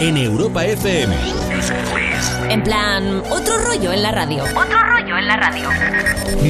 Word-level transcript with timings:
En 0.00 0.16
Europa 0.18 0.64
FM. 0.66 1.16
En 2.50 2.62
plan, 2.62 3.22
otro 3.30 3.56
rollo 3.64 3.92
en 3.92 4.02
la 4.02 4.10
radio. 4.10 4.44
Otro 4.44 4.78
rollo 4.78 5.16
en 5.16 5.26
la 5.26 5.36
radio. 5.36 5.70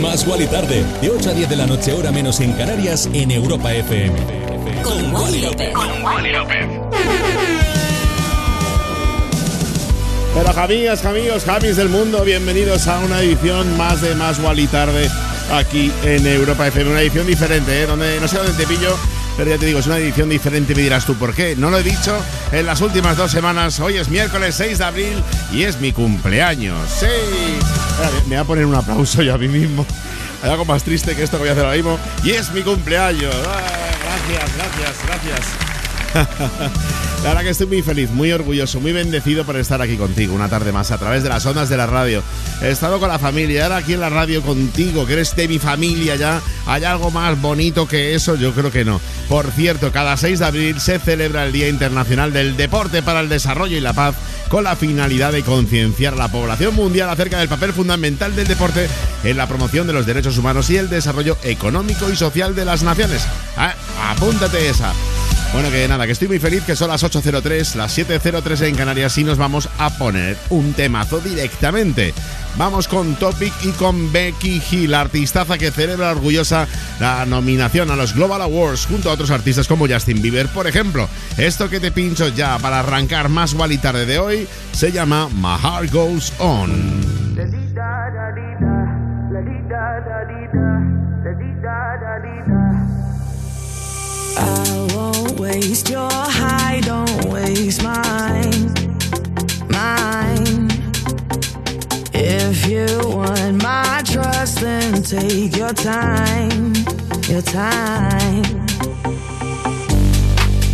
Más 0.03 0.27
y 0.27 0.47
tarde, 0.47 0.85
de 1.01 1.11
8 1.11 1.31
a 1.31 1.33
10 1.33 1.49
de 1.49 1.57
la 1.57 1.67
noche, 1.67 1.93
hora 1.93 2.11
menos 2.11 2.41
en 2.41 2.53
Canarias, 2.55 3.09
en 3.13 3.31
Europa 3.31 3.73
FM. 3.73 4.19
Con 4.83 5.15
Wally 5.15 5.43
López. 5.43 5.73
Con 5.73 6.03
Wally 6.03 6.33
López. 6.33 6.67
Pero 10.35 10.61
amigas, 10.61 11.05
amigos, 11.05 11.49
happy 11.49 11.69
del 11.69 11.89
mundo, 11.89 12.25
bienvenidos 12.25 12.89
a 12.89 12.99
una 12.99 13.21
edición 13.21 13.77
más 13.77 14.01
de 14.01 14.17
Más 14.17 14.41
y 14.57 14.67
tarde 14.67 15.09
aquí 15.53 15.93
en 16.03 16.27
Europa 16.27 16.67
FM. 16.67 16.91
Una 16.91 17.01
edición 17.01 17.29
diferente, 17.29 17.83
¿eh? 17.83 17.87
donde 17.87 18.19
no 18.21 18.27
sé 18.27 18.39
dónde 18.39 18.53
te 18.55 18.67
pillo 18.67 18.97
pero 19.39 19.51
ya 19.51 19.59
te 19.59 19.67
digo, 19.67 19.79
es 19.79 19.87
una 19.87 19.99
edición 19.99 20.29
diferente, 20.29 20.75
me 20.75 20.83
dirás 20.83 21.07
tú 21.07 21.15
por 21.15 21.33
qué. 21.33 21.55
No 21.55 21.71
lo 21.71 21.79
he 21.79 21.85
dicho 21.85 22.13
en 22.51 22.67
las 22.67 22.81
últimas 22.81 23.17
dos 23.17 23.31
semanas. 23.31 23.79
Hoy 23.79 23.97
es 23.97 24.09
miércoles 24.09 24.57
6 24.57 24.79
de 24.79 24.85
abril 24.85 25.23
y 25.53 25.63
es 25.63 25.81
mi 25.81 25.93
cumpleaños. 25.93 26.77
¡Sí! 26.91 27.07
Me 28.27 28.31
voy 28.31 28.37
a 28.39 28.45
poner 28.45 28.67
un 28.67 28.75
aplauso 28.75 29.23
yo 29.23 29.35
a 29.35 29.39
mí 29.39 29.47
mismo. 29.47 29.87
Hay 30.43 30.51
algo 30.51 30.65
más 30.65 30.83
triste 30.83 31.15
que 31.15 31.23
esto 31.23 31.37
que 31.37 31.43
voy 31.43 31.51
a 31.51 31.53
hacer 31.53 31.65
ahora 31.65 31.77
mismo. 31.77 32.01
Y 32.25 32.31
es 32.31 32.51
mi 32.51 32.63
cumpleaños. 32.63 33.33
Ah, 33.47 33.61
gracias, 34.03 34.57
gracias, 34.57 35.07
gracias. 35.07 35.69
La 37.23 37.31
verdad 37.31 37.43
que 37.43 37.51
estoy 37.51 37.67
muy 37.67 37.83
feliz, 37.83 38.11
muy 38.11 38.31
orgulloso, 38.31 38.81
muy 38.81 38.93
bendecido 38.93 39.45
por 39.45 39.57
estar 39.57 39.83
aquí 39.83 39.97
contigo 39.97 40.35
una 40.35 40.49
tarde 40.49 40.71
más 40.71 40.93
a 40.93 40.99
través 40.99 41.23
de 41.25 41.29
las 41.29 41.45
ondas 41.47 41.69
de 41.69 41.77
la 41.77 41.87
radio. 41.87 42.23
He 42.63 42.71
estado 42.71 43.01
con 43.01 43.09
la 43.09 43.19
familia, 43.19 43.65
ahora 43.65 43.79
aquí 43.79 43.95
en 43.95 44.01
la 44.01 44.09
radio 44.09 44.41
contigo, 44.41 45.05
que 45.05 45.15
eres 45.15 45.35
de 45.35 45.49
mi 45.49 45.59
familia 45.59 46.15
ya. 46.15 46.41
¿Hay 46.67 46.85
algo 46.85 47.11
más 47.11 47.41
bonito 47.41 47.89
que 47.89 48.15
eso? 48.15 48.37
Yo 48.37 48.53
creo 48.53 48.71
que 48.71 48.85
no. 48.85 49.01
Por 49.29 49.51
cierto, 49.53 49.93
cada 49.93 50.17
6 50.17 50.39
de 50.39 50.45
abril 50.47 50.81
se 50.81 50.99
celebra 50.99 51.45
el 51.45 51.53
Día 51.53 51.69
Internacional 51.69 52.33
del 52.33 52.57
Deporte 52.57 53.03
para 53.03 53.21
el 53.21 53.29
Desarrollo 53.29 53.77
y 53.77 53.81
la 53.81 53.93
Paz 53.93 54.15
con 54.49 54.65
la 54.65 54.75
finalidad 54.75 55.33
de 55.33 55.43
concienciar 55.43 56.15
a 56.15 56.17
la 56.17 56.29
población 56.29 56.75
mundial 56.75 57.11
acerca 57.11 57.39
del 57.39 57.49
papel 57.49 57.75
fundamental 57.75 58.35
del 58.35 58.49
deporte 58.49 58.89
en 59.25 59.37
la 59.37 59.47
promoción 59.47 59.87
de 59.87 59.93
los 59.93 60.07
derechos 60.07 60.39
humanos 60.39 60.71
y 60.71 60.79
el 60.79 60.89
desarrollo 60.89 61.37
económico 61.45 62.11
y 62.11 62.17
social 62.17 62.55
de 62.55 62.65
las 62.65 62.83
naciones. 62.83 63.27
Ah, 63.59 63.75
apúntate 64.11 64.71
esa. 64.71 64.95
Bueno, 65.53 65.71
que 65.71 65.89
nada, 65.89 66.07
que 66.07 66.13
estoy 66.13 66.29
muy 66.29 66.39
feliz, 66.39 66.63
que 66.65 66.77
son 66.77 66.89
las 66.89 67.03
8.03, 67.03 67.75
las 67.75 67.97
7.03 67.97 68.67
en 68.67 68.75
Canarias 68.77 69.17
y 69.19 69.25
nos 69.25 69.39
vamos 69.39 69.69
a 69.79 69.91
poner 69.91 70.37
un 70.51 70.75
temazo 70.75 71.21
directamente. 71.21 72.13
Vamos 72.59 72.89
con 72.89 73.15
Topic 73.15 73.53
y 73.63 73.71
con 73.71 74.13
Becky 74.13 74.61
Hill, 74.71 74.93
artistaza 74.93 75.57
que 75.57 75.71
celebra 75.71 76.11
orgullosa 76.11 76.67
la 76.99 77.25
nominación 77.25 77.91
a 77.93 77.97
los 77.97 78.15
Global 78.15 78.43
Awards 78.43 78.87
junto 78.87 79.09
a 79.09 79.13
otros 79.13 79.31
artistas 79.31 79.69
como 79.69 79.87
Justin 79.87 80.21
Bieber, 80.21 80.49
por 80.49 80.67
ejemplo. 80.67 81.09
Esto 81.37 81.71
que 81.71 81.79
te 81.79 81.93
pincho 81.93 82.29
ya 82.29 82.59
para 82.59 82.81
arrancar 82.81 83.29
más 83.29 83.55
y 83.71 83.79
tarde 83.79 84.07
de 84.07 84.19
hoy 84.19 84.49
se 84.73 84.91
llama 84.91 85.29
My 85.29 85.57
Heart 85.57 85.93
Goes 85.93 86.33
On. 86.39 86.99
waste 95.39 95.89
your 95.91 96.18
then 104.99 105.21
take 105.21 105.57
your 105.57 105.73
time, 105.73 106.75
your 107.29 107.43
time. 107.43 108.43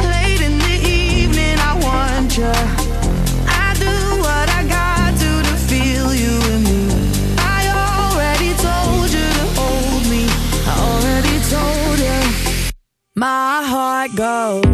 Late 0.00 0.40
in 0.40 0.58
the 0.58 0.76
evening, 0.86 1.56
I 1.58 1.72
want 1.82 2.36
you. 2.36 2.52
I 3.46 3.75
do 3.78 3.94
what 4.20 4.49
I 4.49 4.62
got 4.69 5.10
to 5.22 5.43
to 5.49 5.56
feel 5.69 6.14
you 6.14 6.38
me. 6.69 6.81
I 7.38 7.60
already 7.84 8.52
told 8.69 9.10
you 9.10 9.28
to 9.38 9.46
hold 9.60 10.04
me. 10.08 10.26
I 10.66 10.75
already 10.90 11.37
told 11.54 11.99
you. 11.99 12.70
My 13.16 13.62
heart 13.64 14.10
goes 14.16 14.74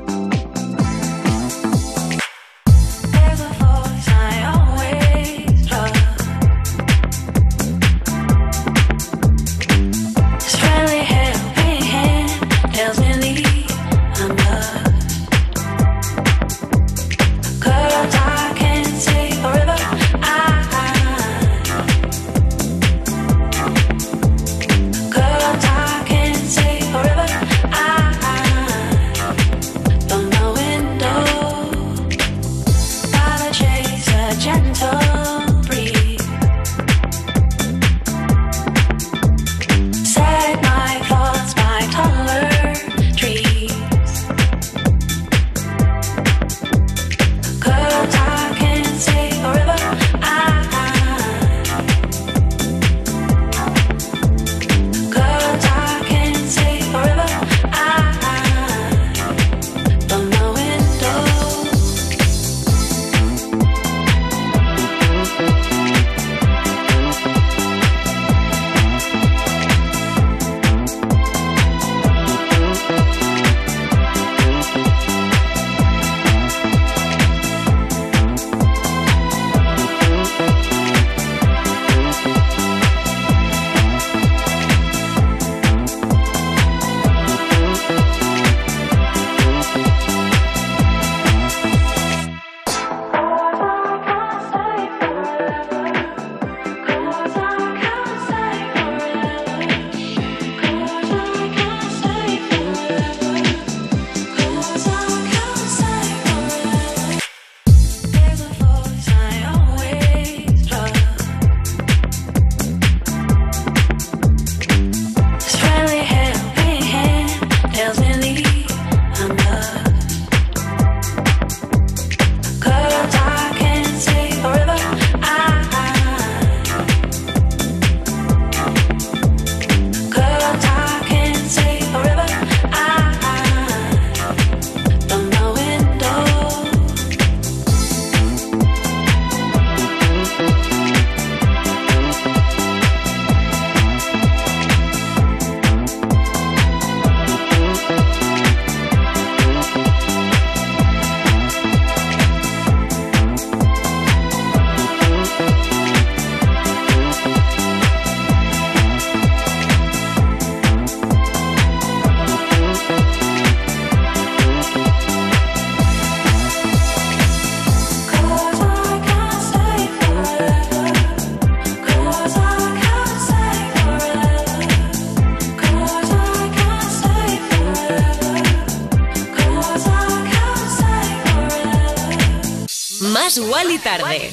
escuchas 183.31 183.49
Wally 183.51 183.77
Tarde. 183.79 184.29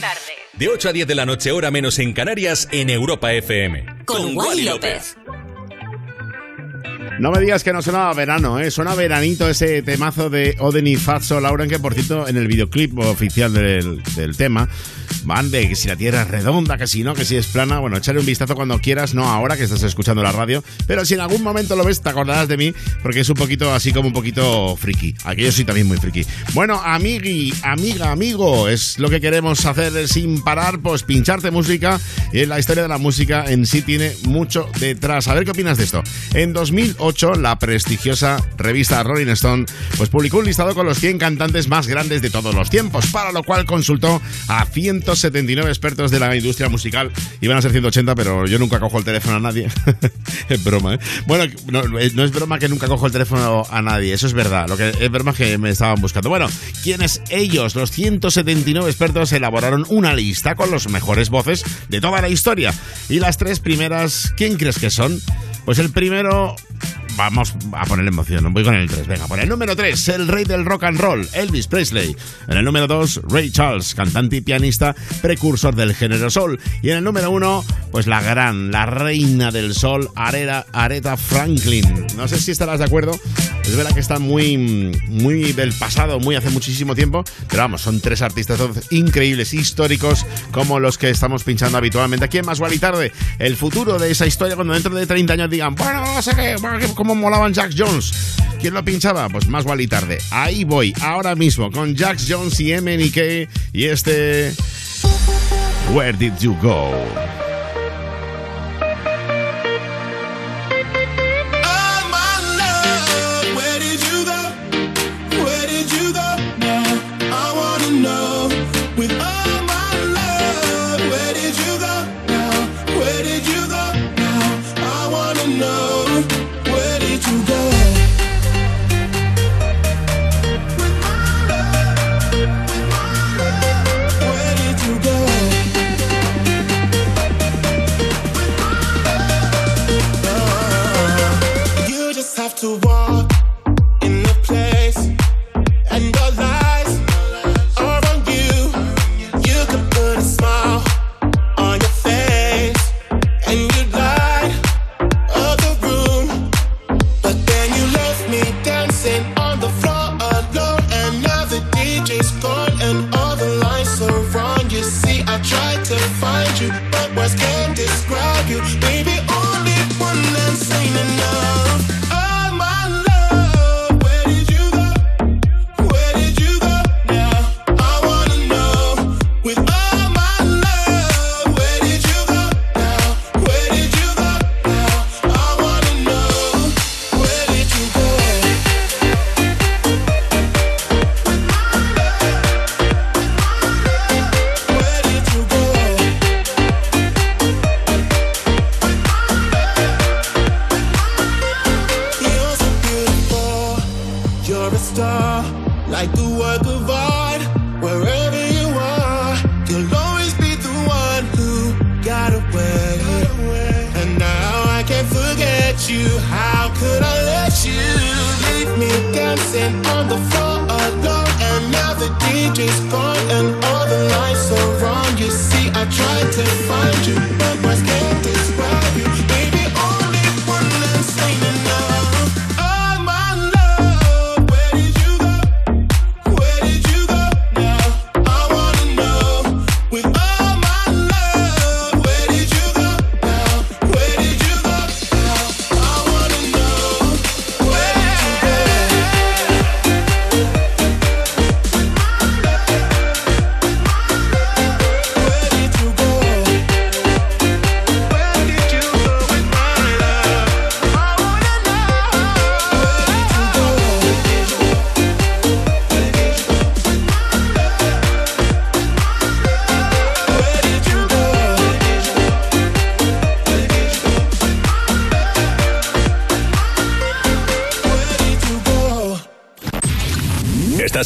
De 0.55 0.69
8 0.69 0.89
a 0.89 0.93
10 0.93 1.07
de 1.07 1.15
la 1.15 1.27
noche, 1.27 1.53
hora 1.53 1.71
menos 1.71 1.99
en 1.99 2.13
Canarias, 2.13 2.69
en 2.73 2.91
Europa 2.91 3.33
FM. 3.33 3.85
Con, 4.05 4.35
Con 4.35 4.37
Wally 4.37 4.65
López. 4.65 5.17
No 7.21 7.33
me 7.33 7.41
digas 7.41 7.65
que 7.65 7.73
no 7.73 7.83
sonaba 7.83 8.13
verano, 8.15 8.61
¿eh? 8.61 8.71
Suena 8.71 8.95
veranito 8.95 9.49
ese 9.49 9.83
temazo 9.83 10.31
de 10.31 10.57
Oden 10.61 10.87
y 10.87 10.97
Fatso 10.97 11.41
Lauren, 11.41 11.69
que 11.69 11.79
por 11.79 11.95
cierto, 11.95 12.29
en 12.29 12.37
el 12.37 12.47
videoclip 12.47 12.97
oficial 12.99 13.53
del 13.53 14.37
tema 14.37 14.69
van 15.29 15.51
de 15.51 15.69
que 15.69 15.77
si 15.77 15.87
la 15.87 15.95
tierra 15.95 16.23
es 16.23 16.29
redonda, 16.29 16.77
que 16.79 16.89
si 16.89 17.05
no, 17.05 17.15
que 17.15 17.25
si 17.25 17.37
es 17.37 17.47
plana. 17.47 17.79
Bueno, 17.79 17.99
echarle 17.99 18.21
un 18.21 18.27
vistazo 18.27 18.57
cuando 18.57 18.81
quieras, 18.81 19.15
no 19.15 19.29
ahora 19.29 19.57
que 19.57 19.65
estás 19.65 19.83
escuchando 19.85 20.23
la 20.23 20.33
radio, 20.33 20.65
pero 20.87 21.05
si 21.05 21.15
en 21.15 21.21
algún 21.21 21.43
momento 21.43 21.77
lo 21.77 21.85
ves, 21.85 22.01
te 22.01 22.09
acordarás 22.09 22.49
de 22.49 22.57
mí, 22.57 22.75
porque 23.03 23.21
es 23.21 23.29
un 23.29 23.37
poquito 23.37 23.73
así 23.73 23.93
como 23.93 24.09
un 24.09 24.15
poquito 24.15 24.75
friki. 24.77 25.15
Aquí 25.25 25.43
yo 25.43 25.53
soy 25.53 25.65
también 25.65 25.87
muy 25.87 25.99
friki. 25.99 26.25
Bueno, 26.55 26.81
amigui, 26.83 27.55
amiga, 27.63 28.11
amigo, 28.11 28.69
es 28.69 28.99
lo 28.99 29.11
que 29.11 29.21
queremos 29.21 29.65
hacer 29.65 30.09
sin 30.09 30.43
parar, 30.43 30.81
pues 30.81 31.03
pincharte 31.03 31.51
música. 31.51 32.01
Y 32.33 32.47
la 32.47 32.59
historia 32.59 32.83
de 32.83 32.89
la 32.89 32.99
música 32.99 33.45
en 33.49 33.67
sí 33.67 33.83
tiene 33.83 34.13
mucho 34.25 34.69
detrás. 34.81 35.29
A 35.29 35.35
ver 35.35 35.45
qué 35.45 35.51
opinas 35.51 35.77
de 35.77 35.85
esto. 35.85 36.03
En 36.39 36.53
2008, 36.53 37.35
la 37.35 37.59
prestigiosa 37.59 38.41
revista 38.57 39.03
Rolling 39.03 39.27
Stone 39.31 39.67
pues 39.97 40.09
publicó 40.09 40.39
un 40.39 40.45
listado 40.45 40.73
con 40.73 40.87
los 40.87 41.01
100 41.01 41.19
cantantes 41.19 41.67
más 41.67 41.89
grandes 41.89 42.23
de 42.23 42.31
todos 42.31 42.55
los 42.55 42.71
tiempos, 42.71 43.09
para 43.09 43.33
lo 43.33 43.43
cual 43.43 43.65
consultó 43.65 44.23
a 44.47 44.65
179 44.65 45.69
expertos 45.69 46.13
de 46.13 46.21
la 46.21 46.37
industria 46.37 46.69
musical. 46.69 47.11
Iban 47.41 47.57
a 47.57 47.63
ser 47.63 47.73
180, 47.73 48.15
pero 48.15 48.47
yo 48.47 48.61
nunca 48.61 48.79
cojo 48.79 48.99
el 48.99 49.05
teléfono 49.05 49.35
a 49.35 49.41
nadie. 49.41 49.67
es 50.49 50.63
broma, 50.63 50.95
¿eh? 50.95 51.01
Bueno, 51.27 51.53
no, 51.67 51.83
no 51.83 51.99
es 51.99 52.31
broma 52.31 52.61
que 52.61 52.69
nunca 52.69 52.87
cojo 52.87 53.07
el 53.07 53.13
teléfono 53.13 53.67
a 53.69 53.83
nadie, 53.83 54.15
eso 54.15 54.29
es 54.29 54.33
verdad. 54.33 54.69
Lo 54.69 54.77
que 54.77 54.91
es 54.91 55.11
broma 55.11 55.35
que 55.35 55.59
me 55.59 55.71
estaban 55.71 56.01
buscando. 56.01 56.29
Bueno, 56.29 56.47
quienes 56.85 57.21
ellos, 57.31 57.75
los 57.75 57.91
179 57.91 58.89
expertos, 58.89 59.33
elaboraron 59.33 59.85
una 59.89 60.15
lista 60.15 60.55
con 60.55 60.71
los 60.71 60.89
mejores 60.89 61.31
voces 61.31 61.65
de 61.89 62.01
toda 62.01 62.21
la 62.21 62.29
historia. 62.29 62.73
Y 63.09 63.19
las 63.19 63.39
tres 63.39 63.59
primeras, 63.59 64.33
¿quién 64.37 64.57
crees 64.57 64.79
que 64.79 64.91
son? 64.91 65.21
Pues 65.69 65.79
el 65.81 65.91
primero 65.91 66.57
vamos 67.19 67.55
a 67.73 67.85
ponerle 67.85 68.11
emoción. 68.11 68.51
Voy 68.55 68.65
con 68.65 68.75
el 68.75 68.89
3. 68.89 69.07
Venga, 69.09 69.27
por 69.27 69.41
el 69.41 69.49
número 69.49 69.75
3, 69.75 70.09
el 70.11 70.29
rey 70.29 70.45
del 70.45 70.65
rock 70.65 70.85
and 70.85 71.01
roll, 71.01 71.29
Elvis 71.35 71.67
Presley. 71.67 72.17
En 72.47 72.57
el 72.57 72.65
número 72.65 72.87
2, 72.87 73.23
Ray 73.29 73.51
Charles, 73.51 73.95
cantante 73.95 74.37
y 74.37 74.41
pianista, 74.41 74.95
precursor 75.21 75.75
del 75.75 75.95
género 75.95 76.31
soul. 76.31 76.61
Y 76.81 76.91
en 76.91 76.99
el 76.99 77.05
número 77.05 77.33
1, 77.33 77.65
pues 77.91 78.07
la 78.07 78.23
gran, 78.23 78.71
la 78.71 78.87
reina 78.87 79.51
del 79.51 79.75
sol, 79.75 80.09
Areta, 80.15 80.65
Aretha 80.73 81.17
Franklin. 81.17 82.07
No 82.17 82.29
sé 82.29 82.41
si 82.41 82.53
estarás 82.53 82.79
de 82.79 82.85
acuerdo. 82.85 83.19
Es 83.65 83.77
verdad 83.77 83.93
que 83.93 84.01
está 84.01 84.19
muy, 84.19 84.57
muy 85.09 85.53
del 85.53 85.73
pasado, 85.75 86.21
muy 86.21 86.37
hace 86.37 86.49
muchísimo 86.51 86.95
tiempo. 86.95 87.25
Pero 87.49 87.65
vamos, 87.65 87.83
son 87.83 88.01
tres 88.01 88.23
artistas 88.23 88.61
increíbles, 88.91 89.53
históricos, 89.53 90.25
como 90.53 90.79
los 90.79 90.97
que 90.97 91.11
estamos 91.11 91.45
pinchando 91.45 91.77
habitualmente 91.77 92.25
aquí 92.25 92.39
en 92.39 92.47
Más 92.47 92.63
y 92.73 92.79
Tarde. 92.79 93.13
El 93.39 93.57
futuro 93.57 93.99
de 93.99 94.11
esa 94.11 94.27
historia, 94.27 94.55
cuando 94.55 94.73
dentro 94.73 94.95
de 94.95 95.07
30 95.07 95.33
años 95.33 95.51
digan, 95.51 95.75
bueno, 95.75 96.01
no 96.01 96.23
sé 96.23 96.35
qué, 96.35 96.57
molaban 97.15 97.53
Jack 97.53 97.73
Jones. 97.77 98.13
¿Quién 98.61 98.75
lo 98.75 98.85
pinchaba? 98.85 99.29
Pues 99.29 99.47
más 99.49 99.65
y 99.81 99.87
tarde. 99.87 100.19
Ahí 100.31 100.65
voy, 100.65 100.93
ahora 101.01 101.35
mismo, 101.35 101.71
con 101.71 101.95
Jack 101.95 102.19
Jones 102.27 102.59
y 102.61 102.73
MNK 102.75 103.49
y 103.73 103.85
este. 103.85 104.53
Where 105.95 106.13
did 106.13 106.35
you 106.39 106.57
go? 106.61 106.93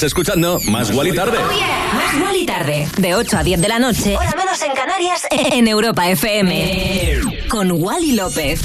Estás 0.02 0.18
escuchando 0.18 0.59
Más 0.68 0.90
y 0.90 1.12
Tarde. 1.14 1.38
Más 2.18 2.35
y 2.35 2.44
tarde. 2.44 2.88
De 2.99 3.14
8 3.14 3.38
a 3.38 3.44
10 3.44 3.61
de 3.61 3.68
la 3.68 3.78
noche. 3.78 4.16
Hora 4.16 4.35
menos 4.37 4.61
en 4.61 4.73
Canarias. 4.73 5.28
En 5.30 5.68
Europa 5.68 6.11
FM. 6.11 7.21
Con 7.49 7.71
Wally 7.71 8.16
López. 8.16 8.61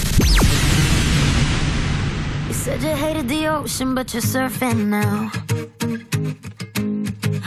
You 2.47 2.53
said 2.55 2.81
you 2.81 2.89
hated 2.89 3.27
the 3.27 3.49
ocean, 3.49 3.93
but 3.93 4.11
you're 4.13 4.23
surfing 4.23 4.87
now. 4.87 5.29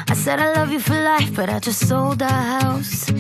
I 0.09 0.15
said 0.15 0.39
I 0.39 0.53
love 0.55 0.71
you 0.71 0.79
for 0.79 0.95
life, 0.95 1.35
but 1.35 1.49
I 1.49 1.59
just 1.59 1.89
sold 1.89 2.23
our 2.23 2.61
house. 2.61 3.11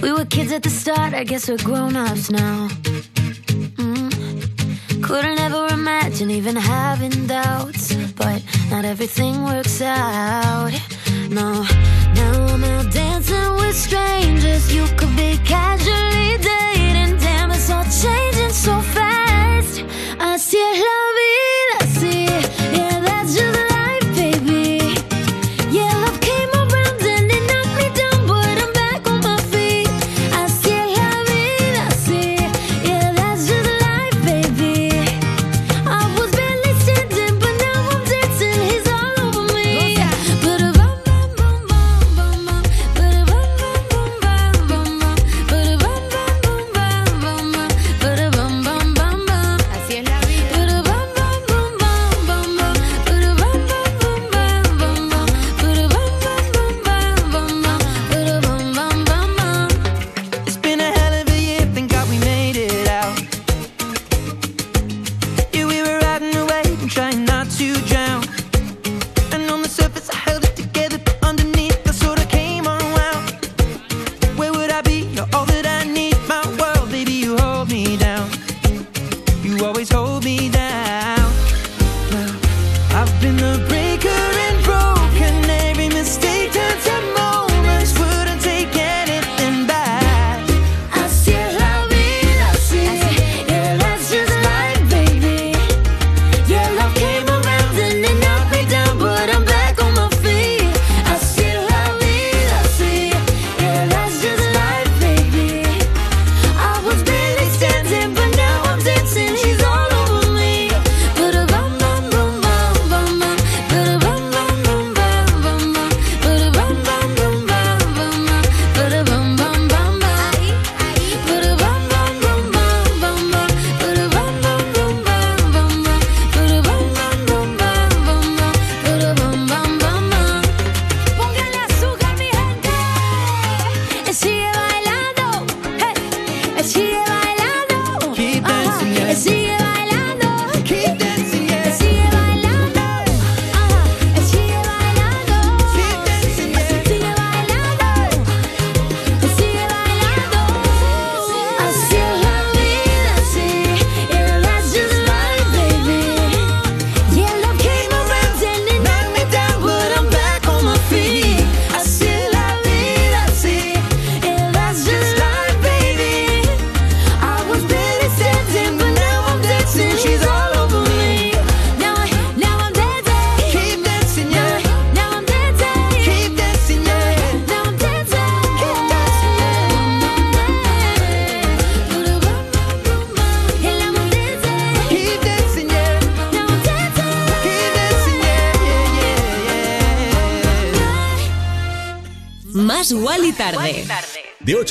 We 0.00 0.12
were 0.12 0.24
kids 0.24 0.52
at 0.52 0.62
the 0.62 0.70
start, 0.70 1.14
I 1.14 1.24
guess 1.24 1.48
we're 1.48 1.64
grown 1.64 1.96
ups 1.96 2.30
now. 2.30 2.68
Mm. 3.76 5.02
Couldn't 5.02 5.40
ever 5.40 5.66
imagine 5.74 6.30
even 6.30 6.54
having 6.54 7.26
doubts, 7.26 7.81
not 8.72 8.86
everything 8.86 9.44
works 9.44 9.82
out. 9.82 10.72
No, 11.28 11.62
now 12.14 12.46
I'm 12.46 12.64
out 12.64 12.90
dancing 12.90 13.54
with 13.56 13.76
strangers. 13.76 14.72
You 14.74 14.86
could 14.96 15.14
be 15.14 15.36
casually 15.44 16.38
dating. 16.38 16.61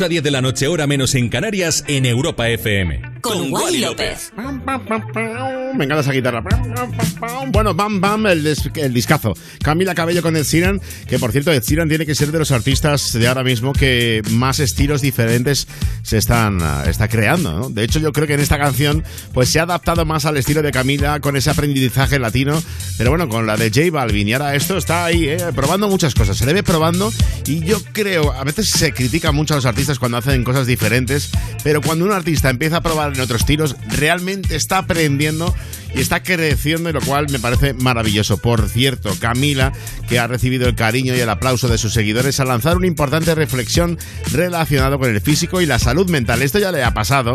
8 0.02 0.06
a 0.06 0.10
10 0.10 0.24
de 0.24 0.32
la 0.32 0.42
noche, 0.42 0.68
hora 0.68 0.88
menos 0.88 1.14
en 1.14 1.30
Canarias, 1.30 1.84
en 1.88 2.08
Europa 2.08 2.50
FM. 2.50 3.02
Con 3.22 3.54
Wally 3.54 3.82
López. 3.82 4.34
Me 4.36 5.86
encanta 5.86 6.00
esa 6.00 6.12
guitarra. 6.12 6.44
Bueno, 7.50 7.76
Bam 7.76 8.02
Bam, 8.02 8.26
el, 8.26 8.44
des- 8.44 8.68
el 8.74 8.96
discazo. 8.96 9.36
Camila 9.62 9.94
Cabello 9.94 10.24
con 10.24 10.36
Ed 10.36 10.44
Sheeran, 10.44 10.82
que 11.08 11.20
por 11.20 11.32
cierto, 11.32 11.52
Ed 11.52 11.62
Sheeran 11.62 11.88
tiene 11.88 12.08
que 12.08 12.16
ser 12.16 12.32
de 12.32 12.40
los 12.40 12.52
artistas 12.52 13.14
de 13.14 13.28
ahora 13.28 13.44
mismo 13.44 13.74
que 13.74 14.24
más 14.32 14.60
estilos 14.60 15.02
diferentes 15.02 15.68
se 16.02 16.18
están 16.18 16.58
ah, 16.64 16.84
está 16.88 17.08
creando, 17.08 17.52
¿no? 17.54 17.70
De 17.70 17.84
hecho, 17.84 18.00
yo 18.00 18.12
creo 18.12 18.26
que 18.26 18.34
en 18.34 18.40
esta 18.40 18.58
canción 18.58 19.04
pues 19.36 19.50
se 19.50 19.60
ha 19.60 19.64
adaptado 19.64 20.04
más 20.04 20.26
al 20.26 20.36
estilo 20.38 20.64
de 20.64 20.72
Camila 20.72 21.20
con 21.20 21.36
ese 21.36 21.52
aprendizaje 21.52 22.18
latino, 22.18 22.60
pero 23.02 23.10
bueno, 23.10 23.28
con 23.28 23.48
la 23.48 23.58
de 23.58 23.72
J 23.72 23.90
Balvin 23.90 24.28
y 24.28 24.34
ahora 24.34 24.54
esto 24.54 24.78
está 24.78 25.06
ahí, 25.06 25.28
¿eh? 25.28 25.40
probando 25.56 25.88
muchas 25.88 26.14
cosas, 26.14 26.38
se 26.38 26.46
le 26.46 26.54
ve 26.54 26.62
probando 26.62 27.12
y 27.48 27.62
yo 27.62 27.82
creo, 27.94 28.32
a 28.32 28.44
veces 28.44 28.70
se 28.70 28.94
critica 28.94 29.32
mucho 29.32 29.56
a 29.56 29.58
los 29.58 29.66
artistas 29.66 29.98
cuando 29.98 30.20
hacen 30.20 30.44
cosas 30.44 30.68
diferentes, 30.68 31.32
pero 31.64 31.82
cuando 31.82 32.06
un 32.06 32.12
artista 32.12 32.52
empieza 32.52 32.78
a 32.78 32.82
probar 32.82 33.12
en 33.12 33.20
otros 33.20 33.42
estilos, 33.42 33.76
realmente 33.88 34.56
está 34.56 34.78
aprendiendo 34.78 35.52
y 35.96 36.00
está 36.00 36.22
creciendo, 36.22 36.92
y 36.92 36.94
lo 36.94 37.02
cual 37.02 37.28
me 37.30 37.40
parece 37.40 37.74
maravilloso. 37.74 38.38
Por 38.38 38.70
cierto, 38.70 39.12
Camila, 39.20 39.74
que 40.08 40.20
ha 40.20 40.28
recibido 40.28 40.68
el 40.68 40.76
cariño 40.76 41.16
y 41.16 41.20
el 41.20 41.30
aplauso 41.30 41.68
de 41.68 41.78
sus 41.78 41.94
seguidores, 41.94 42.40
a 42.40 42.46
lanzar 42.46 42.78
una 42.78 42.88
importante 42.88 43.36
reflexión 43.36 43.98
relacionada 44.32 44.98
con 44.98 45.10
el 45.10 45.22
físico 45.22 45.60
y 45.60 45.66
la 45.66 45.80
salud 45.80 46.10
mental. 46.10 46.42
Esto 46.42 46.60
ya 46.60 46.72
le 46.72 46.84
ha 46.84 46.94
pasado, 46.94 47.34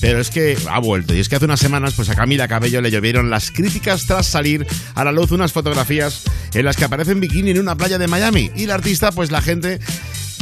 pero 0.00 0.20
es 0.20 0.30
que 0.30 0.56
ha 0.68 0.78
vuelto. 0.78 1.14
Y 1.14 1.20
es 1.20 1.28
que 1.28 1.36
hace 1.36 1.44
unas 1.44 1.60
semanas, 1.60 1.94
pues 1.94 2.08
a 2.08 2.14
Camila 2.14 2.48
Cabello 2.48 2.80
le 2.80 2.90
llovieron 2.90 3.30
las 3.30 3.50
críticas 3.50 4.06
tras 4.06 4.26
salir 4.26 4.66
a 4.94 5.04
la 5.04 5.12
luz 5.12 5.32
unas 5.32 5.52
fotografías 5.52 6.24
en 6.54 6.64
las 6.64 6.76
que 6.76 6.84
aparece 6.84 7.12
en 7.12 7.20
bikini 7.20 7.50
en 7.50 7.60
una 7.60 7.76
playa 7.76 7.98
de 7.98 8.08
Miami. 8.08 8.50
Y 8.54 8.66
la 8.66 8.74
artista, 8.74 9.12
pues 9.12 9.30
la 9.30 9.42
gente 9.42 9.80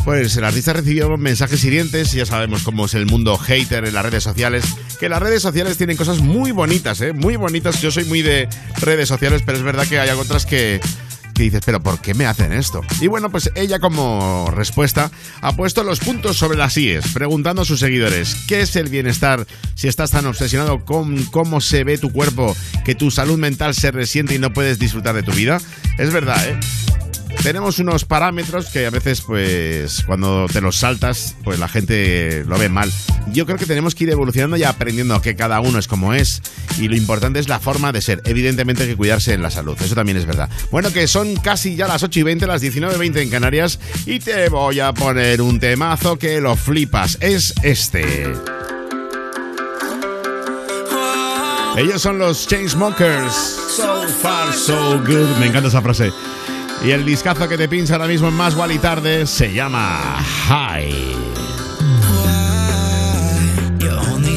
pues 0.07 0.37
el 0.37 0.45
artista 0.45 0.73
recibió 0.73 1.17
mensajes 1.17 1.65
hirientes, 1.65 2.13
ya 2.13 2.25
sabemos 2.25 2.63
cómo 2.63 2.87
es 2.87 2.95
el 2.95 3.07
mundo 3.07 3.37
hater 3.37 3.85
en 3.85 3.93
las 3.93 4.05
redes 4.05 4.23
sociales, 4.23 4.65
que 5.01 5.09
las 5.09 5.21
redes 5.21 5.43
sociales 5.43 5.77
tienen 5.77 5.97
cosas 5.97 6.21
muy 6.21 6.53
bonitas, 6.53 7.01
¿eh? 7.01 7.13
Muy 7.13 7.35
bonitas, 7.35 7.83
yo 7.83 7.91
soy 7.91 8.05
muy 8.05 8.23
de 8.23 8.49
redes 8.81 9.09
sociales, 9.09 9.43
pero 9.45 9.59
es 9.59 9.65
verdad 9.65 9.85
que 9.85 9.99
hay 9.99 10.09
otras 10.11 10.47
que, 10.47 10.81
que 11.37 11.43
dices, 11.43 11.61
pero 11.65 11.83
¿por 11.83 12.01
qué 12.01 12.15
me 12.15 12.27
hacen 12.27 12.53
esto? 12.53 12.81
Y 13.01 13.09
bueno, 13.09 13.31
pues 13.31 13.51
ella 13.55 13.79
como 13.79 14.51
respuesta 14.51 15.11
ha 15.43 15.55
puesto 15.55 15.85
los 15.85 16.01
puntos 16.01 16.37
sobre 16.39 16.57
las 16.57 16.77
IES, 16.77 17.13
preguntando 17.13 17.63
a 17.63 17.65
sus 17.65 17.81
seguidores, 17.81 18.35
¿qué 18.49 18.63
es 18.63 18.75
el 18.77 18.89
bienestar 18.89 19.47
si 19.75 19.87
estás 19.87 20.11
tan 20.11 20.27
obsesionado 20.27 20.85
con 20.85 21.25
cómo 21.27 21.61
se 21.61 21.85
ve 21.85 21.99
tu 21.99 22.11
cuerpo 22.11 22.57
que 22.85 22.95
tu 22.95 23.11
salud 23.11 23.39
mental 23.39 23.75
se 23.75 23.91
resiente 23.91 24.35
y 24.35 24.39
no 24.39 24.53
puedes 24.53 24.79
disfrutar 24.79 25.15
de 25.15 25.23
tu 25.23 25.33
vida? 25.33 25.61
Es 25.99 26.13
verdad, 26.13 26.43
¿eh? 26.49 26.59
Tenemos 27.47 27.79
unos 27.79 28.05
parámetros 28.05 28.71
que 28.71 28.87
a 28.87 28.91
veces, 28.91 29.21
pues, 29.21 30.03
cuando 30.05 30.49
te 30.53 30.61
los 30.61 30.79
saltas, 30.79 31.37
pues 31.45 31.61
la 31.61 31.69
gente 31.69 32.43
lo 32.45 32.59
ve 32.59 32.69
mal. 32.69 32.93
Yo 33.31 33.47
creo 33.47 33.57
que 33.57 33.67
tenemos 33.67 33.95
que 33.95 34.03
ir 34.03 34.11
evolucionando 34.11 34.57
y 34.57 34.65
aprendiendo 34.65 35.23
que 35.23 35.37
cada 35.37 35.61
uno 35.61 35.79
es 35.79 35.87
como 35.87 36.13
es 36.13 36.43
y 36.81 36.89
lo 36.89 36.97
importante 36.97 37.39
es 37.39 37.49
la 37.49 37.61
forma 37.61 37.93
de 37.93 38.01
ser. 38.01 38.21
Evidentemente 38.25 38.83
hay 38.83 38.89
que 38.89 38.97
cuidarse 38.97 39.33
en 39.33 39.43
la 39.43 39.53
salud, 39.53 39.77
eso 39.81 39.95
también 39.95 40.19
es 40.19 40.27
verdad. 40.27 40.51
Bueno, 40.73 40.93
que 40.93 41.07
son 41.07 41.37
casi 41.37 41.77
ya 41.77 41.87
las 41.87 42.03
8 42.03 42.19
y 42.19 42.23
20, 42.25 42.49
las 42.49 42.63
19 42.63 42.97
y 42.97 42.99
20 42.99 43.23
en 43.23 43.31
Canarias 43.31 43.79
y 44.07 44.19
te 44.19 44.49
voy 44.49 44.81
a 44.81 44.93
poner 44.93 45.41
un 45.41 45.61
temazo 45.61 46.19
que 46.19 46.41
lo 46.41 46.57
flipas. 46.57 47.17
Es 47.21 47.55
este. 47.63 48.25
Ellos 51.77 52.03
son 52.03 52.19
los 52.19 52.49
Chainsmokers. 52.49 53.33
So 53.77 54.03
far, 54.21 54.53
so 54.53 54.99
good. 55.07 55.39
Me 55.39 55.47
encanta 55.47 55.69
esa 55.69 55.81
frase. 55.81 56.11
Y 56.85 56.91
el 56.91 57.05
discazo 57.05 57.49
que 57.49 57.57
te 57.57 57.69
pincha 57.69 57.95
ahora 57.95 58.07
mismo 58.07 58.29
en 58.29 58.35
Más 58.35 58.55
y 58.71 58.79
Tarde 58.79 59.27
se 59.27 59.53
llama 59.53 60.23
High. 60.49 60.93
You 63.79 63.91
only 64.13 64.37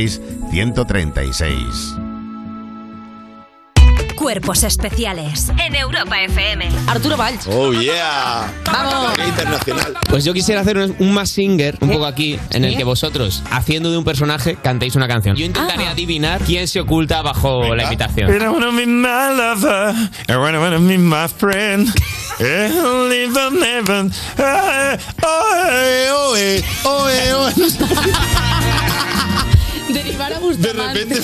900-136-136. 0.07 1.97
Cuerpos 4.15 4.63
especiales 4.63 5.49
en 5.57 5.75
Europa 5.75 6.21
FM. 6.21 6.69
Arturo 6.85 7.17
Valls. 7.17 7.47
Oh, 7.47 7.73
yeah. 7.73 8.53
Vamos. 8.71 9.17
Internacional. 9.27 9.97
Pues 10.07 10.23
yo 10.23 10.31
quisiera 10.31 10.61
hacer 10.61 10.77
un, 10.77 10.95
un 10.99 11.11
más 11.11 11.31
singer, 11.31 11.75
un 11.81 11.89
poco 11.89 12.05
aquí, 12.05 12.37
en 12.51 12.63
el 12.63 12.77
que 12.77 12.83
vosotros, 12.83 13.41
haciendo 13.49 13.89
de 13.89 13.97
un 13.97 14.03
personaje, 14.03 14.57
cantéis 14.61 14.95
una 14.95 15.07
canción. 15.07 15.35
Yo 15.35 15.43
intentaré 15.45 15.85
Ah. 15.87 15.91
adivinar 15.91 16.39
quién 16.41 16.67
se 16.67 16.79
oculta 16.81 17.23
bajo 17.23 17.73
la 17.73 17.85
imitación. 17.85 18.29
And 18.31 18.43
I 18.43 18.47
wanna 18.49 18.67
be 18.69 18.85
my 18.85 19.35
lover. 19.35 19.95
I 20.29 20.35
wanna, 20.37 20.59
wanna 20.59 20.77
be 20.77 20.99
my 20.99 21.27
friend. 21.27 21.87
Live 22.39 23.35
on 23.39 23.59
heaven. 23.59 24.11
Ah, 24.37 24.97
Oe, 25.23 26.11
oe, 26.11 26.63
oe, 26.83 27.33
oe. 27.33 27.51
Derivar 29.93 30.33
a 30.33 30.39
De 30.39 30.73
repente 30.73 31.19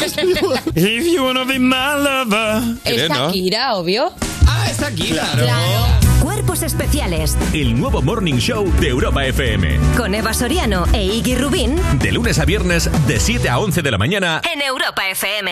If 0.75 1.05
you 1.13 1.23
wanna 1.23 1.43
be 1.45 1.59
my 1.59 1.95
lover. 1.97 2.63
Es. 2.83 3.07
Shakira, 3.09 3.75
obvio. 3.75 4.11
Ah, 4.45 4.67
está 4.69 4.87
aquí. 4.87 5.09
Claro. 5.11 5.45
Cuerpos 6.21 6.61
especiales 6.63 7.37
El 7.53 7.79
nuevo 7.79 8.01
Morning 8.01 8.35
Show 8.37 8.69
de 8.79 8.89
Europa 8.89 9.25
FM. 9.25 9.77
con 9.95 10.13
Eva 10.15 10.33
Soriano 10.33 10.85
e 10.93 11.03
Iggy 11.05 11.35
Rubín 11.35 11.75
De 11.99 12.11
lunes 12.11 12.39
a 12.39 12.45
viernes, 12.45 12.89
de 13.07 13.19
7 13.19 13.49
a 13.49 13.59
11 13.59 13.81
de 13.81 13.91
la 13.91 13.97
mañana. 13.97 14.41
en 14.53 14.61
Europa 14.61 15.07
FM. 15.09 15.51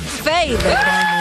Fade. 0.21 1.20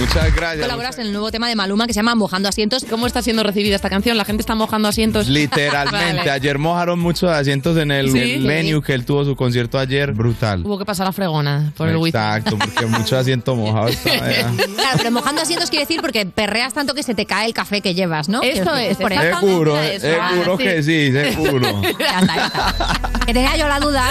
Muchas 0.00 0.34
gracias. 0.34 0.62
Colaboras 0.62 0.98
en 0.98 1.06
el 1.06 1.12
nuevo 1.12 1.30
tema 1.30 1.46
de 1.48 1.54
Maluma 1.56 1.86
que 1.86 1.92
se 1.92 1.98
llama 1.98 2.14
Mojando 2.14 2.48
Asientos. 2.48 2.84
¿Cómo 2.88 3.06
está 3.06 3.20
siendo 3.22 3.42
recibida 3.42 3.76
esta 3.76 3.90
canción? 3.90 4.16
¿La 4.16 4.24
gente 4.24 4.40
está 4.40 4.54
mojando 4.54 4.88
asientos? 4.88 5.28
Literalmente, 5.28 6.16
Vale. 6.20 6.30
ayer 6.30 6.58
mojaron 6.58 6.98
muchos 6.98 7.30
asientos 7.30 7.76
en 7.76 7.90
el, 7.90 8.10
Sí. 8.10 8.18
el 8.18 8.46
venue 8.46 8.82
que 8.82 8.94
él 8.94 9.04
tuvo 9.04 9.24
su 9.24 9.36
concierto 9.36 9.78
ayer, 9.78 10.12
brutal. 10.12 10.62
Hubo 10.64 10.78
que 10.78 10.84
pasar 10.86 11.06
la 11.06 11.12
fregona 11.12 11.72
por 11.76 11.88
el 11.88 11.96
wifi. 11.96 12.16
Exacto, 12.16 12.56
porque 12.58 12.86
mucho 12.86 13.18
asiento 13.18 13.54
mojado 13.54 13.88
estaba 13.88 14.16
ya. 14.32 14.50
Claro, 14.50 14.96
pero 14.96 15.10
mojando 15.10 15.42
asientos 15.42 15.68
quiere 15.68 15.84
decir 15.84 16.00
porque 16.00 16.24
perreas 16.24 16.72
tanto 16.72 16.94
que 16.94 17.02
se 17.02 17.14
te 17.14 17.26
cae 17.26 17.46
el 17.46 17.52
café 17.54 17.82
que 17.82 17.94
llevas, 17.94 18.28
¿no? 18.28 18.42
Esto 18.42 18.74
es, 18.76 18.96
por 18.96 19.12
eso. 19.12 19.22
Seguro, 19.40 19.76
seguro 19.98 20.56
que 20.56 20.82
sí, 20.82 21.12
seguro. 21.12 21.82
Ya 22.00 22.20
está, 22.20 22.36
ya 22.36 22.46
está. 22.46 23.00
Que 23.26 23.34
tenía 23.34 23.56
yo 23.56 23.68
la 23.68 23.78
duda. 23.78 24.04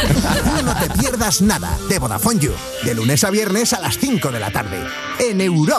No 0.63 0.75
te 0.75 0.89
pierdas 1.01 1.41
nada 1.41 1.75
de 1.89 1.97
Vodafone 1.97 2.39
You, 2.39 2.51
de 2.83 2.93
lunes 2.93 3.23
a 3.23 3.31
viernes 3.31 3.73
a 3.73 3.79
las 3.79 3.97
5 3.97 4.29
de 4.31 4.39
la 4.39 4.51
tarde, 4.51 4.77
en 5.19 5.41
Europa 5.41 5.78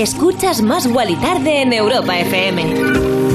Escuchas 0.00 0.62
Más 0.62 0.86
Guali 0.86 1.14
Tarde 1.16 1.60
en 1.60 1.74
Europa 1.74 2.18
FM. 2.18 2.74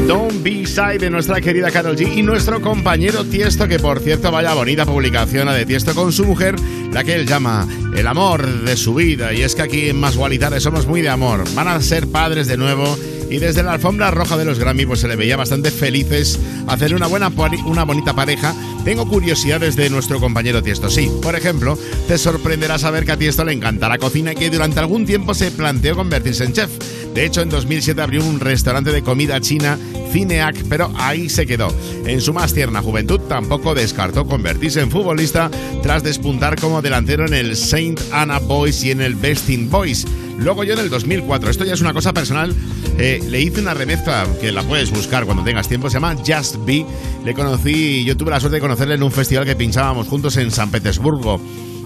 Don't 0.08 0.42
Be 0.42 0.66
Shy 0.66 0.98
de 0.98 1.12
nuestra 1.12 1.40
querida 1.40 1.70
Carol 1.70 1.96
G 1.96 2.18
y 2.18 2.24
nuestro 2.24 2.60
compañero 2.60 3.24
Tiesto, 3.24 3.68
que 3.68 3.78
por 3.78 4.00
cierto 4.00 4.32
vaya 4.32 4.56
bonita 4.56 4.84
publicación 4.84 5.46
la 5.46 5.54
de 5.54 5.68
Tiesto 5.68 5.94
con 5.94 6.12
su 6.12 6.26
mujer, 6.26 6.56
la 6.92 7.04
que 7.04 7.14
él 7.14 7.28
llama 7.28 7.68
el 7.96 8.08
amor 8.08 8.48
de 8.64 8.76
su 8.78 8.96
vida. 8.96 9.32
Y 9.32 9.44
es 9.44 9.54
que 9.54 9.62
aquí 9.62 9.90
en 9.90 10.00
Más 10.00 10.18
Guali 10.18 10.40
Tarde 10.40 10.60
somos 10.60 10.88
muy 10.88 11.04
de 11.04 11.10
amor. 11.10 11.44
Van 11.54 11.68
a 11.68 11.80
ser 11.82 12.08
padres 12.08 12.48
de 12.48 12.58
nuevo 12.58 12.98
y 13.30 13.38
desde 13.38 13.64
la 13.64 13.74
alfombra 13.74 14.12
roja 14.12 14.38
de 14.38 14.46
los 14.46 14.60
Grammy 14.60 14.86
pues 14.86 15.00
se 15.00 15.08
le 15.08 15.16
veía 15.16 15.38
bastante 15.38 15.72
felices 15.72 16.40
hacer 16.68 16.96
una 16.96 17.08
buena 17.08 17.32
una 17.66 17.84
bonita 17.84 18.14
pareja. 18.14 18.54
Tengo 18.84 19.08
curiosidades 19.08 19.76
de 19.76 19.90
nuestro 19.90 20.20
compañero 20.20 20.62
Tiesto. 20.62 20.90
Sí, 20.90 21.10
por 21.22 21.36
ejemplo, 21.36 21.78
te 22.08 22.18
sorprenderá 22.18 22.78
saber 22.78 23.06
que 23.06 23.14
a 23.14 23.18
Tiesto 23.18 23.44
le 23.44 23.54
encanta 23.54 23.90
la 23.90 23.98
cocina 23.98 24.34
y 24.34 24.36
que 24.36 24.50
durante 24.50 24.80
algún 24.80 25.06
tiempo 25.06 25.34
se 25.34 25.52
planteó 25.52 25.96
convertirse 25.96 26.44
en 26.44 26.54
chef. 26.54 26.70
De 27.14 27.26
hecho, 27.26 27.42
en 27.42 27.50
2007 27.50 28.02
abrió 28.02 28.24
un 28.24 28.40
restaurante 28.40 28.92
de 28.92 29.02
comida 29.02 29.40
china, 29.40 29.80
Cineac, 30.12 30.64
pero 30.70 30.92
ahí 30.98 31.30
se 31.30 31.46
quedó. 31.46 31.74
En 32.06 32.22
su 32.22 32.34
más 32.34 32.54
tierna 32.54 32.82
juventud 32.82 33.22
tampoco 33.22 33.74
descartó 33.74 34.26
convertirse 34.26 34.82
en 34.82 34.92
futbolista 34.92 35.50
tras 35.82 36.04
despuntar 36.04 36.60
como 36.60 36.82
delantero 36.82 37.26
en 37.26 37.34
el 37.34 37.56
Saint 37.56 38.00
Anna 38.12 38.40
Boys 38.40 38.84
y 38.84 38.92
en 38.92 39.02
el 39.02 39.16
Besting 39.16 39.70
Boys. 39.70 40.06
Luego 40.38 40.64
yo 40.64 40.74
en 40.74 40.80
el 40.80 40.90
2004, 40.90 41.50
esto 41.50 41.66
ya 41.66 41.74
es 41.74 41.82
una 41.82 41.94
cosa 41.94 42.14
personal, 42.14 42.54
eh, 42.98 43.22
le 43.30 43.42
hice 43.42 43.62
una 43.62 43.74
remezcla 43.74 44.26
que 44.42 44.52
la 44.52 44.64
puedes 44.64 44.92
buscar 44.92 45.26
cuando 45.26 45.44
tengas 45.44 45.68
tiempo, 45.68 45.90
se 45.90 45.96
llama 45.96 46.16
Just 46.26 46.58
Be. 46.66 46.86
Le 47.24 47.34
conocí, 47.34 48.04
yo 48.04 48.18
tuve 48.18 48.32
la 48.32 48.40
suerte 48.40 48.56
de 48.56 48.62
conocerle 48.62 48.96
en 48.96 49.04
un 49.04 49.12
festival 49.12 49.46
que 49.46 49.56
pinchábamos 49.56 50.08
juntos 50.08 50.38
en 50.38 50.52
San 50.52 50.72
Petersburgo 50.72 51.40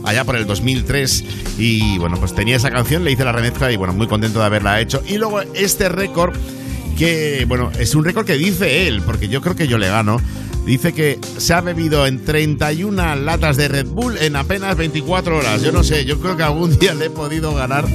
allá 0.04 0.24
por 0.24 0.36
el 0.36 0.46
2003 0.46 1.26
y 1.58 1.98
bueno 1.98 2.18
pues 2.18 2.34
tenía 2.34 2.56
esa 2.56 2.72
canción 2.72 3.04
le 3.04 3.12
hice 3.12 3.26
la 3.26 3.34
remezcla 3.34 3.70
y 3.72 3.76
bueno 3.76 3.94
muy 3.94 4.08
contento 4.08 4.40
de 4.40 4.46
haberla 4.46 4.80
hecho. 4.82 5.02
Y 5.08 5.18
luego 5.18 5.42
este 5.42 5.90
récord 5.90 6.36
que 6.98 7.46
bueno 7.48 7.72
es 7.80 7.96
un 7.96 8.04
récord 8.06 8.26
que 8.26 8.38
dice 8.38 8.88
él 8.88 9.02
porque 9.02 9.28
yo 9.28 9.42
creo 9.42 9.56
que 9.56 9.68
yo 9.68 9.78
le 9.78 9.90
gano. 9.90 10.18
Dice 10.66 10.94
que 10.94 11.18
se 11.38 11.54
ha 11.54 11.62
bebido 11.62 12.06
en 12.06 12.24
31 12.24 13.16
latas 13.16 13.58
de 13.58 13.70
Red 13.70 13.88
Bull 13.88 14.18
en 14.18 14.36
apenas 14.36 14.76
24 14.76 15.38
horas. 15.38 15.64
Yo 15.64 15.72
no 15.72 15.84
sé 15.84 16.06
yo 16.06 16.20
creo 16.20 16.38
que 16.38 16.44
algún 16.44 16.78
día 16.78 16.94
le 16.94 17.06
he 17.06 17.10
podido 17.10 17.56
ganar 17.56 17.86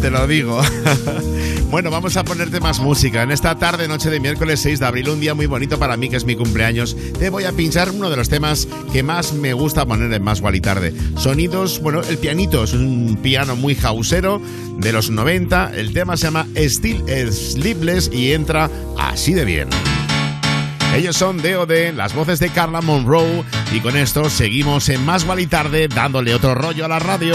te 0.00 0.10
lo 0.10 0.26
digo. 0.26 0.60
bueno, 1.70 1.90
vamos 1.90 2.16
a 2.16 2.24
ponerte 2.24 2.60
más 2.60 2.80
música. 2.80 3.22
En 3.22 3.30
esta 3.30 3.58
tarde, 3.58 3.88
noche 3.88 4.10
de 4.10 4.20
miércoles 4.20 4.60
6 4.60 4.80
de 4.80 4.86
abril, 4.86 5.08
un 5.08 5.20
día 5.20 5.34
muy 5.34 5.46
bonito 5.46 5.78
para 5.78 5.96
mí, 5.96 6.08
que 6.08 6.16
es 6.16 6.24
mi 6.24 6.36
cumpleaños, 6.36 6.96
te 7.18 7.30
voy 7.30 7.44
a 7.44 7.52
pinchar 7.52 7.90
uno 7.90 8.10
de 8.10 8.16
los 8.16 8.28
temas 8.28 8.68
que 8.92 9.02
más 9.02 9.32
me 9.32 9.52
gusta 9.52 9.86
poner 9.86 10.12
en 10.12 10.22
Más 10.22 10.42
y 10.52 10.60
Tarde. 10.60 10.94
Sonidos, 11.16 11.80
bueno, 11.80 12.02
el 12.02 12.18
pianito 12.18 12.64
es 12.64 12.72
un 12.72 13.18
piano 13.22 13.56
muy 13.56 13.74
jausero 13.74 14.40
de 14.78 14.92
los 14.92 15.10
90. 15.10 15.72
El 15.74 15.92
tema 15.92 16.16
se 16.16 16.24
llama 16.24 16.46
Still 16.56 17.02
Sleepless 17.32 18.10
y 18.12 18.32
entra 18.32 18.70
así 18.98 19.32
de 19.34 19.44
bien. 19.44 19.68
Ellos 20.94 21.16
son 21.16 21.42
D.O.D., 21.42 21.92
las 21.92 22.14
voces 22.14 22.40
de 22.40 22.48
Carla 22.48 22.80
Monroe, 22.80 23.44
y 23.70 23.80
con 23.80 23.96
esto 23.96 24.30
seguimos 24.30 24.88
en 24.88 25.04
Más 25.04 25.26
y 25.36 25.46
Tarde 25.46 25.88
dándole 25.88 26.34
otro 26.34 26.54
rollo 26.54 26.86
a 26.86 26.88
la 26.88 26.98
radio. 26.98 27.34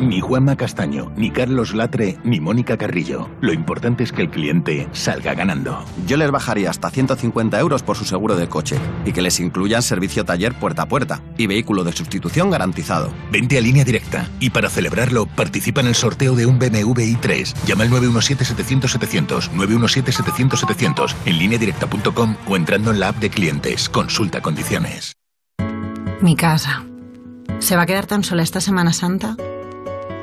Ni 0.00 0.20
Juanma 0.20 0.56
Castaño, 0.56 1.12
ni 1.14 1.30
Carlos 1.30 1.74
Latre, 1.74 2.18
ni 2.24 2.40
Mónica 2.40 2.78
Carrillo. 2.78 3.28
Lo 3.42 3.52
importante 3.52 4.02
es 4.02 4.12
que 4.12 4.22
el 4.22 4.30
cliente 4.30 4.88
salga 4.92 5.34
ganando. 5.34 5.84
Yo 6.06 6.16
les 6.16 6.30
bajaría 6.30 6.70
hasta 6.70 6.88
150 6.88 7.60
euros 7.60 7.82
por 7.82 7.96
su 7.96 8.06
seguro 8.06 8.34
de 8.34 8.48
coche 8.48 8.76
y 9.04 9.12
que 9.12 9.20
les 9.20 9.38
incluyan 9.40 9.82
servicio 9.82 10.24
taller 10.24 10.54
puerta 10.54 10.82
a 10.82 10.86
puerta 10.86 11.22
y 11.36 11.46
vehículo 11.46 11.84
de 11.84 11.92
sustitución 11.92 12.50
garantizado. 12.50 13.12
Vente 13.30 13.58
a 13.58 13.60
línea 13.60 13.84
directa 13.84 14.26
y 14.40 14.48
para 14.48 14.70
celebrarlo 14.70 15.26
participa 15.26 15.82
en 15.82 15.88
el 15.88 15.94
sorteo 15.94 16.34
de 16.34 16.46
un 16.46 16.58
BMW 16.58 17.18
i3. 17.18 17.54
Llama 17.66 17.84
al 17.84 17.90
917-700-700, 17.90 19.50
917-700-700 19.50 21.14
en 21.26 21.38
lineadirecta.com 21.38 22.36
o 22.48 22.56
entrando 22.56 22.90
en 22.90 23.00
la 23.00 23.08
app 23.08 23.16
de 23.16 23.28
clientes. 23.28 23.90
Consulta 23.90 24.40
condiciones. 24.40 25.14
Mi 26.22 26.36
casa. 26.36 26.84
¿Se 27.58 27.76
va 27.76 27.82
a 27.82 27.86
quedar 27.86 28.06
tan 28.06 28.24
sola 28.24 28.42
esta 28.42 28.60
Semana 28.62 28.94
Santa? 28.94 29.36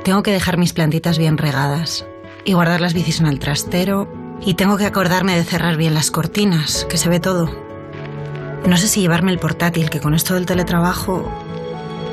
Tengo 0.07 0.23
que 0.23 0.31
dejar 0.31 0.57
mis 0.57 0.71
plantitas 0.71 1.17
bien 1.17 1.37
regadas 1.37 2.05
y 2.45 2.53
guardar 2.53 2.79
las 2.79 2.93
bicis 2.93 3.19
en 3.19 3.27
el 3.27 3.39
trastero 3.39 4.07
y 4.39 4.53
tengo 4.53 4.77
que 4.77 4.85
acordarme 4.85 5.35
de 5.35 5.43
cerrar 5.43 5.75
bien 5.75 5.93
las 5.93 6.11
cortinas, 6.11 6.87
que 6.89 6.95
se 6.95 7.09
ve 7.09 7.19
todo. 7.19 7.51
No 8.65 8.77
sé 8.77 8.87
si 8.87 9.01
llevarme 9.01 9.33
el 9.33 9.39
portátil, 9.39 9.89
que 9.89 9.99
con 9.99 10.13
esto 10.13 10.35
del 10.35 10.45
teletrabajo... 10.45 11.29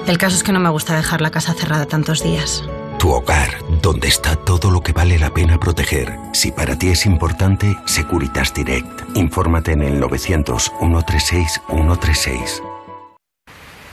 El 0.09 0.19
caso 0.19 0.35
es 0.35 0.43
que 0.43 0.51
no 0.51 0.59
me 0.59 0.71
gusta 0.71 0.97
dejar 0.97 1.21
la 1.21 1.31
casa 1.31 1.55
cerrada 1.55 1.87
tantos 1.87 2.21
días. 2.21 2.65
Tu 2.99 3.13
hogar, 3.13 3.51
donde 3.81 4.09
está 4.09 4.35
todo 4.35 4.73
lo 4.73 4.81
que 4.81 4.93
vale 4.93 5.17
la 5.17 5.33
pena 5.33 5.61
proteger. 5.61 6.19
Si 6.33 6.51
para 6.51 6.77
ti 6.77 6.89
es 6.89 7.07
importante, 7.07 7.77
Securitas 7.85 8.53
Direct. 8.53 9.17
Infórmate 9.17 9.71
en 9.71 9.83
el 9.83 10.03
900-136-136. 10.03 12.61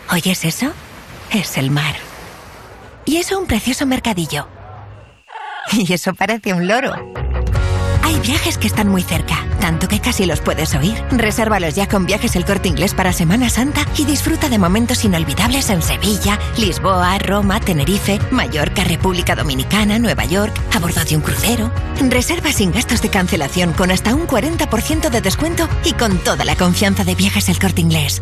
¿Oyes 0.10 0.44
eso? 0.44 0.72
Es 1.30 1.60
el 1.60 1.70
mar. 1.70 1.94
Y 3.06 3.18
eso 3.18 3.40
un 3.40 3.48
precioso 3.48 3.86
mercadillo. 3.86 4.48
Y 5.74 5.94
eso 5.94 6.14
parece 6.14 6.54
un 6.54 6.68
loro. 6.68 6.94
Hay 8.04 8.20
viajes 8.20 8.58
que 8.58 8.68
están 8.68 8.90
muy 8.90 9.04
cerca, 9.04 9.46
tanto 9.60 9.88
que 9.88 10.02
casi 10.02 10.26
los 10.26 10.42
puedes 10.42 10.76
oír. 10.76 11.02
Resérvalos 11.12 11.76
ya 11.76 11.88
con 11.88 12.06
Viajes 12.06 12.36
El 12.36 12.46
Corte 12.46 12.68
Inglés 12.68 12.94
para 12.94 13.14
Semana 13.14 13.50
Santa 13.50 13.86
y 13.98 14.06
disfruta 14.06 14.50
de 14.50 14.58
momentos 14.58 15.06
inolvidables 15.06 15.70
en 15.70 15.82
Sevilla, 15.82 16.38
Lisboa, 16.58 17.18
Roma, 17.20 17.60
Tenerife, 17.60 18.20
Mallorca, 18.32 18.84
República 18.84 19.36
Dominicana, 19.36 19.98
Nueva 20.00 20.26
York, 20.26 20.54
a 20.76 20.80
bordo 20.80 21.04
de 21.06 21.16
un 21.16 21.22
crucero. 21.22 21.72
Reserva 22.10 22.52
sin 22.52 22.72
gastos 22.72 23.02
de 23.02 23.10
cancelación 23.10 23.74
con 23.74 23.92
hasta 23.92 24.14
un 24.14 24.28
40% 24.28 25.10
de 25.10 25.22
descuento 25.22 25.70
y 25.86 25.94
con 25.94 26.18
toda 26.18 26.44
la 26.44 26.56
confianza 26.56 27.04
de 27.04 27.16
Viajes 27.16 27.48
El 27.50 27.60
Corte 27.60 27.82
Inglés. 27.82 28.22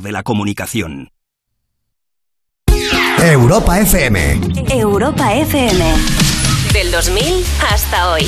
de 0.00 0.12
la 0.12 0.22
comunicación. 0.22 1.10
Europa 3.22 3.80
FM. 3.80 4.40
Europa 4.70 5.34
FM. 5.34 5.94
Del 6.72 6.90
2000 6.90 7.44
hasta 7.70 8.12
hoy. 8.12 8.24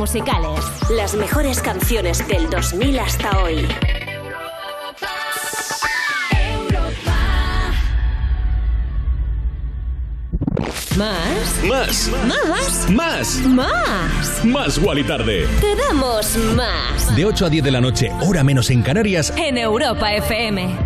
Musicales. 0.00 0.64
Las 0.88 1.14
mejores 1.14 1.60
canciones 1.60 2.26
del 2.26 2.48
2000 2.48 2.98
hasta 3.00 3.42
hoy. 3.42 3.68
Más. 10.96 11.64
Más. 11.68 12.10
Más. 12.26 12.90
Más. 12.90 13.46
Más. 13.46 14.44
Más 14.46 14.78
Wally 14.78 15.04
Tarde. 15.04 15.46
Te 15.60 15.76
damos 15.76 16.34
más. 16.56 17.14
De 17.14 17.26
8 17.26 17.44
a 17.44 17.50
10 17.50 17.64
de 17.64 17.70
la 17.70 17.82
noche, 17.82 18.10
hora 18.22 18.42
menos 18.42 18.70
en 18.70 18.80
Canarias. 18.80 19.34
En 19.36 19.58
Europa 19.58 20.14
FM. 20.14 20.76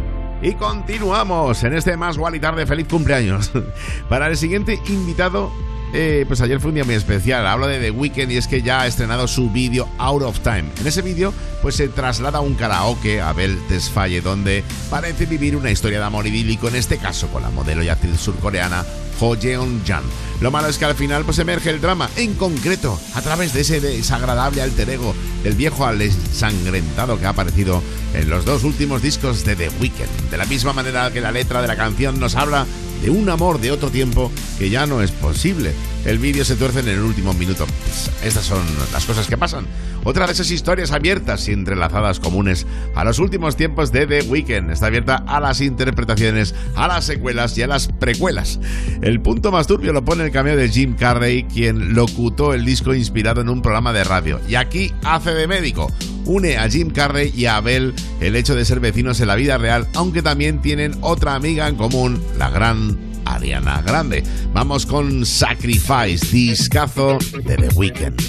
Y 0.42 0.54
continuamos 0.54 1.62
en 1.62 1.74
este 1.74 1.96
Más 1.96 2.18
Gual 2.18 2.34
y 2.34 2.40
Tarde. 2.40 2.66
Feliz 2.66 2.88
cumpleaños. 2.88 3.52
Para 4.08 4.26
el 4.26 4.36
siguiente 4.36 4.80
invitado, 4.88 5.52
eh, 5.94 6.24
pues 6.26 6.40
ayer 6.40 6.60
fue 6.60 6.70
un 6.70 6.74
día 6.74 6.84
muy 6.84 6.96
especial. 6.96 7.46
Hablo 7.46 7.68
de 7.68 7.78
The 7.78 7.92
Weeknd 7.92 8.32
y 8.32 8.36
es 8.36 8.48
que 8.48 8.62
ya 8.62 8.80
ha 8.80 8.86
estrenado 8.86 9.28
su 9.28 9.48
vídeo 9.48 9.88
Out 9.98 10.22
of 10.22 10.40
Time. 10.40 10.64
En 10.80 10.86
ese 10.86 11.02
vídeo, 11.02 11.32
pues 11.62 11.76
se 11.76 11.88
traslada 11.88 12.38
a 12.38 12.40
un 12.40 12.54
karaoke, 12.54 13.20
Abel 13.20 13.56
Tesfaye, 13.68 14.20
donde 14.20 14.64
parece 14.90 15.24
vivir 15.26 15.54
una 15.56 15.70
historia 15.70 16.00
de 16.00 16.04
amor 16.04 16.26
idílico, 16.26 16.66
en 16.66 16.74
este 16.74 16.98
caso 16.98 17.28
con 17.28 17.42
la 17.42 17.50
modelo 17.50 17.82
y 17.84 17.88
actriz 17.88 18.18
surcoreana 18.18 18.84
Ho 19.20 19.36
Jeon-jan. 19.36 20.02
Lo 20.40 20.50
malo 20.50 20.68
es 20.68 20.78
que 20.78 20.84
al 20.84 20.96
final 20.96 21.24
pues 21.24 21.38
emerge 21.38 21.70
el 21.70 21.80
drama, 21.80 22.10
en 22.16 22.34
concreto 22.34 22.98
a 23.14 23.22
través 23.22 23.54
de 23.54 23.60
ese 23.60 23.80
desagradable 23.80 24.62
alter 24.62 24.90
ego 24.90 25.14
del 25.44 25.54
viejo 25.54 25.86
al 25.86 26.02
ensangrentado 26.02 27.18
que 27.18 27.26
ha 27.26 27.30
aparecido 27.30 27.82
en 28.14 28.28
los 28.28 28.44
dos 28.44 28.64
últimos 28.64 29.00
discos 29.00 29.44
de 29.44 29.54
The 29.54 29.70
Weeknd. 29.80 30.30
De 30.30 30.36
la 30.36 30.44
misma 30.44 30.72
manera 30.72 31.12
que 31.12 31.20
la 31.20 31.30
letra 31.30 31.62
de 31.62 31.68
la 31.68 31.76
canción 31.76 32.18
nos 32.18 32.34
habla 32.34 32.66
de 33.04 33.10
un 33.10 33.28
amor 33.28 33.60
de 33.60 33.70
otro 33.70 33.90
tiempo 33.90 34.32
que 34.58 34.70
ya 34.70 34.86
no 34.86 35.02
es 35.02 35.10
posible. 35.10 35.72
El 36.06 36.18
vídeo 36.18 36.42
se 36.44 36.56
tuerce 36.56 36.80
en 36.80 36.88
el 36.88 37.00
último 37.00 37.34
minuto. 37.34 37.66
Pues, 37.66 38.10
estas 38.24 38.44
son 38.44 38.62
las 38.92 39.04
cosas 39.04 39.26
que 39.26 39.36
pasan. 39.36 39.66
Otra 40.04 40.26
de 40.26 40.32
esas 40.32 40.50
historias 40.50 40.90
abiertas 40.90 41.46
y 41.48 41.52
entrelazadas 41.52 42.18
comunes 42.18 42.66
a 42.94 43.04
los 43.04 43.18
últimos 43.18 43.56
tiempos 43.56 43.92
de 43.92 44.06
The 44.06 44.22
Weeknd. 44.22 44.70
Está 44.70 44.86
abierta 44.86 45.22
a 45.26 45.38
las 45.38 45.60
interpretaciones, 45.60 46.54
a 46.76 46.88
las 46.88 47.04
secuelas 47.04 47.56
y 47.58 47.62
a 47.62 47.66
las 47.66 47.88
precuelas. 47.88 48.58
El 49.02 49.20
punto 49.20 49.52
más 49.52 49.66
turbio 49.66 49.92
lo 49.92 50.04
pone 50.04 50.24
el 50.24 50.30
cameo 50.30 50.56
de 50.56 50.70
Jim 50.70 50.94
Carrey, 50.94 51.44
quien 51.44 51.94
locutó 51.94 52.54
el 52.54 52.64
disco 52.64 52.94
inspirado 52.94 53.42
en 53.42 53.50
un 53.50 53.60
programa 53.60 53.92
de 53.92 54.04
radio. 54.04 54.40
Y 54.48 54.54
aquí 54.54 54.92
hace 55.02 55.34
de 55.34 55.46
médico. 55.46 55.90
Une 56.26 56.56
a 56.56 56.68
Jim 56.68 56.90
Carrey 56.90 57.32
y 57.34 57.46
a 57.46 57.56
Abel 57.56 57.94
el 58.20 58.36
hecho 58.36 58.54
de 58.54 58.64
ser 58.64 58.80
vecinos 58.80 59.20
en 59.20 59.28
la 59.28 59.36
vida 59.36 59.58
real, 59.58 59.86
aunque 59.94 60.22
también 60.22 60.60
tienen 60.60 60.96
otra 61.00 61.34
amiga 61.34 61.68
en 61.68 61.76
común, 61.76 62.22
la 62.38 62.50
gran 62.50 62.98
Ariana 63.24 63.82
Grande. 63.82 64.22
Vamos 64.52 64.86
con 64.86 65.24
Sacrifice, 65.26 66.26
discazo 66.30 67.18
de 67.44 67.56
The 67.56 67.68
Weeknd. 67.74 68.20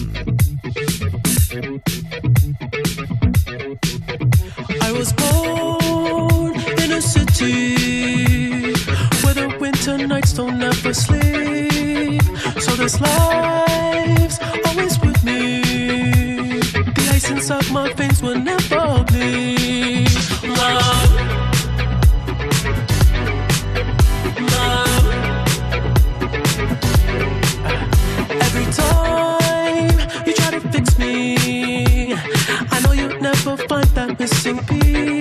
I 4.82 4.92
was 4.92 5.14
born 5.14 6.56
in 6.84 6.92
a 6.94 7.02
city 7.02 8.74
where 9.24 9.34
the 9.34 9.56
winter 9.60 9.98
nights 9.98 10.34
don't 10.34 10.62
ever 10.62 10.94
sleep. 10.94 12.22
So 12.60 12.76
this 12.76 13.00
life's 13.00 13.75
The 17.48 17.58
ice 17.58 17.70
my 17.70 17.94
face 17.94 18.24
will 18.24 18.40
never 18.40 19.04
bleed. 19.04 20.10
Love. 20.42 21.12
Love. 24.54 25.06
Every 28.32 28.66
time 28.74 29.94
you 30.26 30.34
try 30.34 30.52
to 30.52 30.60
fix 30.72 30.98
me, 30.98 32.16
I 32.16 32.80
know 32.84 32.94
you'll 32.94 33.22
never 33.22 33.58
find 33.68 33.88
that 33.90 34.18
missing 34.20 34.58
piece. 34.66 35.15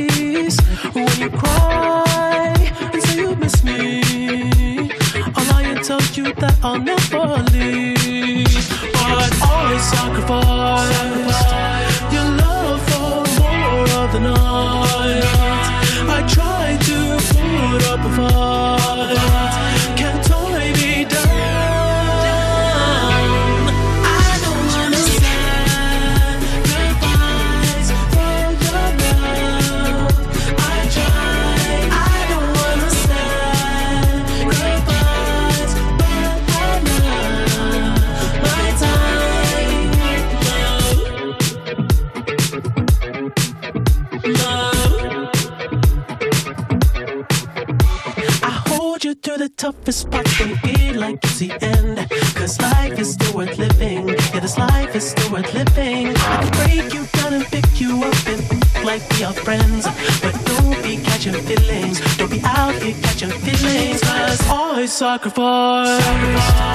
I 65.14 65.18
sacrifice 65.18 66.73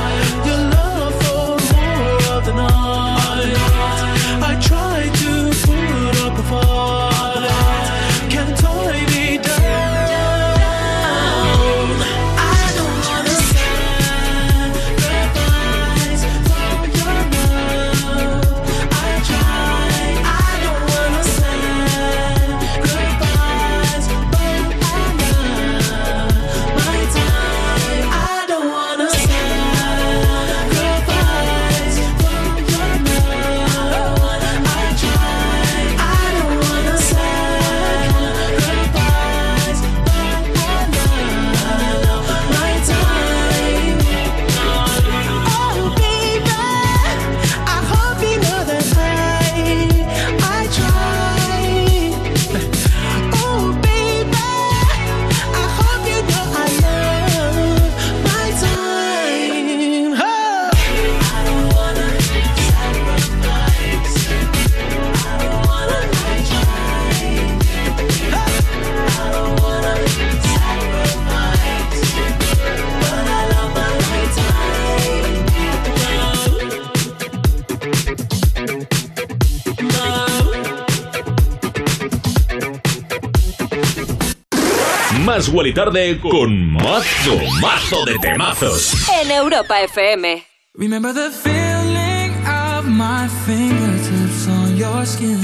Tarde 85.60 86.18
con 86.22 86.72
mazo, 86.72 87.38
mazo 87.62 88.06
de 88.06 88.18
temazos. 88.20 88.94
En 89.22 89.30
Europa 89.30 89.82
FM. 89.82 90.42
Remember 90.74 91.14
the 91.14 91.32
feeling 91.32 92.32
of 92.48 92.88
my 92.88 93.28
fingertips 93.46 94.48
on 94.48 94.78
your 94.78 95.06
skin. 95.06 95.38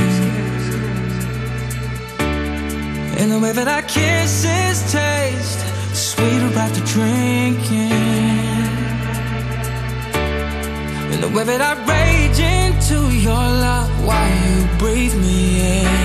And 3.19 3.29
the 3.29 3.39
way 3.39 3.51
that 3.51 3.67
our 3.67 3.81
kisses 3.81 4.89
taste 4.89 5.59
sweeter 5.93 6.49
after 6.57 6.81
drinking. 6.85 7.91
And 11.11 11.21
the 11.21 11.29
way 11.29 11.43
that 11.43 11.61
I 11.61 11.73
rage 11.85 12.39
into 12.39 13.13
your 13.13 13.33
love 13.33 13.89
while 14.07 14.29
you 14.47 14.65
breathe 14.79 15.15
me 15.21 15.81
in. 15.81 16.04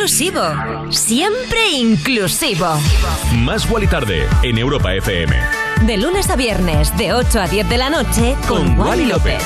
Exclusivo. 0.00 0.40
Siempre 0.88 1.72
inclusivo. 1.72 2.66
Más 3.40 3.70
Wally 3.70 3.86
Tarde 3.86 4.26
en 4.42 4.56
Europa 4.56 4.94
FM. 4.94 5.36
De 5.84 5.98
lunes 5.98 6.30
a 6.30 6.36
viernes, 6.36 6.96
de 6.96 7.12
8 7.12 7.38
a 7.38 7.46
10 7.46 7.68
de 7.68 7.76
la 7.76 7.90
noche, 7.90 8.34
con, 8.48 8.80
Wally 8.80 9.04
López. 9.04 9.42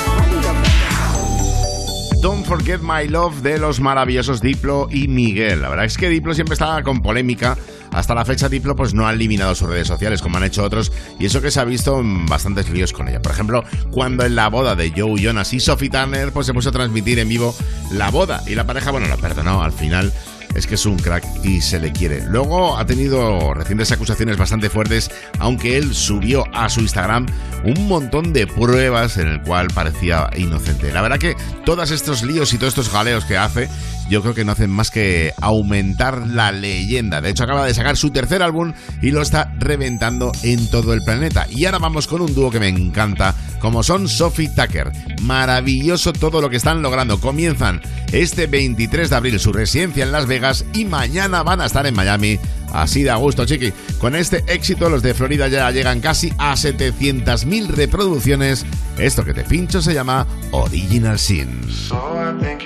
Don't 2.21 2.45
Forget 2.45 2.79
My 2.81 3.09
Love 3.09 3.41
de 3.41 3.59
los 3.59 3.81
maravillosos 3.81 4.41
Diplo 4.41 4.87
y 4.89 5.09
Miguel. 5.09 5.61
La 5.61 5.67
verdad 5.67 5.85
es 5.85 5.97
que 5.97 6.07
Diplo 6.07 6.33
siempre 6.33 6.53
estaba 6.53 6.81
con 6.83 7.01
polémica. 7.01 7.57
Hasta 7.91 8.15
la 8.15 8.23
fecha 8.23 8.47
Diplo 8.47 8.77
pues 8.77 8.93
no 8.93 9.07
ha 9.07 9.11
eliminado 9.11 9.55
sus 9.55 9.69
redes 9.69 9.87
sociales 9.87 10.21
como 10.21 10.37
han 10.37 10.43
hecho 10.45 10.63
otros 10.63 10.91
y 11.19 11.25
eso 11.25 11.41
que 11.41 11.51
se 11.51 11.59
ha 11.59 11.65
visto 11.65 11.99
en 11.99 12.25
bastantes 12.25 12.69
líos 12.69 12.93
con 12.93 13.09
ella. 13.09 13.21
Por 13.21 13.33
ejemplo, 13.33 13.63
cuando 13.91 14.25
en 14.25 14.35
la 14.35 14.49
boda 14.49 14.75
de 14.75 14.91
Joe 14.95 15.21
Jonas 15.21 15.53
y 15.53 15.59
Sophie 15.59 15.89
Turner 15.89 16.31
pues 16.31 16.47
se 16.47 16.53
puso 16.53 16.69
a 16.69 16.71
transmitir 16.71 17.19
en 17.19 17.27
vivo 17.27 17.53
la 17.91 18.09
boda 18.09 18.41
y 18.47 18.55
la 18.55 18.65
pareja 18.65 18.91
bueno 18.91 19.07
la 19.07 19.17
perdonó 19.17 19.61
al 19.61 19.71
final 19.71 20.11
es 20.55 20.65
que 20.65 20.75
es 20.75 20.85
un 20.85 20.97
crack 20.97 21.23
y 21.43 21.61
se 21.61 21.79
le 21.79 21.91
quiere. 21.91 22.23
Luego 22.25 22.77
ha 22.77 22.85
tenido 22.85 23.53
recientes 23.53 23.91
acusaciones 23.91 24.37
bastante 24.37 24.69
fuertes, 24.69 25.11
aunque 25.39 25.77
él 25.77 25.93
subió 25.93 26.45
a 26.53 26.69
su 26.69 26.79
Instagram 26.81 27.27
un 27.63 27.87
montón 27.87 28.31
de 28.31 28.47
pruebas 28.47 29.17
en 29.17 29.27
el 29.27 29.41
cual 29.41 29.67
parecía 29.73 30.29
inocente. 30.35 30.91
La 30.91 31.01
verdad 31.01 31.19
que 31.19 31.35
todos 31.65 31.91
estos 31.91 32.23
líos 32.23 32.53
y 32.53 32.57
todos 32.57 32.71
estos 32.71 32.89
jaleos 32.89 33.25
que 33.25 33.37
hace, 33.37 33.69
yo 34.09 34.21
creo 34.21 34.35
que 34.35 34.45
no 34.45 34.51
hacen 34.51 34.69
más 34.69 34.91
que 34.91 35.33
aumentar 35.41 36.27
la 36.27 36.51
leyenda. 36.51 37.21
De 37.21 37.29
hecho, 37.29 37.43
acaba 37.43 37.65
de 37.65 37.73
sacar 37.73 37.97
su 37.97 38.11
tercer 38.11 38.43
álbum 38.43 38.73
y 39.01 39.11
lo 39.11 39.21
está 39.21 39.51
reventando 39.57 40.31
en 40.43 40.69
todo 40.69 40.93
el 40.93 41.01
planeta. 41.01 41.47
Y 41.49 41.65
ahora 41.65 41.79
vamos 41.79 42.07
con 42.07 42.21
un 42.21 42.33
dúo 42.33 42.51
que 42.51 42.59
me 42.59 42.67
encanta, 42.67 43.33
como 43.59 43.83
son 43.83 44.07
Sophie 44.07 44.49
Tucker. 44.49 44.91
Maravilloso 45.21 46.13
todo 46.13 46.39
lo 46.41 46.49
que 46.49 46.57
están 46.57 46.81
logrando. 46.81 47.19
Comienzan 47.19 47.81
este 48.11 48.47
23 48.47 49.09
de 49.09 49.15
abril 49.15 49.39
su 49.39 49.53
residencia 49.53 50.03
en 50.03 50.11
Las 50.11 50.27
Vegas 50.27 50.65
y 50.73 50.85
mañana 50.85 51.43
van 51.43 51.61
a 51.61 51.65
estar 51.65 51.85
en 51.85 51.95
Miami. 51.95 52.39
Así 52.73 53.03
de 53.03 53.11
a 53.11 53.15
gusto, 53.15 53.45
chiqui. 53.45 53.71
Con 53.99 54.15
este 54.15 54.43
éxito, 54.47 54.89
los 54.89 55.01
de 55.01 55.13
Florida 55.13 55.47
ya 55.47 55.71
llegan 55.71 56.01
casi 56.01 56.33
a 56.37 56.55
700.000 56.55 57.67
reproducciones. 57.67 58.65
Esto 58.97 59.23
que 59.23 59.33
te 59.33 59.43
pincho 59.43 59.81
se 59.81 59.93
llama 59.93 60.27
Original 60.51 61.17
Sin. 61.17 61.63
So 61.71 61.95
I 61.95 62.33
think 62.43 62.65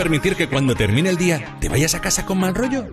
Permitir 0.00 0.34
que 0.34 0.48
cuando 0.48 0.74
termine 0.74 1.10
el 1.10 1.18
día 1.18 1.58
te 1.60 1.68
vayas 1.68 1.94
a 1.94 2.00
casa 2.00 2.24
con 2.24 2.38
mal 2.38 2.54
rollo? 2.54 2.86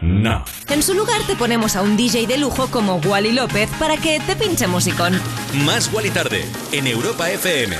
No. 0.00 0.44
En 0.68 0.82
su 0.82 0.92
lugar 0.92 1.22
te 1.28 1.36
ponemos 1.36 1.76
a 1.76 1.82
un 1.82 1.96
DJ 1.96 2.26
de 2.26 2.36
lujo 2.36 2.66
como 2.66 2.96
Wally 2.96 3.30
López 3.30 3.70
para 3.78 3.96
que 3.96 4.18
te 4.18 4.34
pinche 4.34 4.66
musicón. 4.66 5.20
Más 5.64 5.88
y 6.04 6.10
Tarde 6.10 6.44
en 6.72 6.88
Europa 6.88 7.30
FM. 7.30 7.76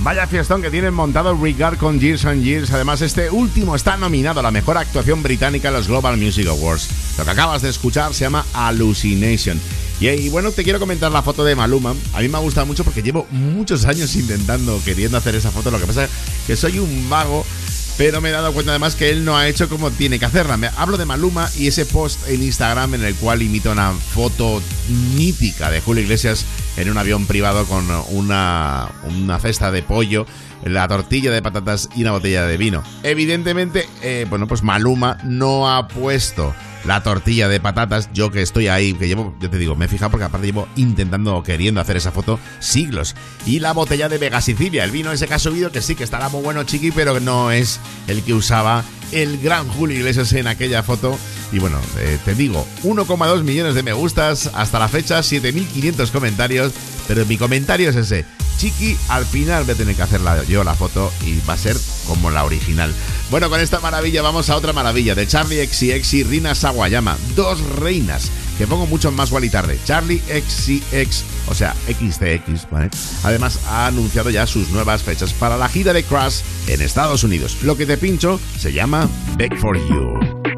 Vaya 0.00 0.26
fiestón 0.26 0.60
que 0.60 0.70
tienen 0.70 0.92
montado 0.92 1.34
Regard 1.34 1.78
con 1.78 1.98
Years 1.98 2.26
and 2.26 2.42
Years. 2.42 2.72
Además, 2.72 3.00
este 3.00 3.30
último 3.30 3.74
está 3.74 3.96
nominado 3.96 4.40
a 4.40 4.42
la 4.42 4.50
mejor 4.50 4.76
actuación 4.76 5.22
británica 5.22 5.68
en 5.68 5.74
los 5.74 5.88
Global 5.88 6.18
Music 6.18 6.46
Awards. 6.46 6.90
Lo 7.16 7.24
que 7.24 7.30
acabas 7.30 7.62
de 7.62 7.70
escuchar 7.70 8.12
se 8.12 8.24
llama 8.24 8.44
Hallucination. 8.52 9.58
Y, 9.98 10.08
y 10.08 10.28
bueno, 10.28 10.52
te 10.52 10.64
quiero 10.64 10.78
comentar 10.78 11.10
la 11.10 11.22
foto 11.22 11.44
de 11.44 11.54
Maluma. 11.54 11.94
A 12.12 12.20
mí 12.20 12.28
me 12.28 12.36
ha 12.36 12.40
gustado 12.40 12.66
mucho 12.66 12.84
porque 12.84 13.02
llevo 13.02 13.26
muchos 13.30 13.86
años 13.86 14.14
intentando, 14.16 14.78
queriendo 14.84 15.16
hacer 15.16 15.34
esa 15.34 15.50
foto. 15.50 15.70
Lo 15.70 15.78
que 15.78 15.86
pasa 15.86 16.04
es 16.04 16.10
que 16.46 16.56
soy 16.56 16.78
un 16.78 17.08
vago. 17.08 17.44
Pero 17.98 18.22
me 18.22 18.30
he 18.30 18.32
dado 18.32 18.54
cuenta 18.54 18.72
además 18.72 18.94
que 18.96 19.10
él 19.10 19.26
no 19.26 19.36
ha 19.36 19.46
hecho 19.46 19.68
como 19.68 19.90
tiene 19.90 20.18
que 20.18 20.24
hacerla. 20.24 20.56
Me 20.56 20.70
hablo 20.78 20.96
de 20.96 21.04
Maluma 21.04 21.50
y 21.58 21.66
ese 21.66 21.84
post 21.84 22.26
en 22.28 22.42
Instagram 22.42 22.94
en 22.94 23.04
el 23.04 23.14
cual 23.14 23.42
imita 23.42 23.70
una 23.70 23.92
foto 23.92 24.62
mítica 25.14 25.70
de 25.70 25.82
Julio 25.82 26.02
Iglesias 26.02 26.46
en 26.78 26.88
un 26.88 26.96
avión 26.96 27.26
privado 27.26 27.66
con 27.66 27.86
una, 28.08 28.88
una 29.04 29.38
cesta 29.38 29.70
de 29.70 29.82
pollo, 29.82 30.24
la 30.64 30.88
tortilla 30.88 31.30
de 31.30 31.42
patatas 31.42 31.90
y 31.94 32.00
una 32.00 32.12
botella 32.12 32.46
de 32.46 32.56
vino. 32.56 32.82
Evidentemente, 33.02 33.86
eh, 34.00 34.26
bueno, 34.30 34.46
pues 34.46 34.62
Maluma 34.62 35.18
no 35.24 35.70
ha 35.70 35.86
puesto 35.86 36.54
la 36.84 37.02
tortilla 37.02 37.48
de 37.48 37.60
patatas, 37.60 38.10
yo 38.12 38.30
que 38.30 38.42
estoy 38.42 38.68
ahí, 38.68 38.94
que 38.94 39.08
llevo, 39.08 39.34
yo 39.40 39.50
te 39.50 39.58
digo, 39.58 39.76
me 39.76 39.84
he 39.84 39.88
fijado 39.88 40.10
porque 40.10 40.24
aparte 40.24 40.46
llevo 40.46 40.68
intentando, 40.76 41.42
queriendo 41.42 41.80
hacer 41.80 41.96
esa 41.96 42.12
foto 42.12 42.38
siglos. 42.58 43.14
Y 43.46 43.60
la 43.60 43.72
botella 43.72 44.08
de 44.08 44.18
Vega 44.18 44.40
Sicilia, 44.40 44.84
el 44.84 44.90
vino 44.90 45.12
ese 45.12 45.26
que 45.26 45.34
ha 45.34 45.70
que 45.72 45.82
sí, 45.82 45.94
que 45.94 46.04
estará 46.04 46.28
muy 46.28 46.42
bueno, 46.42 46.64
chiqui, 46.64 46.90
pero 46.90 47.20
no 47.20 47.50
es 47.50 47.80
el 48.06 48.22
que 48.22 48.34
usaba 48.34 48.84
el 49.12 49.38
gran 49.38 49.68
Julio 49.68 49.98
Iglesias 49.98 50.32
en 50.32 50.46
aquella 50.46 50.82
foto. 50.82 51.18
Y 51.52 51.58
bueno, 51.58 51.78
eh, 51.98 52.18
te 52.24 52.34
digo, 52.34 52.66
1,2 52.84 53.42
millones 53.42 53.74
de 53.74 53.82
me 53.82 53.92
gustas, 53.92 54.50
hasta 54.54 54.78
la 54.78 54.88
fecha 54.88 55.20
7.500 55.20 56.10
comentarios, 56.10 56.72
pero 57.08 57.26
mi 57.26 57.36
comentario 57.36 57.90
es 57.90 57.96
ese. 57.96 58.24
Chiqui, 58.58 58.96
al 59.08 59.24
final 59.24 59.64
voy 59.64 59.72
a 59.72 59.76
tener 59.76 59.96
que 59.96 60.02
hacerla 60.02 60.44
yo 60.44 60.62
la 60.64 60.74
foto 60.74 61.10
y 61.24 61.40
va 61.48 61.54
a 61.54 61.56
ser 61.56 61.76
como 62.10 62.30
la 62.32 62.44
original. 62.44 62.92
Bueno, 63.30 63.48
con 63.48 63.60
esta 63.60 63.78
maravilla 63.78 64.20
vamos 64.20 64.50
a 64.50 64.56
otra 64.56 64.72
maravilla 64.72 65.14
de 65.14 65.28
Charlie 65.28 65.64
XCX 65.64 66.14
y 66.14 66.24
Rina 66.24 66.56
Sawayama, 66.56 67.16
dos 67.36 67.60
reinas 67.76 68.32
que 68.58 68.66
pongo 68.66 68.84
mucho 68.86 69.12
más 69.12 69.28
igual 69.28 69.44
y 69.44 69.48
tarde. 69.48 69.78
Charlie 69.84 70.18
XCX, 70.18 71.24
o 71.46 71.54
sea, 71.54 71.74
XCX, 71.86 72.68
¿vale? 72.68 72.90
Además 73.22 73.60
ha 73.68 73.86
anunciado 73.86 74.28
ya 74.28 74.44
sus 74.48 74.70
nuevas 74.70 75.02
fechas 75.04 75.32
para 75.32 75.56
la 75.56 75.68
gira 75.68 75.92
de 75.92 76.02
Crash 76.02 76.40
en 76.66 76.82
Estados 76.82 77.22
Unidos. 77.22 77.58
Lo 77.62 77.76
que 77.76 77.86
te 77.86 77.96
pincho 77.96 78.40
se 78.58 78.72
llama 78.72 79.08
Beg 79.36 79.56
for. 79.56 79.78
You 79.78 80.49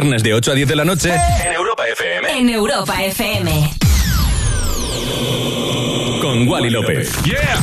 viernes 0.00 0.22
de 0.22 0.32
8 0.32 0.52
a 0.52 0.54
10 0.54 0.68
de 0.68 0.76
la 0.76 0.84
noche 0.84 1.10
en 1.10 1.52
Europa 1.52 1.86
FM. 1.86 2.38
En 2.38 2.48
Europa 2.48 3.04
FM. 3.04 3.70
Con 6.22 6.48
Wally 6.48 6.70
López. 6.70 7.12
Yeah. 7.22 7.60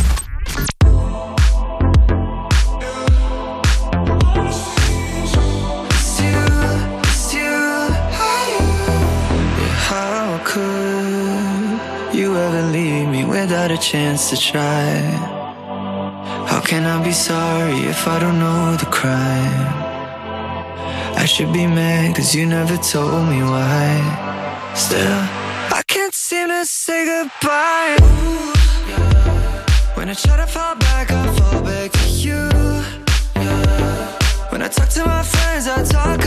without 13.27 13.71
a 13.71 13.77
chance 13.77 14.29
to 14.29 14.35
try. 14.35 14.99
How 16.49 16.61
can 16.61 16.85
I 16.85 17.03
be 17.03 17.13
sorry 17.13 17.79
if 17.93 18.07
I 18.07 18.19
don't 18.19 18.39
know 18.39 18.75
the 18.77 18.87
crime? 18.87 19.76
I 21.27 21.29
should 21.29 21.51
be 21.51 21.67
mad 21.67 22.15
cause 22.15 22.33
you 22.33 22.45
never 22.45 22.77
told 22.77 23.27
me 23.27 23.41
why 23.43 24.71
Still, 24.75 25.19
I 25.77 25.83
can't 25.85 26.13
seem 26.13 26.47
to 26.47 26.63
say 26.65 27.03
goodbye 27.03 27.97
When 29.95 30.07
I 30.07 30.13
try 30.13 30.37
to 30.37 30.47
fall 30.47 30.75
back, 30.75 31.11
I 31.11 31.25
fall 31.35 31.61
back 31.63 31.91
to 31.91 32.07
you. 32.07 32.41
When 34.51 34.61
I 34.61 34.69
talk 34.69 34.87
to 34.87 35.03
my 35.03 35.21
friends, 35.21 35.67
I 35.67 35.83
talk 35.83 36.26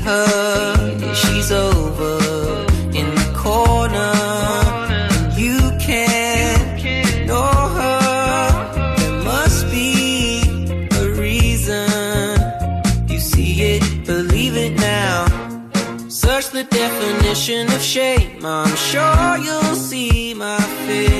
her, 0.00 1.14
she's 1.14 1.50
over 1.52 2.16
in 3.00 3.06
the 3.20 3.32
corner. 3.36 4.12
You 5.36 5.58
can't 5.78 7.26
know 7.26 7.52
her. 7.78 8.96
There 8.98 9.22
must 9.24 9.70
be 9.70 10.42
a 10.92 11.04
reason. 11.24 11.88
You 13.08 13.18
see 13.18 13.62
it, 13.74 14.06
believe 14.06 14.56
it 14.56 14.74
now. 14.78 15.26
Search 16.08 16.50
the 16.50 16.64
definition 16.64 17.66
of 17.72 17.80
shame. 17.80 18.44
I'm 18.44 18.74
sure 18.76 19.36
you'll 19.38 19.76
see 19.76 20.34
my 20.34 20.60
face. 20.86 21.19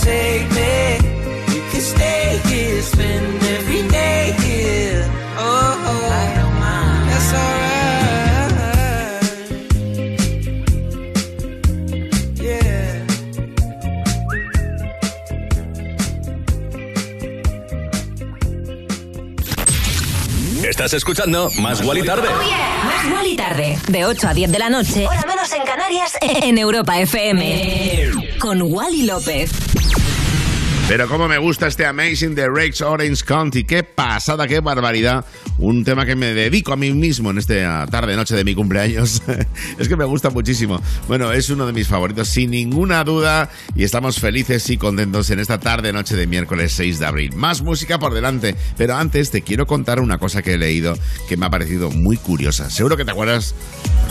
Come 0.00 0.12
and 0.12 0.50
save 0.50 0.50
me. 0.54 0.98
You 1.54 1.62
can 1.70 1.80
stay 1.80 2.40
here, 2.46 2.82
spend 2.82 3.42
every 3.42 3.82
day 3.88 4.34
here. 4.40 5.04
Oh, 5.36 5.86
oh. 5.86 6.08
I 6.12 6.34
don't 6.36 6.58
mind. 6.60 7.10
That's 7.10 7.32
alright. 7.34 7.90
Yeah. 12.40 13.06
Estás 20.68 20.92
escuchando 20.94 21.50
Más 21.60 21.82
Guali 21.82 22.02
Tarde. 22.02 22.28
Más 22.28 23.12
Wally 23.12 23.36
tarde. 23.36 23.78
De 23.88 24.04
8 24.04 24.28
a 24.28 24.34
10 24.34 24.50
de 24.52 24.58
la 24.58 24.70
noche. 24.70 25.06
Hora 25.06 25.24
menos 25.26 25.52
en 25.52 25.62
Canarias. 25.62 26.16
En 26.42 26.58
Europa 26.58 26.98
FM. 27.00 28.10
Con 28.38 28.62
Wally 28.62 29.02
López. 29.02 29.50
Pero 30.90 31.06
como 31.06 31.28
me 31.28 31.38
gusta 31.38 31.68
este 31.68 31.86
Amazing 31.86 32.34
de 32.34 32.48
Rakes 32.48 32.82
Orange 32.82 33.24
County. 33.24 33.62
Qué 33.62 33.84
pasada, 33.84 34.48
qué 34.48 34.58
barbaridad. 34.58 35.24
Un 35.58 35.84
tema 35.84 36.04
que 36.04 36.16
me 36.16 36.34
dedico 36.34 36.72
a 36.72 36.76
mí 36.76 36.92
mismo 36.92 37.30
en 37.30 37.38
esta 37.38 37.86
tarde, 37.86 38.16
noche 38.16 38.34
de 38.34 38.42
mi 38.42 38.56
cumpleaños. 38.56 39.22
es 39.78 39.88
que 39.88 39.94
me 39.94 40.04
gusta 40.04 40.30
muchísimo. 40.30 40.82
Bueno, 41.06 41.30
es 41.30 41.48
uno 41.48 41.64
de 41.64 41.72
mis 41.72 41.86
favoritos, 41.86 42.26
sin 42.26 42.50
ninguna 42.50 43.04
duda. 43.04 43.50
Y 43.76 43.84
estamos 43.84 44.18
felices 44.18 44.68
y 44.68 44.78
contentos 44.78 45.30
en 45.30 45.38
esta 45.38 45.60
tarde, 45.60 45.92
noche 45.92 46.16
de 46.16 46.26
miércoles 46.26 46.72
6 46.72 46.98
de 46.98 47.06
abril. 47.06 47.36
Más 47.36 47.62
música 47.62 48.00
por 48.00 48.12
delante. 48.12 48.56
Pero 48.76 48.96
antes 48.96 49.30
te 49.30 49.42
quiero 49.42 49.68
contar 49.68 50.00
una 50.00 50.18
cosa 50.18 50.42
que 50.42 50.54
he 50.54 50.58
leído 50.58 50.98
que 51.28 51.36
me 51.36 51.46
ha 51.46 51.50
parecido 51.50 51.92
muy 51.92 52.16
curiosa. 52.16 52.68
Seguro 52.68 52.96
que 52.96 53.04
te 53.04 53.12
acuerdas, 53.12 53.54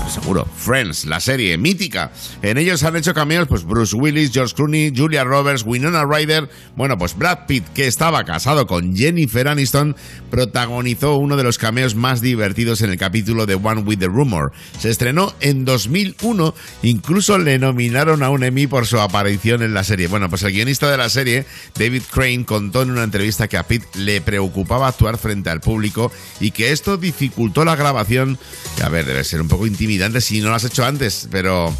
seguro, 0.09 0.47
Friends, 0.55 1.05
la 1.05 1.19
serie 1.19 1.57
mítica. 1.57 2.13
En 2.41 2.57
ellos 2.57 2.83
han 2.83 2.95
hecho 2.95 3.13
cameos 3.13 3.49
pues 3.49 3.65
Bruce 3.65 3.97
Willis, 3.97 4.31
George 4.31 4.55
Clooney, 4.55 4.93
Julia 4.95 5.25
Roberts, 5.25 5.63
Winona 5.65 6.05
Ryder. 6.05 6.49
Bueno, 6.75 6.97
pues 6.97 7.17
Brad 7.17 7.45
Pitt, 7.47 7.65
que 7.73 7.87
estaba 7.87 8.23
casado 8.23 8.65
con 8.67 8.95
Jennifer 8.95 9.47
Aniston, 9.47 9.95
protagonizó 10.29 11.15
uno 11.17 11.35
de 11.35 11.43
los 11.43 11.57
cameos 11.57 11.95
más 11.95 12.21
divertidos 12.21 12.81
en 12.81 12.89
el 12.91 12.97
capítulo 12.97 13.45
de 13.45 13.55
One 13.55 13.81
with 13.81 13.99
the 13.99 14.07
Rumor. 14.07 14.51
Se 14.79 14.89
estrenó 14.89 15.33
en 15.41 15.65
2001, 15.65 16.53
incluso 16.83 17.37
le 17.37 17.59
nominaron 17.59 18.23
a 18.23 18.29
un 18.29 18.43
Emmy 18.43 18.67
por 18.67 18.87
su 18.87 18.99
aparición 18.99 19.61
en 19.61 19.73
la 19.73 19.83
serie. 19.83 20.07
Bueno, 20.07 20.29
pues 20.29 20.43
el 20.43 20.53
guionista 20.53 20.89
de 20.89 20.97
la 20.97 21.09
serie, 21.09 21.45
David 21.77 22.03
Crane, 22.09 22.45
contó 22.45 22.83
en 22.83 22.91
una 22.91 23.03
entrevista 23.03 23.47
que 23.47 23.57
a 23.57 23.63
Pitt 23.63 23.83
le 23.95 24.21
preocupaba 24.21 24.87
actuar 24.87 25.17
frente 25.17 25.49
al 25.49 25.61
público 25.61 26.11
y 26.39 26.51
que 26.51 26.71
esto 26.71 26.97
dificultó 26.97 27.65
la 27.65 27.75
grabación. 27.75 28.37
A 28.83 28.89
ver, 28.89 29.05
debe 29.05 29.23
ser 29.23 29.41
un 29.41 29.47
poco 29.47 29.67
intimidante 29.67 30.21
si 30.21 30.39
no 30.41 30.49
lo 30.49 30.55
has 30.55 30.63
hecho 30.63 30.85
antes, 30.85 31.27
pero 31.31 31.73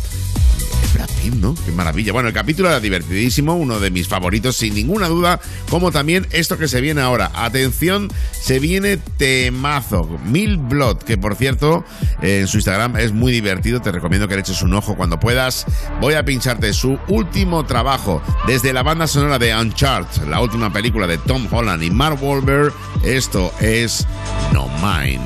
¿no? 1.36 1.55
Qué 1.65 1.71
maravilla. 1.71 2.13
Bueno, 2.13 2.30
el 2.30 2.34
capítulo 2.34 2.69
era 2.69 2.80
divertidísimo, 2.80 3.55
uno 3.55 3.80
de 3.80 3.91
mis 3.91 4.07
favoritos, 4.07 4.55
sin 4.55 4.73
ninguna 4.73 5.07
duda, 5.07 5.39
como 5.69 5.91
también 5.91 6.27
esto 6.32 6.57
que 6.57 6.67
se 6.67 6.82
viene 6.82 7.01
ahora. 7.01 7.32
Atención, 7.34 8.11
se 8.32 8.59
viene 8.59 8.97
temazo, 8.97 10.19
Mil 10.25 10.57
Blood, 10.57 10.97
que 10.99 11.17
por 11.17 11.36
cierto, 11.36 11.84
en 12.21 12.47
su 12.47 12.57
Instagram 12.57 12.97
es 12.97 13.11
muy 13.11 13.32
divertido, 13.32 13.82
te 13.82 13.91
recomiendo 13.91 14.27
que 14.27 14.36
le 14.36 14.41
eches 14.41 14.61
un 14.61 14.73
ojo 14.73 14.95
cuando 14.95 15.19
puedas. 15.19 15.65
Voy 16.01 16.13
a 16.15 16.25
pincharte 16.25 16.73
su 16.73 16.97
último 17.07 17.65
trabajo 17.65 18.21
desde 18.47 18.73
la 18.73 18.84
banda 18.84 19.07
sonora 19.07 19.39
de 19.39 19.55
Uncharted, 19.55 20.23
la 20.27 20.41
última 20.41 20.71
película 20.71 21.07
de 21.07 21.17
Tom 21.17 21.47
Holland 21.51 21.84
y 21.84 21.91
Mark 21.91 22.21
Wahlberg. 22.21 22.73
Esto 23.03 23.53
es 23.59 24.05
No 24.53 24.67
Mine. 24.82 25.19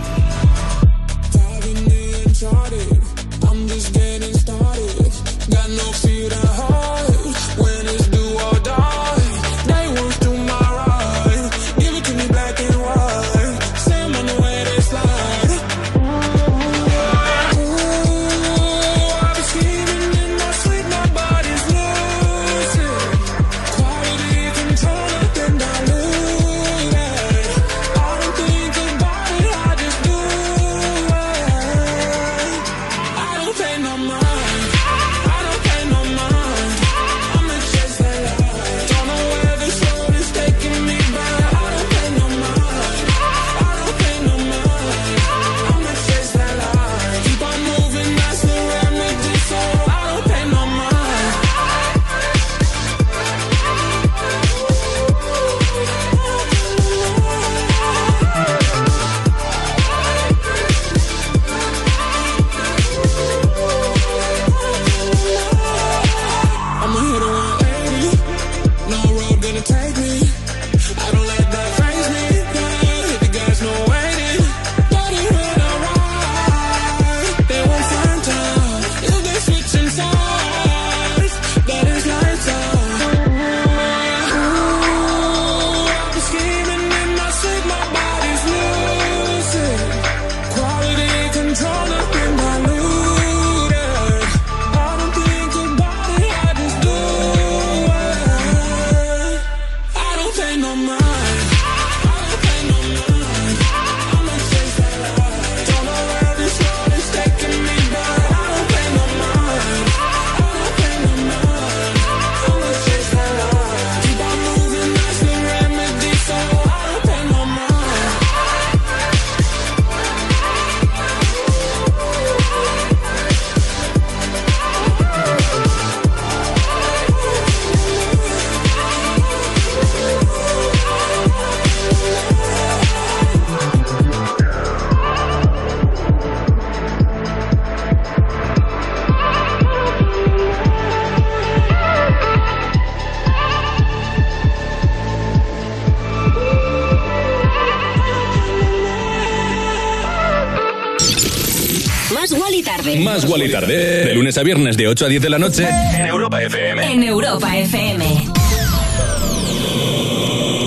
Más 153.33 153.39
Wally 153.39 153.51
tarde. 153.51 154.05
De 154.05 154.13
lunes 154.13 154.37
a 154.37 154.43
viernes 154.43 154.77
de 154.77 154.87
8 154.87 155.05
a 155.05 155.09
10 155.09 155.21
de 155.23 155.29
la 155.31 155.39
noche 155.39 155.67
en 155.67 156.05
Europa 156.05 156.39
FM. 156.39 156.93
En 156.93 157.03
Europa 157.03 157.57
FM. 157.57 158.05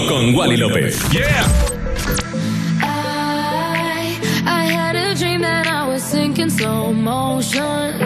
Con 0.09 0.35
Wally 0.35 0.57
López. 0.57 0.99
Yeah. 1.13 1.47
I, 2.83 4.19
I 4.45 4.67
had 4.69 4.97
a 4.97 5.15
dream 5.15 5.43
that 5.43 5.69
I 5.69 5.89
was 5.89 6.03
sinking 6.03 6.51
slow 6.51 6.93
motion. 6.93 8.06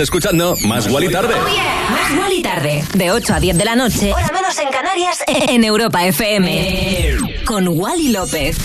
Escuchando 0.00 0.56
Más 0.66 0.86
Wally 0.90 1.10
tarde. 1.10 1.34
Más 1.34 2.18
Wally 2.18 2.42
tarde. 2.42 2.84
De 2.94 3.10
8 3.10 3.34
a 3.34 3.40
10 3.40 3.58
de 3.58 3.64
la 3.64 3.76
noche. 3.76 4.12
Hora 4.12 4.30
menos 4.32 4.58
en 4.58 4.68
Canarias. 4.68 5.22
En 5.48 5.64
Europa 5.64 6.04
FM. 6.04 7.16
Con 7.44 7.68
Wally 7.68 8.08
López. 8.08 8.56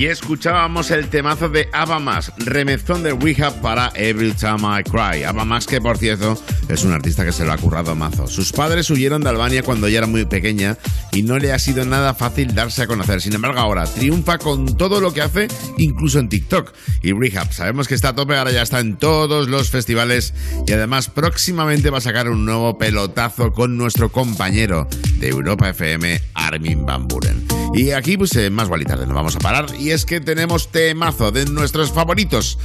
Y 0.00 0.06
escuchábamos 0.06 0.90
el 0.92 1.08
temazo 1.08 1.50
de 1.50 1.68
Ava 1.74 1.98
Max, 1.98 2.32
remezón 2.38 3.02
de 3.02 3.12
Rehab 3.12 3.60
para 3.60 3.92
Every 3.94 4.32
Time 4.32 4.80
I 4.80 4.82
Cry. 4.82 5.24
Ava 5.24 5.44
Max, 5.44 5.66
que 5.66 5.78
por 5.78 5.98
cierto 5.98 6.42
es 6.70 6.84
un 6.84 6.94
artista 6.94 7.22
que 7.22 7.32
se 7.32 7.44
lo 7.44 7.52
ha 7.52 7.58
currado 7.58 7.94
mazo. 7.94 8.26
Sus 8.26 8.50
padres 8.50 8.88
huyeron 8.88 9.20
de 9.22 9.28
Albania 9.28 9.62
cuando 9.62 9.88
ella 9.88 9.98
era 9.98 10.06
muy 10.06 10.24
pequeña 10.24 10.78
y 11.12 11.22
no 11.22 11.38
le 11.38 11.52
ha 11.52 11.58
sido 11.58 11.84
nada 11.84 12.14
fácil 12.14 12.54
darse 12.54 12.80
a 12.80 12.86
conocer. 12.86 13.20
Sin 13.20 13.34
embargo, 13.34 13.58
ahora 13.58 13.84
triunfa 13.84 14.38
con 14.38 14.74
todo 14.78 15.02
lo 15.02 15.12
que 15.12 15.20
hace, 15.20 15.48
incluso 15.76 16.18
en 16.18 16.30
TikTok. 16.30 16.72
Y 17.02 17.12
Rehab, 17.12 17.52
sabemos 17.52 17.88
que 17.88 17.94
está 17.94 18.10
a 18.10 18.14
tope, 18.14 18.36
ahora 18.36 18.52
ya 18.52 18.62
está 18.62 18.80
en 18.80 18.96
todos 18.96 19.48
los 19.48 19.70
festivales 19.70 20.34
y 20.66 20.72
además 20.72 21.08
próximamente 21.08 21.90
va 21.90 21.98
a 21.98 22.02
sacar 22.02 22.28
un 22.28 22.44
nuevo 22.44 22.76
pelotazo 22.78 23.52
con 23.52 23.76
nuestro 23.76 24.10
compañero 24.10 24.88
de 25.18 25.28
Europa 25.28 25.70
FM, 25.70 26.20
Armin 26.34 26.84
Van 26.84 27.08
Buren. 27.08 27.46
Y 27.72 27.92
aquí, 27.92 28.16
pues, 28.16 28.34
eh, 28.36 28.50
más 28.50 28.68
tarde, 28.68 29.06
nos 29.06 29.14
vamos 29.14 29.36
a 29.36 29.38
parar. 29.38 29.66
Y 29.78 29.90
es 29.90 30.04
que 30.04 30.20
tenemos 30.20 30.72
temazo 30.72 31.30
de 31.30 31.44
nuestros 31.46 31.92
favoritos. 31.92 32.58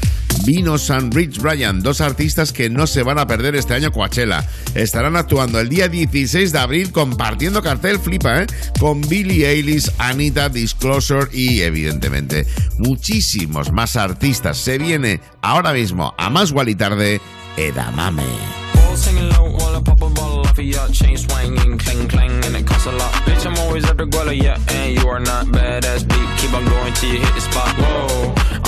Vino 0.45 0.77
San 0.77 1.11
Rich 1.11 1.39
Bryan, 1.39 1.81
dos 1.81 2.01
artistas 2.01 2.53
que 2.53 2.69
no 2.69 2.85
se 2.85 3.01
van 3.01 3.17
a 3.17 3.26
perder 3.26 3.55
este 3.55 3.73
año 3.73 3.91
Coachella. 3.91 4.47
Estarán 4.76 5.15
actuando 5.15 5.59
el 5.59 5.69
día 5.69 5.88
16 5.88 6.51
de 6.51 6.59
abril 6.59 6.91
compartiendo 6.91 7.63
cartel, 7.63 7.97
flipa, 7.97 8.43
¿eh? 8.43 8.47
Con 8.80 9.01
Billie 9.01 9.49
Eilish, 9.49 9.91
Anita, 9.97 10.49
Disclosure 10.49 11.30
y, 11.34 11.61
evidentemente, 11.61 12.45
muchísimos 12.77 13.72
más 13.72 13.95
artistas. 13.95 14.57
Se 14.57 14.77
viene 14.77 15.19
ahora 15.41 15.73
mismo 15.73 16.13
a 16.15 16.30
más 16.30 16.53
y 16.67 16.76
tarde, 16.76 17.22
Edamame. 17.57 18.23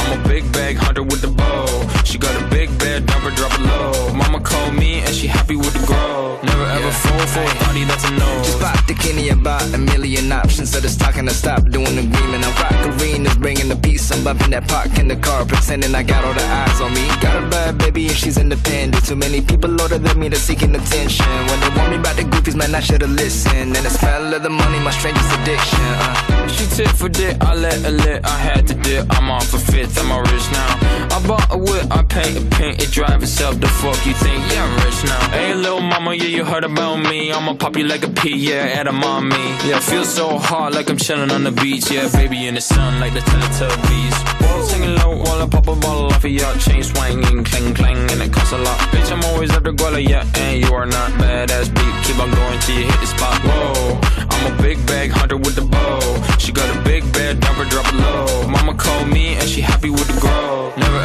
I'm 0.08 0.22
a 0.22 0.28
big 0.28 0.50
bag 0.54 0.78
hunter 0.78 1.04
with 1.04 1.22
the 1.22 1.28
bow. 1.28 1.68
She 2.06 2.18
got 2.18 2.34
a 2.42 2.48
big 2.48 2.70
bed, 2.80 3.06
never 3.08 3.30
drop 3.32 3.52
it 3.54 3.60
low. 3.60 4.14
Mama 4.14 4.40
called 4.40 4.74
me 4.74 5.00
and 5.02 5.14
she 5.14 5.28
happy 5.28 5.58
with 5.58 5.74
the 5.74 5.86
grow. 5.86 6.40
Never 6.44 6.64
ever 6.64 6.92
fall 6.92 7.28
for 7.28 7.44
a 7.44 7.56
party 7.66 7.84
that's 7.84 8.08
a 8.08 8.12
no. 8.12 8.30
Just 8.44 8.60
pop 8.60 8.88
the 8.88 8.94
Kenny 8.94 9.30
about 9.30 9.64
a 9.74 9.78
million 9.78 10.32
options. 10.32 10.72
So 10.72 10.80
just 10.80 11.00
talking 11.00 11.26
to 11.26 11.34
stop 11.34 11.68
doing 11.70 11.98
agreement. 11.98 12.46
I 12.46 12.52
rock 12.62 12.88
arenas, 12.88 13.36
bringing 13.36 13.68
the 13.68 13.76
peace. 13.76 14.10
I'm 14.12 14.24
bumping 14.24 14.52
that 14.52 14.68
park 14.70 14.98
in 14.98 15.10
the 15.10 15.18
car, 15.18 15.46
pretending 15.46 15.94
I 15.94 16.04
got 16.04 16.24
all 16.24 16.34
the 16.34 16.46
eyes 16.46 16.80
on 16.80 16.94
me. 16.94 17.06
Got 17.20 17.44
a 17.44 17.50
bad 17.50 17.78
baby 17.78 18.08
and 18.08 18.16
she's 18.16 18.38
independent. 18.38 19.06
Too 19.06 19.18
many 19.18 19.42
people 19.42 19.70
older 19.82 19.98
than 19.98 20.18
me, 20.18 20.30
they're 20.30 20.40
seeking 20.40 20.74
attention. 20.74 21.28
When 21.48 21.60
they 21.60 21.70
want 21.76 21.90
me 21.92 21.98
about 21.98 22.16
the 22.16 22.24
goofies, 22.24 22.56
man, 22.56 22.74
I 22.74 22.80
should've 22.80 23.12
listened. 23.12 23.76
And 23.76 23.86
the 23.86 23.90
smell 23.90 24.34
of 24.34 24.42
the 24.42 24.50
money, 24.50 24.80
my 24.80 24.92
strangest 24.92 25.30
addiction. 25.38 25.80
Uh. 25.82 26.48
She 26.48 26.66
tip 26.68 26.88
for 26.96 27.10
dick, 27.10 27.38
I 27.42 27.54
let 27.54 27.78
her 27.82 27.92
lit, 27.92 28.26
I 28.26 28.38
had 28.38 28.68
to 28.68 28.74
dip. 28.74 29.06
I'm 29.12 29.30
off 29.30 29.54
a 29.54 29.60
fifth, 29.60 29.97
I'm 30.00 30.12
a 30.12 30.22
rich 30.22 30.52
now. 30.52 31.17
I 31.18 31.28
bought 31.28 31.52
a 31.52 31.58
whip, 31.58 31.88
I 31.90 32.04
paint 32.04 32.38
a 32.38 32.46
paint, 32.56 32.80
it 32.80 32.92
drive 32.92 33.24
itself. 33.24 33.60
The 33.60 33.66
fuck 33.66 34.06
you 34.06 34.14
think? 34.14 34.38
Yeah, 34.54 34.66
I'm 34.66 34.86
rich 34.86 35.04
now. 35.04 35.30
Hey, 35.32 35.56
little 35.56 35.82
mama, 35.82 36.14
yeah, 36.14 36.26
you 36.26 36.46
heard 36.46 36.64
about 36.64 36.98
me. 36.98 37.34
I'ma 37.34 37.56
pop 37.56 37.76
you 37.76 37.86
like 37.86 38.04
a 38.04 38.10
pea, 38.10 38.38
yeah, 38.38 38.78
at 38.78 38.86
a 38.86 38.92
mommy. 38.92 39.36
Yeah, 39.66 39.80
feel 39.80 40.06
so 40.06 40.38
hot 40.38 40.74
like 40.74 40.92
I'm 40.92 40.98
chilling 40.98 41.32
on 41.32 41.44
the 41.44 41.52
beach. 41.52 41.90
Yeah, 41.90 42.08
baby 42.10 42.46
in 42.46 42.54
the 42.54 42.62
sun 42.62 43.00
like 43.00 43.16
the 43.16 43.22
Teletubbies. 43.22 44.16
Walls 44.46 44.72
hanging 44.72 44.96
low 44.98 45.18
while 45.18 45.42
I 45.42 45.48
pop 45.50 45.68
a 45.68 45.76
bottle 45.76 46.06
off 46.06 46.24
of 46.24 46.30
your 46.30 46.54
chain 46.58 46.84
swinging, 46.84 47.44
clang 47.44 47.74
clang, 47.74 47.98
and 48.12 48.22
it 48.22 48.32
costs 48.32 48.54
a 48.54 48.60
lot. 48.60 48.78
Bitch, 48.92 49.12
I'm 49.12 49.24
always 49.34 49.50
after 49.50 49.74
Guala, 49.74 50.08
yeah, 50.08 50.24
and 50.36 50.64
you 50.64 50.72
are 50.72 50.86
not 50.86 51.10
badass 51.14 51.74
beat. 51.74 52.06
Keep 52.06 52.20
on 52.20 52.30
going 52.30 52.60
till 52.60 52.78
you 52.78 52.86
hit 52.86 53.00
the 53.00 53.08
spot. 53.08 53.42
Whoa, 53.42 54.00
I'm 54.30 54.54
a 54.54 54.62
big 54.62 54.78
bag 54.86 55.10
hunter 55.10 55.38
with 55.38 55.56
the 55.56 55.64
bow. 55.64 56.38
She 56.38 56.52
got 56.52 56.70
a 56.78 56.80
big 56.84 57.12
bed, 57.12 57.44
her, 57.44 57.66
drop 57.66 57.92
it 57.92 57.96
low. 57.96 58.48
Mama 58.48 58.76
called 58.76 59.08
me 59.08 59.34
and 59.34 59.50
she 59.50 59.62
happy 59.62 59.90
with 59.90 60.08
the 60.08 60.20
grow. 60.22 60.74
Never 60.78 61.00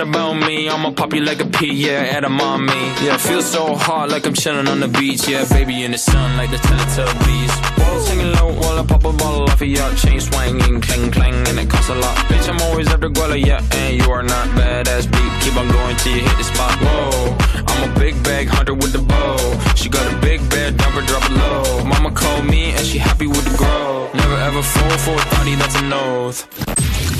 about 0.00 0.34
me. 0.34 0.68
I'ma 0.68 0.92
pop 0.92 1.12
you 1.12 1.20
like 1.20 1.40
a 1.40 1.46
pea, 1.46 1.72
yeah, 1.72 2.16
at 2.16 2.24
a 2.24 2.28
mommy. 2.28 2.72
Yeah, 3.04 3.16
feel 3.16 3.42
so 3.42 3.74
hot 3.74 4.08
like 4.08 4.26
I'm 4.26 4.34
chilling 4.34 4.68
on 4.68 4.80
the 4.80 4.88
beach. 4.88 5.28
Yeah, 5.28 5.44
baby 5.48 5.84
in 5.84 5.92
the 5.92 5.98
sun 5.98 6.36
like 6.36 6.50
the 6.50 6.56
Teletubbies. 6.56 7.52
Walls 7.78 8.08
hanging 8.08 8.32
low 8.32 8.52
while 8.60 8.78
I 8.78 8.84
pop 8.86 9.04
a 9.04 9.12
bottle 9.12 9.44
off 9.44 9.60
of 9.60 9.68
your 9.68 9.92
chain 9.94 10.20
swinging, 10.20 10.80
clang 10.80 11.10
clang, 11.10 11.34
and 11.48 11.58
it 11.58 11.68
costs 11.68 11.90
a 11.90 11.94
lot. 11.94 12.16
Bitch, 12.28 12.48
I'm 12.48 12.60
always 12.62 12.88
after 12.88 13.08
Guala, 13.08 13.38
yeah, 13.44 13.62
and 13.72 13.96
you 14.00 14.10
are 14.10 14.22
not 14.22 14.48
badass 14.58 15.10
beat. 15.10 15.32
Keep 15.42 15.56
on 15.56 15.68
going 15.68 15.96
till 15.96 16.16
you 16.16 16.22
hit 16.22 16.36
the 16.38 16.44
spot. 16.44 16.74
Whoa, 16.80 17.36
I'm 17.66 17.90
a 17.90 17.98
big 17.98 18.22
bag 18.22 18.48
hunter 18.48 18.74
with 18.74 18.92
the 18.92 19.00
bow. 19.00 19.74
She 19.74 19.88
got 19.88 20.06
a 20.12 20.16
big 20.20 20.40
bed, 20.50 20.80
her, 20.80 21.02
drop 21.06 21.24
it 21.24 21.32
low. 21.32 21.84
Mama 21.84 22.10
called 22.12 22.46
me 22.46 22.72
and 22.72 22.84
she 22.86 22.98
happy 22.98 23.26
with 23.26 23.44
the 23.44 23.56
grow. 23.56 24.10
Never 24.14 24.36
ever 24.36 24.62
fall 24.62 24.98
for 24.98 25.14
a 25.14 25.24
thotty, 25.34 25.54
that's 25.56 25.76
an 25.76 25.92
oath. 25.92 27.19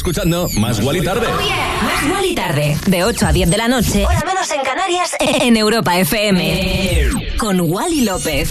Escuchando 0.00 0.48
Más 0.56 0.80
Guali 0.80 1.02
Tarde. 1.02 1.26
Más 1.28 2.08
Guali 2.08 2.34
Tarde, 2.34 2.74
de 2.86 3.04
8 3.04 3.26
a 3.26 3.32
10 3.34 3.50
de 3.50 3.56
la 3.58 3.68
noche, 3.68 4.06
hora 4.06 4.24
menos 4.24 4.50
en 4.50 4.62
Canarias, 4.62 5.14
en 5.42 5.58
Europa 5.58 5.98
FM. 5.98 7.10
Con 7.36 7.60
Wally 7.60 8.06
López. 8.06 8.48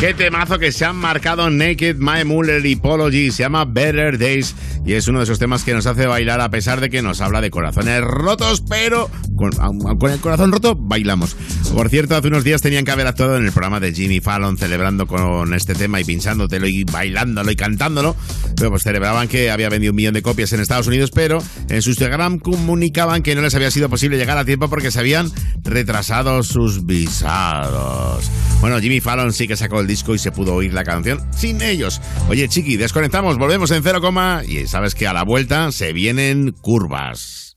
Qué 0.00 0.12
temazo 0.12 0.58
que 0.58 0.72
se 0.72 0.84
han 0.84 0.96
marcado 0.96 1.50
Naked, 1.50 1.98
My 1.98 2.24
Muller 2.24 2.66
y 2.66 2.74
Polo 2.74 3.10
G. 3.10 3.30
Se 3.30 3.44
llama 3.44 3.64
Better 3.64 4.18
Days 4.18 4.56
y 4.84 4.94
es 4.94 5.06
uno 5.06 5.18
de 5.18 5.24
esos 5.24 5.38
temas 5.38 5.62
que 5.62 5.72
nos 5.72 5.86
hace 5.86 6.06
bailar 6.06 6.40
a 6.40 6.50
pesar 6.50 6.80
de 6.80 6.90
que 6.90 7.00
nos 7.00 7.20
habla 7.20 7.40
de 7.40 7.50
corazones 7.50 8.00
rotos, 8.00 8.62
pero 8.68 9.08
con 9.36 10.10
el 10.10 10.18
corazón 10.20 10.50
roto 10.50 10.74
bailamos. 10.74 11.36
Por 11.74 11.90
cierto, 11.90 12.16
hace 12.16 12.28
unos 12.28 12.44
días 12.44 12.60
tenían 12.60 12.84
que 12.84 12.90
haber 12.90 13.06
actuado 13.06 13.36
en 13.36 13.44
el 13.44 13.52
programa 13.52 13.78
de 13.78 13.92
Jimmy 13.92 14.20
Fallon 14.20 14.58
celebrando 14.58 15.06
con 15.06 15.54
este 15.54 15.74
tema 15.74 16.00
y 16.00 16.04
pinchándotelo 16.04 16.66
y 16.66 16.84
bailándolo 16.84 17.50
y 17.50 17.56
cantándolo. 17.56 18.16
Pero 18.56 18.70
pues 18.70 18.82
celebraban 18.82 19.28
que 19.28 19.50
había 19.50 19.68
vendido 19.68 19.92
un 19.92 19.96
millón 19.96 20.14
de 20.14 20.22
copias 20.22 20.52
en 20.52 20.60
Estados 20.60 20.86
Unidos, 20.88 21.10
pero 21.14 21.38
en 21.68 21.80
su 21.82 21.90
Instagram 21.90 22.38
comunicaban 22.40 23.22
que 23.22 23.34
no 23.34 23.42
les 23.42 23.54
había 23.54 23.70
sido 23.70 23.88
posible 23.88 24.16
llegar 24.16 24.38
a 24.38 24.44
tiempo 24.44 24.68
porque 24.68 24.90
se 24.90 24.98
habían 24.98 25.30
retrasado 25.62 26.42
sus 26.42 26.84
visados. 26.84 28.28
Bueno, 28.60 28.80
Jimmy 28.80 29.00
Fallon 29.00 29.32
sí 29.32 29.46
que 29.46 29.56
sacó 29.56 29.80
el 29.80 29.86
disco 29.86 30.14
y 30.14 30.18
se 30.18 30.32
pudo 30.32 30.54
oír 30.54 30.74
la 30.74 30.84
canción 30.84 31.20
sin 31.36 31.62
ellos. 31.62 32.00
Oye, 32.28 32.48
Chiqui, 32.48 32.76
desconectamos, 32.76 33.38
volvemos 33.38 33.70
en 33.70 33.82
cero 33.82 34.00
coma 34.00 34.42
y 34.46 34.66
sabes 34.66 34.94
que 34.94 35.06
a 35.06 35.12
la 35.12 35.22
vuelta 35.22 35.70
se 35.70 35.92
vienen 35.92 36.52
curvas. 36.60 37.56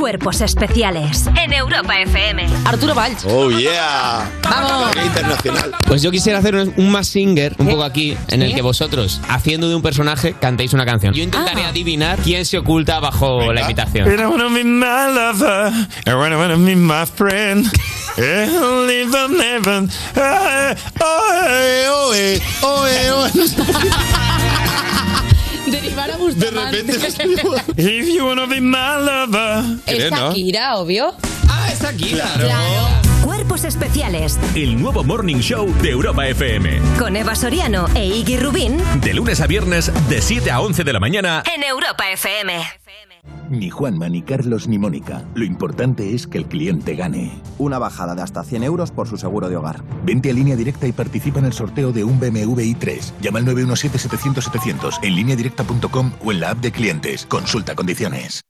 Cuerpos 0.00 0.40
especiales. 0.40 1.26
En 1.36 1.52
Europa 1.52 2.00
FM. 2.00 2.46
Arturo 2.64 2.94
Valls. 2.94 3.22
Oh, 3.26 3.50
yeah. 3.50 4.30
Vamos. 4.42 4.96
Internacional. 4.96 5.72
Pues 5.86 6.00
yo 6.00 6.10
quisiera 6.10 6.38
hacer 6.38 6.56
un, 6.56 6.72
un 6.74 6.90
más 6.90 7.06
singer, 7.06 7.54
un 7.58 7.68
poco 7.68 7.84
aquí, 7.84 8.16
en 8.28 8.40
el 8.40 8.54
que 8.54 8.62
vosotros, 8.62 9.20
haciendo 9.28 9.68
de 9.68 9.74
un 9.74 9.82
personaje, 9.82 10.34
cantéis 10.40 10.72
una 10.72 10.86
canción. 10.86 11.12
Yo 11.12 11.22
intentaré 11.22 11.66
adivinar 11.66 12.18
quién 12.20 12.46
se 12.46 12.56
oculta 12.56 12.98
bajo 12.98 13.52
la 13.52 13.60
invitación. 13.60 14.18
I 14.18 14.24
wanna 14.24 14.48
be 14.48 14.64
my 14.64 15.12
lover. 15.12 15.70
I 16.06 16.14
wanna, 16.14 16.38
wanna 16.38 16.56
be 16.56 16.74
my 16.74 17.04
friend. 17.04 17.70
Derivar 25.66 26.10
a 26.10 26.16
Bustamante. 26.16 26.82
De 26.82 26.92
repente 26.92 27.72
If 27.76 28.08
you 28.14 28.26
wanna 28.26 28.46
be 28.46 28.60
my 28.60 28.96
lover. 28.98 29.64
Es 29.86 30.10
Shakira, 30.10 30.76
obvio. 30.76 31.14
Ah, 31.48 31.70
es 31.72 31.84
aquí. 31.84 32.10
Claro. 32.10 32.48
Cuerpos 33.24 33.64
especiales. 33.64 34.38
El 34.54 34.80
nuevo 34.80 35.04
Morning 35.04 35.36
Show 35.40 35.72
de 35.82 35.90
Europa 35.90 36.26
FM. 36.26 36.80
Con 36.98 37.16
Eva 37.16 37.34
Soriano 37.34 37.86
e 37.94 38.06
Iggy 38.06 38.38
Rubín. 38.38 38.78
De 39.00 39.12
lunes 39.14 39.40
a 39.40 39.46
viernes, 39.46 39.92
de 40.08 40.22
7 40.22 40.50
a 40.50 40.60
11 40.60 40.84
de 40.84 40.92
la 40.92 41.00
mañana. 41.00 41.42
En 41.54 41.62
Europa 41.62 42.10
FM. 42.10 42.60
Ni 43.50 43.68
Juanma, 43.68 44.08
ni 44.08 44.22
Carlos, 44.22 44.68
ni 44.68 44.78
Mónica. 44.78 45.24
Lo 45.34 45.44
importante 45.44 46.14
es 46.14 46.26
que 46.26 46.38
el 46.38 46.46
cliente 46.46 46.94
gane. 46.94 47.42
Una 47.58 47.78
bajada 47.78 48.14
de 48.14 48.22
hasta 48.22 48.44
100 48.44 48.62
euros 48.62 48.90
por 48.90 49.08
su 49.08 49.16
seguro 49.16 49.48
de 49.48 49.56
hogar. 49.56 49.82
Vente 50.04 50.30
a 50.30 50.32
línea 50.32 50.56
directa 50.56 50.86
y 50.86 50.92
participa 50.92 51.40
en 51.40 51.46
el 51.46 51.52
sorteo 51.52 51.92
de 51.92 52.04
un 52.04 52.20
BMW 52.20 52.60
i3. 52.60 53.12
Llama 53.20 53.40
al 53.40 53.46
917-700-700 53.46 54.98
en 55.02 55.14
lineadirecta.com 55.14 56.12
o 56.24 56.32
en 56.32 56.40
la 56.40 56.50
app 56.50 56.58
de 56.58 56.72
clientes. 56.72 57.26
Consulta 57.26 57.74
condiciones. 57.74 58.49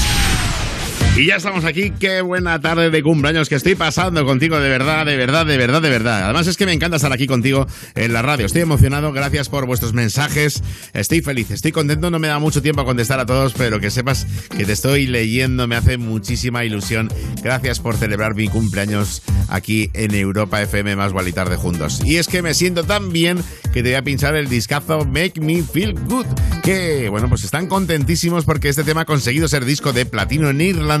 Y 1.17 1.25
ya 1.25 1.35
estamos 1.35 1.65
aquí, 1.65 1.91
qué 1.99 2.21
buena 2.21 2.61
tarde 2.61 2.89
de 2.89 3.03
cumpleaños 3.03 3.49
que 3.49 3.55
estoy 3.55 3.75
pasando 3.75 4.25
contigo, 4.25 4.57
de 4.61 4.69
verdad, 4.69 5.05
de 5.05 5.17
verdad, 5.17 5.45
de 5.45 5.57
verdad, 5.57 5.81
de 5.81 5.89
verdad. 5.89 6.23
Además 6.23 6.47
es 6.47 6.55
que 6.55 6.65
me 6.65 6.71
encanta 6.71 6.95
estar 6.95 7.11
aquí 7.11 7.27
contigo 7.27 7.67
en 7.95 8.13
la 8.13 8.21
radio. 8.21 8.45
Estoy 8.45 8.61
emocionado, 8.61 9.11
gracias 9.11 9.49
por 9.49 9.65
vuestros 9.65 9.93
mensajes. 9.93 10.63
Estoy 10.93 11.19
feliz, 11.19 11.51
estoy 11.51 11.73
contento, 11.73 12.09
no 12.09 12.17
me 12.17 12.29
da 12.29 12.39
mucho 12.39 12.61
tiempo 12.61 12.81
a 12.81 12.85
contestar 12.85 13.19
a 13.19 13.25
todos, 13.25 13.53
pero 13.53 13.81
que 13.81 13.91
sepas 13.91 14.25
que 14.57 14.63
te 14.63 14.71
estoy 14.71 15.05
leyendo, 15.05 15.67
me 15.67 15.75
hace 15.75 15.97
muchísima 15.97 16.63
ilusión. 16.63 17.11
Gracias 17.43 17.81
por 17.81 17.97
celebrar 17.97 18.33
mi 18.33 18.47
cumpleaños 18.47 19.21
aquí 19.49 19.91
en 19.93 20.15
Europa 20.15 20.61
FM 20.61 20.95
más 20.95 21.11
y 21.27 21.33
tarde 21.33 21.57
juntos. 21.57 22.01
Y 22.05 22.17
es 22.17 22.27
que 22.27 22.41
me 22.41 22.53
siento 22.53 22.85
tan 22.85 23.11
bien 23.11 23.43
que 23.73 23.83
te 23.83 23.89
voy 23.89 23.95
a 23.95 24.01
pinchar 24.01 24.35
el 24.35 24.47
discazo 24.47 25.03
Make 25.05 25.41
Me 25.41 25.61
Feel 25.61 25.93
Good, 25.93 26.25
que 26.63 27.09
bueno, 27.09 27.27
pues 27.27 27.43
están 27.43 27.67
contentísimos 27.67 28.45
porque 28.45 28.69
este 28.69 28.85
tema 28.85 29.01
ha 29.01 29.05
conseguido 29.05 29.49
ser 29.49 29.65
disco 29.65 29.91
de 29.91 30.05
platino 30.05 30.49
en 30.49 30.61
Irlanda 30.61 31.00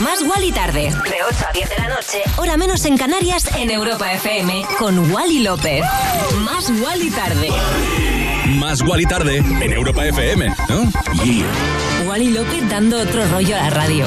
Más 0.00 0.22
Wally 0.22 0.50
Tarde. 0.50 0.90
De 0.90 1.22
8 1.28 1.46
a 1.48 1.52
10 1.52 1.68
de 1.68 1.76
la 1.76 1.88
noche. 1.88 2.22
Hora 2.38 2.56
menos 2.56 2.84
en 2.86 2.96
Canarias, 2.96 3.44
en 3.56 3.70
Europa 3.70 4.10
FM. 4.12 4.64
Con 4.78 5.12
Wally 5.12 5.40
López. 5.40 5.84
Más 6.38 6.70
Wally 6.80 7.10
Tarde. 7.10 7.50
Más 8.46 8.80
Wally 8.80 9.04
Tarde 9.04 9.36
en 9.36 9.72
Europa 9.72 10.06
FM, 10.06 10.54
¿no? 10.68 10.90
Wally 12.06 12.30
López 12.30 12.66
dando 12.68 12.98
otro 12.98 13.26
rollo 13.28 13.56
a 13.56 13.60
la 13.60 13.70
radio. 13.70 14.06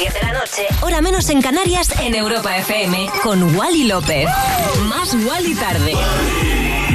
10 0.00 0.14
de 0.14 0.20
la 0.20 0.32
noche. 0.32 0.66
Hora 0.80 1.02
menos 1.02 1.28
en 1.28 1.42
Canarias 1.42 1.90
en 2.00 2.14
Europa 2.14 2.56
FM. 2.56 3.10
Con 3.22 3.54
Wally 3.54 3.84
López. 3.84 4.26
Más 4.88 5.14
Wally 5.14 5.54
tarde. 5.54 5.92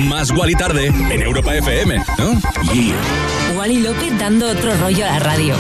Más 0.08 0.32
Wally 0.32 0.56
tarde 0.56 0.88
en 0.88 1.22
Europa 1.22 1.54
FM, 1.54 2.04
¿no? 2.18 2.42
Yeah. 2.74 2.96
Wally 3.56 3.82
López 3.82 4.18
dando 4.18 4.50
otro 4.50 4.76
rollo 4.78 5.06
a 5.06 5.10
la 5.12 5.20
radio. 5.20 5.56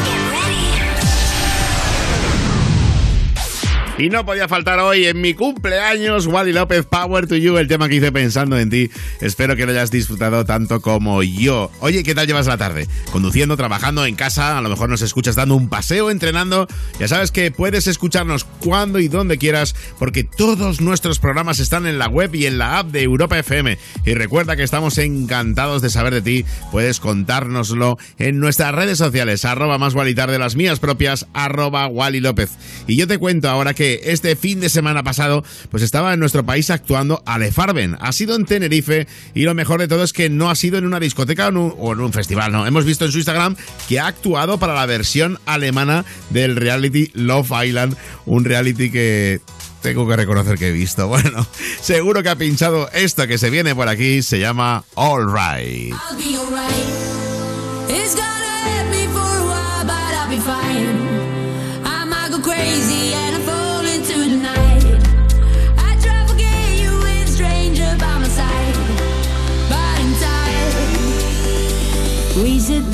Y 3.98 4.10
no 4.10 4.26
podía 4.26 4.50
faltar 4.50 4.78
hoy 4.80 5.06
en 5.06 5.22
mi 5.22 5.34
cumpleaños, 5.34 6.28
Wally 6.28 6.52
López, 6.52 6.86
Power 6.86 7.28
to 7.28 7.38
You, 7.38 7.58
el 7.58 7.70
tema 7.70 7.88
que 7.88 7.96
hice 7.96 8.12
pensando 8.12 8.60
en 8.60 8.70
ti. 8.70 8.92
Espero 9.22 9.56
que 9.56 9.66
lo 9.66 9.72
hayas 9.72 9.90
disfrutado 9.90 10.44
tanto 10.44 10.82
como 10.82 11.24
yo. 11.24 11.72
Oye, 11.80 12.04
¿qué 12.04 12.14
tal 12.14 12.28
llevas 12.28 12.46
la 12.46 12.58
tarde? 12.58 12.90
Conduciendo, 13.14 13.56
trabajando 13.56 14.06
en 14.06 14.16
casa, 14.16 14.58
a 14.58 14.62
lo 14.62 14.68
mejor 14.68 14.90
nos 14.90 15.02
escuchas 15.02 15.36
dando 15.36 15.56
un 15.56 15.70
paseo, 15.70 16.12
entrenando. 16.12 16.68
Ya 17.00 17.08
sabes 17.08 17.32
que 17.32 17.52
puedes 17.52 17.88
escucharnos 17.88 18.44
cuando 18.44 19.00
y 19.00 19.08
donde 19.08 19.38
quieras, 19.38 19.74
porque 19.98 20.26
todos 20.26 20.82
nuestros 20.82 21.20
programas 21.20 21.60
están 21.60 21.88
en 21.88 21.98
la 21.98 22.10
web 22.10 22.36
y 22.36 22.48
en 22.48 22.58
la 22.58 22.80
app 22.80 22.92
de 22.92 23.02
Europa 23.02 23.40
FM. 23.40 23.78
Y 24.06 24.14
recuerda 24.14 24.58
que 24.58 24.64
estamos 24.64 24.98
encantados 24.98 25.82
de 25.82 25.90
saber 25.90 26.14
de 26.14 26.22
ti. 26.22 26.46
Puedes 26.70 27.00
contárnoslo 27.00 27.98
en 28.20 28.42
nuestras 28.42 28.76
redes 28.76 28.98
sociales, 28.98 29.46
arroba 29.46 29.78
más 29.78 29.94
Wally 29.94 30.16
tarde, 30.16 30.38
las 30.38 30.58
mías 30.58 30.82
propias, 30.82 31.28
arroba 31.34 31.88
Wally 31.88 32.20
López. 32.20 32.50
Y 32.88 32.98
yo 32.98 33.08
te 33.08 33.20
cuento 33.20 33.48
ahora 33.48 33.74
que 33.74 33.85
este 34.04 34.36
fin 34.36 34.60
de 34.60 34.70
semana 34.70 35.04
pasado, 35.04 35.44
pues 35.70 35.84
estaba 35.84 36.14
en 36.14 36.20
nuestro 36.20 36.46
país 36.46 36.70
actuando 36.70 37.22
Ale 37.26 37.52
Farben. 37.52 37.98
Ha 38.00 38.12
sido 38.12 38.36
en 38.36 38.46
Tenerife 38.46 39.08
y 39.34 39.44
lo 39.44 39.54
mejor 39.54 39.80
de 39.80 39.88
todo 39.88 40.04
es 40.04 40.14
que 40.14 40.30
no 40.30 40.50
ha 40.50 40.56
sido 40.56 40.78
en 40.78 40.86
una 40.86 41.00
discoteca 41.00 41.50
o 41.50 41.94
en 41.94 42.00
un, 42.00 42.14
festival, 42.14 42.52
no. 42.52 42.66
Hemos 42.66 42.86
visto 42.86 43.06
en 43.06 43.12
su 43.12 43.18
Instagram 43.18 43.56
que 43.88 44.00
ha 44.00 44.08
actuado 44.08 44.58
para 44.58 44.74
la 44.74 44.86
versión 44.86 45.40
alemana 45.46 46.06
del 46.30 46.56
reality 46.56 47.12
Love 47.14 47.52
Island, 47.66 47.96
un 48.26 48.46
reality 48.46 48.92
que 48.92 49.42
tengo 49.82 50.08
que 50.08 50.16
reconocer 50.16 50.58
que 50.58 50.70
he 50.70 50.72
visto. 50.72 51.08
Bueno, 51.16 51.48
seguro 51.82 52.24
que 52.24 52.30
ha 52.30 52.36
pinchado 52.36 52.90
esto 52.92 53.28
que 53.28 53.38
se 53.38 53.50
viene 53.50 53.74
por 53.76 53.88
aquí, 53.88 54.22
se 54.22 54.40
llama 54.40 54.84
All 54.96 55.28
Right. 55.28 55.96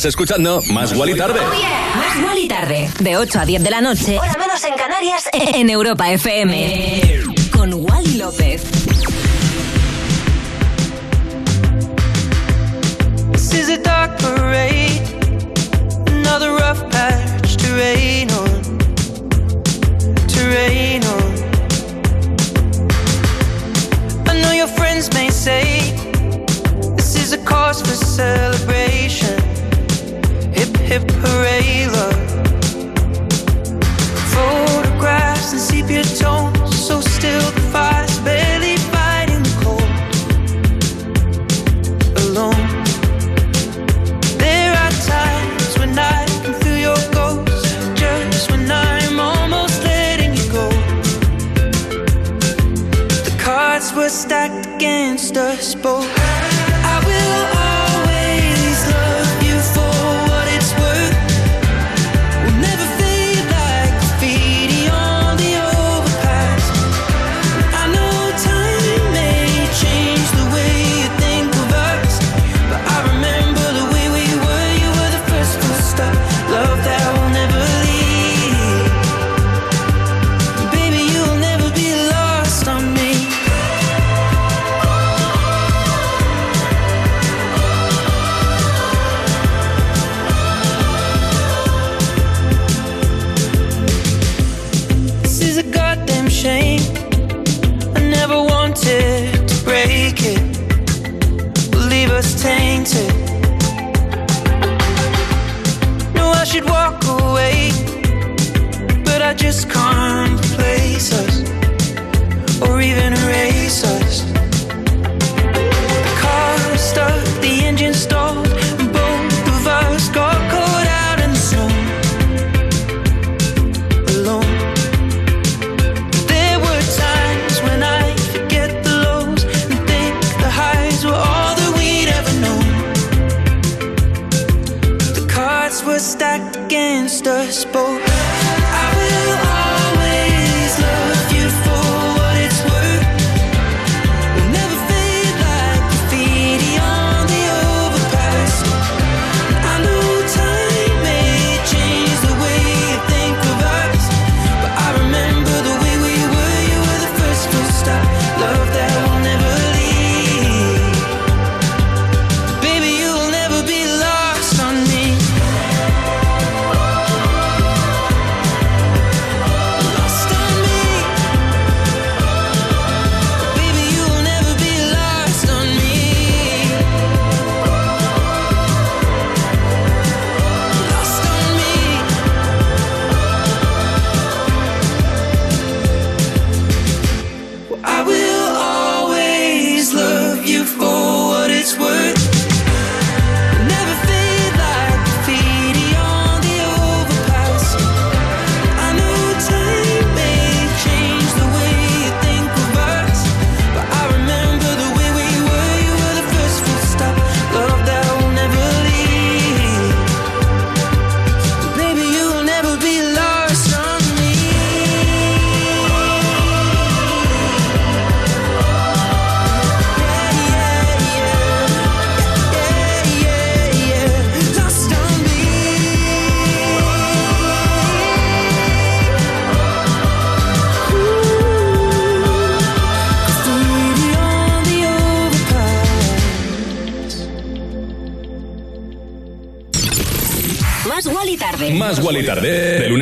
Estás 0.00 0.12
escuchando 0.12 0.62
Más 0.70 0.96
Wally 0.96 1.14
tarde. 1.14 1.40
Más 1.42 2.24
Wally 2.24 2.48
tarde. 2.48 2.88
De 3.00 3.18
8 3.18 3.38
a 3.38 3.44
10 3.44 3.62
de 3.62 3.70
la 3.70 3.82
noche. 3.82 4.18
Hora 4.18 4.34
menos 4.38 4.64
en 4.64 4.74
Canarias. 4.74 5.28
En 5.32 5.68
Europa 5.68 6.10
FM. 6.10 7.20
Con 7.52 7.74
Wally 7.74 8.16
López. 8.16 8.62
This 13.32 13.52
is 13.52 13.68
a 13.68 13.76
dark 13.76 14.18
parade, 14.20 15.02
another 16.06 16.52
rough 16.52 16.80
patch 16.90 17.58
to 17.58 17.66
rain 17.76 18.30
on, 18.30 18.78
to 20.28 20.40
rain 20.48 21.04
on. 21.04 21.32
I 24.26 24.40
know 24.40 24.52
your 24.52 24.68
friends 24.68 25.12
may 25.12 25.28
say 25.28 25.92
this 26.96 27.16
is 27.16 27.34
a 27.34 27.38
cause 27.44 27.82
for 27.82 28.02
celebration. 28.02 29.39
Hip 30.90 31.08
hooray, 31.22 31.86
love. 31.86 32.30
Photographs 34.34 35.52
and 35.52 35.60
sepia 35.60 36.02
tones, 36.02 36.76
so 36.76 37.00
still 37.00 37.48
the 37.52 37.60
fire's 37.70 38.18
barely 38.18 38.59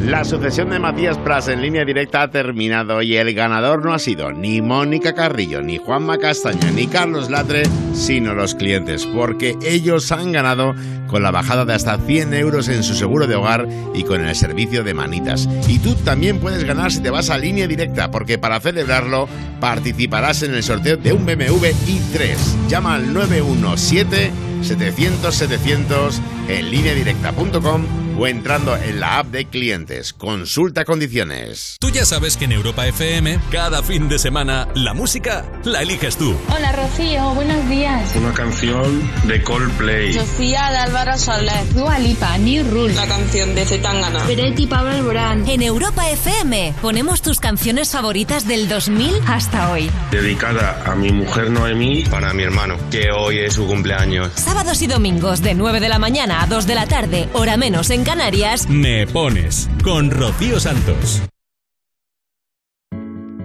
La 0.00 0.24
sucesión 0.24 0.70
de 0.70 0.78
Matías 0.78 1.18
Pras 1.18 1.48
en 1.48 1.60
línea 1.60 1.84
directa 1.84 2.22
ha 2.22 2.30
terminado 2.30 3.02
y 3.02 3.16
el 3.16 3.34
ganador 3.34 3.84
no 3.84 3.92
ha 3.92 3.98
sido 3.98 4.30
ni 4.30 4.62
Mónica 4.62 5.12
Carrillo, 5.12 5.60
ni 5.60 5.78
Juanma 5.78 6.18
Castaño, 6.18 6.70
ni 6.72 6.86
Carlos 6.86 7.30
Latre, 7.30 7.64
sino 7.94 8.32
los 8.32 8.54
clientes, 8.54 9.04
porque 9.06 9.56
ellos 9.60 10.12
han 10.12 10.30
ganado 10.30 10.74
con 11.08 11.24
la 11.24 11.32
bajada 11.32 11.64
de 11.64 11.74
hasta 11.74 11.98
100 11.98 12.32
euros 12.34 12.68
en 12.68 12.84
su 12.84 12.94
seguro 12.94 13.26
de 13.26 13.34
hogar 13.34 13.66
y 13.92 14.04
con 14.04 14.24
el 14.24 14.36
servicio 14.36 14.84
de 14.84 14.94
manitas. 14.94 15.48
Y 15.66 15.80
tú 15.80 15.94
también 15.96 16.38
puedes 16.38 16.62
ganar 16.62 16.92
si 16.92 17.00
te 17.00 17.10
vas 17.10 17.28
a 17.28 17.36
línea 17.36 17.66
directa, 17.66 18.10
porque 18.10 18.38
para 18.38 18.60
celebrarlo 18.60 19.28
participarás 19.60 20.44
en 20.44 20.54
el 20.54 20.62
sorteo 20.62 20.96
de 20.96 21.12
un 21.12 21.26
BMW 21.26 21.66
i3. 21.86 22.68
Llama 22.68 22.94
al 22.94 23.12
917 23.12 24.30
700 24.62 25.34
700 25.34 26.22
en 26.48 26.70
lineadirecta.com 26.70 28.08
o 28.18 28.26
entrando 28.26 28.76
en 28.76 28.98
la 28.98 29.18
app 29.18 29.26
de 29.28 29.44
clientes. 29.44 30.12
Consulta 30.12 30.84
condiciones. 30.84 31.76
Tú 31.78 31.90
ya 31.90 32.04
sabes 32.04 32.36
que 32.36 32.46
en 32.46 32.52
Europa 32.52 32.86
FM, 32.86 33.38
cada 33.50 33.82
fin 33.82 34.08
de 34.08 34.18
semana, 34.18 34.66
la 34.74 34.92
música 34.92 35.44
la 35.64 35.82
eliges 35.82 36.16
tú. 36.16 36.34
Hola 36.52 36.72
Rocío, 36.72 37.32
buenos 37.34 37.68
días. 37.68 38.16
Una 38.16 38.32
canción 38.32 39.08
de 39.24 39.42
Coldplay. 39.44 40.14
Sofía 40.14 40.70
de 40.70 40.78
Álvaro 40.78 41.16
Soler. 41.16 41.72
Dua 41.74 41.98
Lipa, 42.00 42.36
New 42.38 42.68
Rule. 42.68 42.94
La 42.94 43.06
canción 43.06 43.54
de 43.54 43.64
Zetangana. 43.64 44.24
Peretti 44.26 44.66
Pablo 44.66 44.90
Alborán. 44.90 45.48
En 45.48 45.62
Europa 45.62 46.10
FM 46.10 46.74
ponemos 46.82 47.22
tus 47.22 47.38
canciones 47.38 47.92
favoritas 47.92 48.48
del 48.48 48.68
2000 48.68 49.14
hasta 49.28 49.70
hoy. 49.70 49.88
Dedicada 50.10 50.82
a 50.84 50.96
mi 50.96 51.12
mujer 51.12 51.50
Noemí. 51.50 52.04
Para 52.10 52.34
mi 52.34 52.42
hermano, 52.42 52.76
que 52.90 53.12
hoy 53.12 53.38
es 53.38 53.54
su 53.54 53.66
cumpleaños. 53.66 54.32
Sábados 54.34 54.82
y 54.82 54.88
domingos 54.88 55.40
de 55.40 55.54
9 55.54 55.78
de 55.78 55.88
la 55.88 56.00
mañana 56.00 56.37
a 56.38 56.46
2 56.46 56.66
de 56.68 56.74
la 56.76 56.86
tarde, 56.86 57.28
hora 57.32 57.56
menos 57.56 57.90
en 57.90 58.04
Canarias. 58.04 58.68
Me 58.68 59.08
pones 59.08 59.68
con 59.82 60.08
Rocío 60.10 60.60
Santos. 60.60 61.22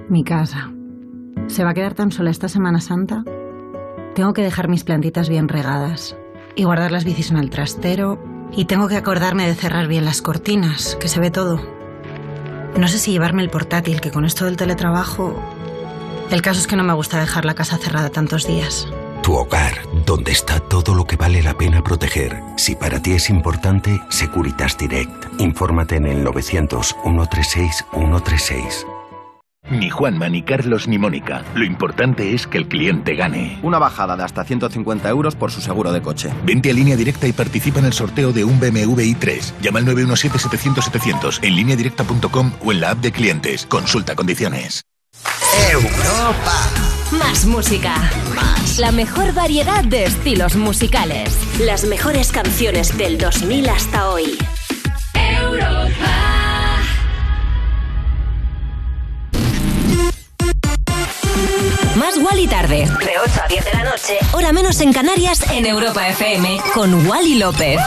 Mi 0.10 0.24
casa. 0.24 0.72
¿Se 1.48 1.64
va 1.64 1.72
a 1.72 1.74
quedar 1.74 1.96
tan 1.96 2.12
sola 2.12 2.30
esta 2.30 2.48
Semana 2.48 2.82
Santa? 2.82 3.24
Tengo 4.14 4.34
que 4.34 4.44
dejar 4.44 4.68
mis 4.68 4.84
plantitas 4.84 5.28
bien 5.28 5.50
regadas 5.50 6.16
y 6.56 6.66
guardar 6.66 6.92
las 6.92 7.04
bicis 7.04 7.32
en 7.32 7.38
el 7.38 7.50
trastero 7.50 8.24
y 8.56 8.66
tengo 8.66 8.88
que 8.88 8.98
acordarme 8.98 9.48
de 9.48 9.56
cerrar 9.56 9.88
bien 9.88 10.06
las 10.06 10.22
cortinas, 10.22 10.96
que 11.00 11.08
se 11.08 11.20
ve 11.20 11.32
todo. 11.32 11.60
No 12.78 12.88
sé 12.88 13.00
si 13.00 13.12
llevarme 13.12 13.42
el 13.42 13.50
portátil, 13.50 14.02
que 14.02 14.12
con 14.12 14.24
esto 14.24 14.46
del 14.46 14.58
teletrabajo... 14.58 15.42
El 16.30 16.44
caso 16.44 16.60
es 16.60 16.68
que 16.68 16.76
no 16.76 16.84
me 16.84 16.94
gusta 16.94 17.20
dejar 17.20 17.44
la 17.44 17.56
casa 17.56 17.78
cerrada 17.80 18.12
tantos 18.12 18.46
días. 18.46 18.88
Tu 19.24 19.34
hogar, 19.34 19.74
donde 20.06 20.32
está 20.34 20.60
todo 20.60 20.94
lo 20.94 21.06
que 21.06 21.16
vale 21.16 21.42
la 21.42 21.54
pena 21.54 21.82
proteger. 21.82 22.44
Si 22.58 22.76
para 22.76 23.02
ti 23.02 23.14
es 23.14 23.30
importante, 23.30 24.02
Securitas 24.10 24.78
Direct. 24.78 25.40
Infórmate 25.40 25.96
en 25.96 26.08
el 26.08 26.26
900-136-136. 26.26 28.86
Ni 29.70 29.90
Juanma, 29.90 30.28
ni 30.28 30.44
Carlos, 30.44 30.90
ni 30.90 30.98
Mónica. 30.98 31.46
Lo 31.56 31.64
importante 31.64 32.36
es 32.36 32.48
que 32.48 32.58
el 32.58 32.68
cliente 32.68 33.16
gane. 33.16 33.60
Una 33.64 33.80
bajada 33.80 34.18
de 34.18 34.24
hasta 34.24 34.44
150 34.44 35.08
euros 35.08 35.38
por 35.38 35.52
su 35.52 35.62
seguro 35.62 35.94
de 35.94 36.02
coche. 36.02 36.30
Vente 36.44 36.70
a 36.70 36.74
línea 36.74 36.98
directa 36.98 37.26
y 37.26 37.32
participa 37.32 37.80
en 37.80 37.86
el 37.86 37.94
sorteo 37.94 38.34
de 38.34 38.44
un 38.44 38.60
BMW 38.60 39.16
i3. 39.16 39.54
Llama 39.62 39.80
al 39.80 39.86
917-700-700 39.86 41.40
en 41.44 41.56
lineadirecta.com 41.56 42.52
o 42.62 42.74
en 42.74 42.82
la 42.82 42.90
app 42.92 43.00
de 43.00 43.14
clientes. 43.14 43.66
Consulta 43.68 44.18
condiciones. 44.18 44.84
Europa. 45.72 46.70
Más 47.12 47.46
música. 47.46 47.94
Más. 48.36 48.80
La 48.80 48.92
mejor 48.92 49.34
variedad 49.34 49.84
de 49.84 50.06
estilos 50.06 50.56
musicales. 50.56 51.34
Las 51.60 51.86
mejores 51.86 52.32
canciones 52.32 52.98
del 52.98 53.18
2000 53.18 53.70
hasta 53.70 54.10
hoy. 54.10 54.38
Europa. 55.14 56.34
Más 61.96 62.18
Wally 62.18 62.48
tarde. 62.48 62.86
De 62.86 63.12
8 63.24 63.42
a 63.44 63.48
10 63.48 63.66
de 63.66 63.72
la 63.72 63.84
noche. 63.84 64.18
Hora 64.34 64.52
menos 64.52 64.82
en 64.82 64.92
Canarias 64.92 65.42
en 65.52 65.66
Europa 65.66 66.08
FM. 66.08 66.60
Con 66.74 67.08
Wally 67.08 67.36
López. 67.36 67.80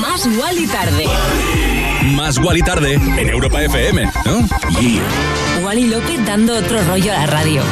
Más 0.00 0.26
Wally 0.26 0.66
tarde. 0.66 1.06
Más 2.14 2.38
Wally 2.38 2.62
tarde 2.62 2.94
en 2.94 3.28
Europa 3.28 3.62
FM, 3.62 4.10
¿no? 4.26 4.48
Yeah. 4.80 5.02
Wally 5.62 5.86
López 5.86 6.24
dando 6.26 6.58
otro 6.58 6.82
rollo 6.82 7.12
a 7.12 7.20
la 7.20 7.26
radio. 7.26 7.62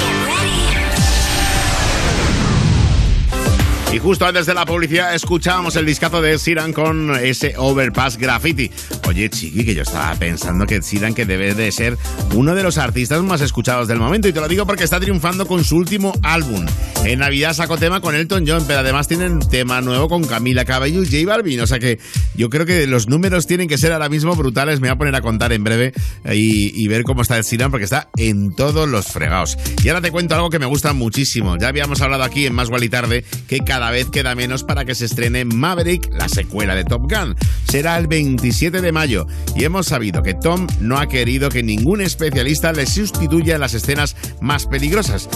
Y 3.92 3.98
justo 3.98 4.24
antes 4.24 4.46
de 4.46 4.54
la 4.54 4.64
publicidad 4.64 5.14
escuchábamos 5.14 5.76
el 5.76 5.84
discazo 5.84 6.22
de 6.22 6.38
Siran 6.38 6.72
con 6.72 7.14
ese 7.14 7.52
Overpass 7.58 8.16
Graffiti. 8.16 8.70
Oye, 9.06 9.28
Chiqui, 9.28 9.66
que 9.66 9.74
yo 9.74 9.82
estaba 9.82 10.14
pensando 10.14 10.64
que 10.64 10.80
Sheeran 10.80 11.12
que 11.12 11.26
debe 11.26 11.54
de 11.54 11.70
ser 11.72 11.98
uno 12.34 12.54
de 12.54 12.62
los 12.62 12.78
artistas 12.78 13.22
más 13.22 13.42
escuchados 13.42 13.88
del 13.88 13.98
momento. 13.98 14.28
Y 14.28 14.32
te 14.32 14.40
lo 14.40 14.48
digo 14.48 14.64
porque 14.64 14.84
está 14.84 14.98
triunfando 14.98 15.46
con 15.46 15.62
su 15.62 15.76
último 15.76 16.14
álbum. 16.22 16.64
En 17.04 17.18
Navidad 17.18 17.52
sacó 17.52 17.76
tema 17.76 18.00
con 18.00 18.14
Elton 18.14 18.44
John, 18.46 18.64
pero 18.66 18.78
además 18.80 19.08
tienen 19.08 19.40
tema 19.40 19.82
nuevo 19.82 20.08
con 20.08 20.24
Camila 20.24 20.64
Cabello 20.64 21.02
y 21.02 21.06
J 21.06 21.30
Balvin. 21.30 21.60
O 21.60 21.66
sea 21.66 21.78
que 21.78 21.98
yo 22.34 22.48
creo 22.48 22.64
que 22.64 22.86
los 22.86 23.08
números 23.08 23.46
tienen 23.46 23.68
que 23.68 23.76
ser 23.76 23.92
ahora 23.92 24.08
mismo 24.08 24.34
brutales. 24.34 24.80
Me 24.80 24.88
voy 24.88 24.94
a 24.94 24.98
poner 24.98 25.14
a 25.16 25.20
contar 25.20 25.52
en 25.52 25.64
breve 25.64 25.92
eh, 26.24 26.34
y, 26.34 26.82
y 26.82 26.88
ver 26.88 27.02
cómo 27.02 27.20
está 27.20 27.38
Sheeran 27.42 27.70
porque 27.70 27.84
está 27.84 28.08
en 28.16 28.54
todos 28.54 28.88
los 28.88 29.08
fregados. 29.08 29.58
Y 29.84 29.88
ahora 29.90 30.00
te 30.00 30.10
cuento 30.10 30.34
algo 30.34 30.48
que 30.48 30.58
me 30.58 30.66
gusta 30.66 30.94
muchísimo. 30.94 31.58
Ya 31.58 31.68
habíamos 31.68 32.00
hablado 32.00 32.22
aquí 32.22 32.46
en 32.46 32.54
Más 32.54 32.70
Gual 32.70 32.84
y 32.84 32.88
Tarde 32.88 33.24
que 33.48 33.58
cada 33.58 33.81
vez 33.90 34.10
queda 34.10 34.34
menos 34.34 34.64
para 34.64 34.84
que 34.84 34.94
se 34.94 35.06
estrene 35.06 35.44
Maverick, 35.44 36.12
la 36.12 36.28
secuela 36.28 36.74
de 36.74 36.84
Top 36.84 37.02
Gun. 37.02 37.34
Será 37.68 37.98
el 37.98 38.06
27 38.06 38.80
de 38.80 38.92
mayo 38.92 39.26
y 39.56 39.64
hemos 39.64 39.86
sabido 39.86 40.22
que 40.22 40.34
Tom 40.34 40.66
no 40.80 40.98
ha 40.98 41.08
querido 41.08 41.48
que 41.48 41.62
ningún 41.62 42.00
especialista 42.00 42.72
le 42.72 42.86
sustituya 42.86 43.54
en 43.54 43.60
las 43.60 43.74
escenas 43.74 44.16
más 44.40 44.66
peligrosas. 44.66 45.28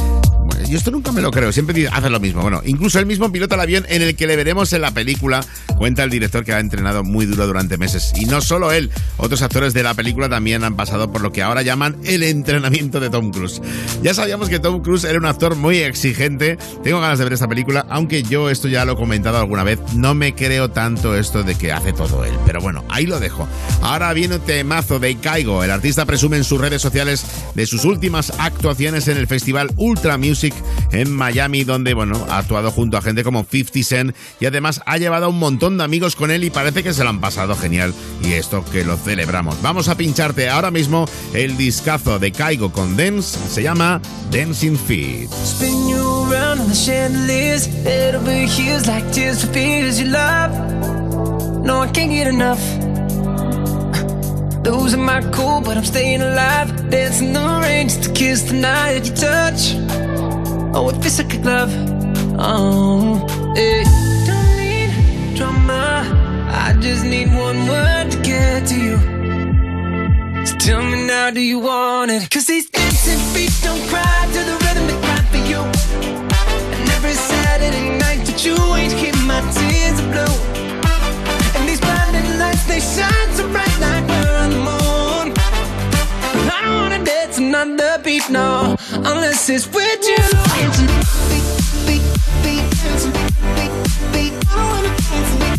Yo 0.69 0.79
esto 0.79 0.91
nunca 0.91 1.13
me 1.13 1.23
lo 1.23 1.31
creo, 1.31 1.53
siempre 1.53 1.87
hace 1.87 2.11
lo 2.11 2.19
mismo. 2.19 2.43
Bueno, 2.43 2.61
incluso 2.65 2.99
él 2.99 3.07
mismo 3.07 3.31
pilota 3.31 3.55
el 3.55 3.61
avión 3.61 3.87
en 3.89 4.03
el 4.03 4.17
que 4.17 4.27
le 4.27 4.35
veremos 4.35 4.73
en 4.73 4.81
la 4.81 4.91
película, 4.91 5.45
cuenta 5.79 6.03
el 6.03 6.11
director 6.11 6.45
que 6.45 6.53
ha 6.53 6.59
entrenado 6.59 7.05
muy 7.05 7.25
duro 7.25 7.47
durante 7.47 7.79
meses. 7.79 8.13
Y 8.17 8.27
no 8.27 8.41
solo 8.41 8.73
él, 8.73 8.91
otros 9.17 9.43
actores 9.43 9.75
de 9.75 9.85
la 9.85 9.95
película 9.95 10.29
también 10.29 10.65
han 10.65 10.75
pasado 10.75 11.13
por 11.13 11.21
lo 11.21 11.31
que 11.31 11.43
ahora 11.43 11.63
llaman 11.63 11.97
el 12.05 12.25
entrenamiento 12.25 12.99
de 12.99 13.11
Tom 13.11 13.31
Cruise. 13.31 13.63
Ya 14.03 14.13
sabíamos 14.13 14.49
que 14.49 14.59
Tom 14.59 14.83
Cruise 14.83 15.05
era 15.05 15.19
un 15.19 15.27
actor 15.27 15.55
muy 15.55 15.79
exigente. 15.79 16.59
Tengo 16.83 17.01
ganas 17.01 17.19
de 17.19 17.25
ver 17.25 17.35
esta 17.35 17.47
película, 17.47 17.87
aunque 17.89 18.25
yo 18.25 18.51
esto 18.51 18.67
ya 18.67 18.85
lo 18.85 18.95
he 18.95 18.97
comentado 18.97 19.39
alguna 19.39 19.63
vez, 19.63 19.79
no 19.95 20.15
me 20.15 20.35
creo 20.35 20.71
tanto 20.71 21.17
esto 21.17 21.45
de 21.45 21.55
que 21.55 21.71
hace 21.71 21.93
todo 21.93 22.25
él. 22.25 22.35
Pero 22.45 22.61
bueno, 22.61 22.85
ahí 22.89 23.07
lo 23.07 23.21
dejo. 23.21 23.49
Ahora 23.83 24.13
viene 24.13 24.37
un 24.37 24.41
temazo 24.41 24.99
de 24.99 25.15
Caigo. 25.17 25.63
El 25.63 25.71
artista 25.71 26.07
presume 26.07 26.39
en 26.39 26.45
sus 26.45 26.61
redes 26.61 26.83
sociales 26.83 27.25
de 27.55 27.67
sus 27.67 27.85
últimas 27.85 28.33
actuaciones 28.39 29.07
en 29.07 29.17
el 29.17 29.29
festival 29.29 29.71
Ultra 29.77 30.19
Music 30.19 30.56
en 30.93 31.13
Miami, 31.13 31.65
donde 31.65 31.95
bueno, 31.95 32.27
ha 32.29 32.39
actuado 32.39 32.71
junto 32.71 32.97
a 32.97 33.03
gente 33.03 33.25
como 33.25 33.45
50 33.45 33.83
Cent 33.83 34.17
y 34.41 34.47
además 34.47 34.81
ha 34.87 34.99
llevado 34.99 35.27
a 35.27 35.29
un 35.29 35.39
montón 35.39 35.79
de 35.79 35.85
amigos 35.85 36.17
con 36.17 36.31
él 36.31 36.45
y 36.45 36.51
parece 36.51 36.83
que 36.83 36.93
se 36.93 37.03
lo 37.05 37.11
han 37.11 37.21
pasado 37.21 37.57
genial. 37.57 37.95
Y 38.23 38.33
esto 38.33 38.65
que 38.73 38.85
lo 38.85 38.97
celebramos. 38.97 39.61
Vamos 39.63 39.89
a 39.89 39.97
pincharte 39.97 40.49
ahora 40.49 40.71
mismo 40.71 41.07
el 41.35 41.57
discazo 41.57 42.19
de 42.19 42.33
Caigo 42.33 42.73
con 42.73 42.97
Dance. 42.97 43.39
Se 43.49 43.63
llama 43.63 44.01
Dancing 44.31 44.77
Feet. 44.77 45.31
Spin 45.45 45.89
you 45.89 46.27
around 46.31 46.61
on 46.61 46.69
the 46.69 46.75
chandeliers, 46.75 47.67
head 47.85 48.15
over 48.15 48.31
heels 48.47 48.87
like 48.87 49.11
tears 49.13 49.45
for 49.45 49.53
fears 49.53 50.01
you 50.01 50.07
love. 50.07 50.51
No, 51.65 51.83
I 51.83 51.89
can't 51.89 52.11
get 52.11 52.29
enough. 52.29 52.61
Losing 54.65 55.05
my 55.05 55.21
cool, 55.33 55.61
but 55.61 55.77
I'm 55.77 55.85
staying 55.85 56.23
alive. 56.23 56.91
Dancing 56.91 57.33
the 57.33 57.61
rain 57.63 57.89
just 57.89 58.05
to 58.05 58.13
kiss 58.13 58.43
the 58.43 58.55
night 58.55 59.07
you 59.07 59.15
touch. 59.15 60.06
Oh, 60.79 60.91
it 60.91 60.97
feels 61.01 61.19
like 61.19 61.33
a 61.33 61.39
glove. 61.39 61.73
Oh, 62.39 63.17
hey. 63.57 63.83
Don't 64.29 64.57
need 64.61 65.35
drama. 65.35 66.05
I 66.53 66.77
just 66.79 67.03
need 67.03 67.29
one 67.29 67.67
word 67.67 68.11
to 68.11 68.19
get 68.21 68.67
to 68.67 68.77
you. 68.79 68.97
So 70.45 70.55
tell 70.59 70.83
me 70.83 71.07
now, 71.07 71.31
do 71.31 71.41
you 71.41 71.61
want 71.61 72.11
it? 72.11 72.29
Cause 72.31 72.45
these 72.45 72.69
dancing 72.69 73.19
feet 73.33 73.55
don't 73.65 73.81
cry 73.89 74.29
to 74.35 74.41
the 74.51 74.57
rhythm 74.65 74.87
they 74.87 75.01
cry 75.01 75.23
for 75.33 75.43
you. 75.51 75.63
And 76.77 76.91
every 76.91 77.15
Saturday 77.15 77.97
night 77.99 78.27
that 78.29 78.45
you 78.45 78.57
ain't 78.77 78.93
keep 79.01 79.17
my 79.25 79.41
tears 79.57 79.99
blue. 80.13 80.37
And 81.57 81.67
these 81.67 81.81
blinding 81.81 82.39
lights, 82.39 82.67
they 82.67 82.81
shine 82.81 83.26
wanna 87.53 87.77
dance 87.77 88.03
beat, 88.05 88.31
no, 88.31 88.77
unless 88.93 89.49
it's 89.49 89.67
with 89.67 90.05
you. 90.05 90.17
Beat, 90.59 91.45
beat, 91.87 92.03
beat, 92.43 92.65
dancing 92.83 93.13
beat. 94.13 94.33
I 94.49 94.63
wanna 94.71 94.93
dance 94.97 95.33
beat, 95.41 95.57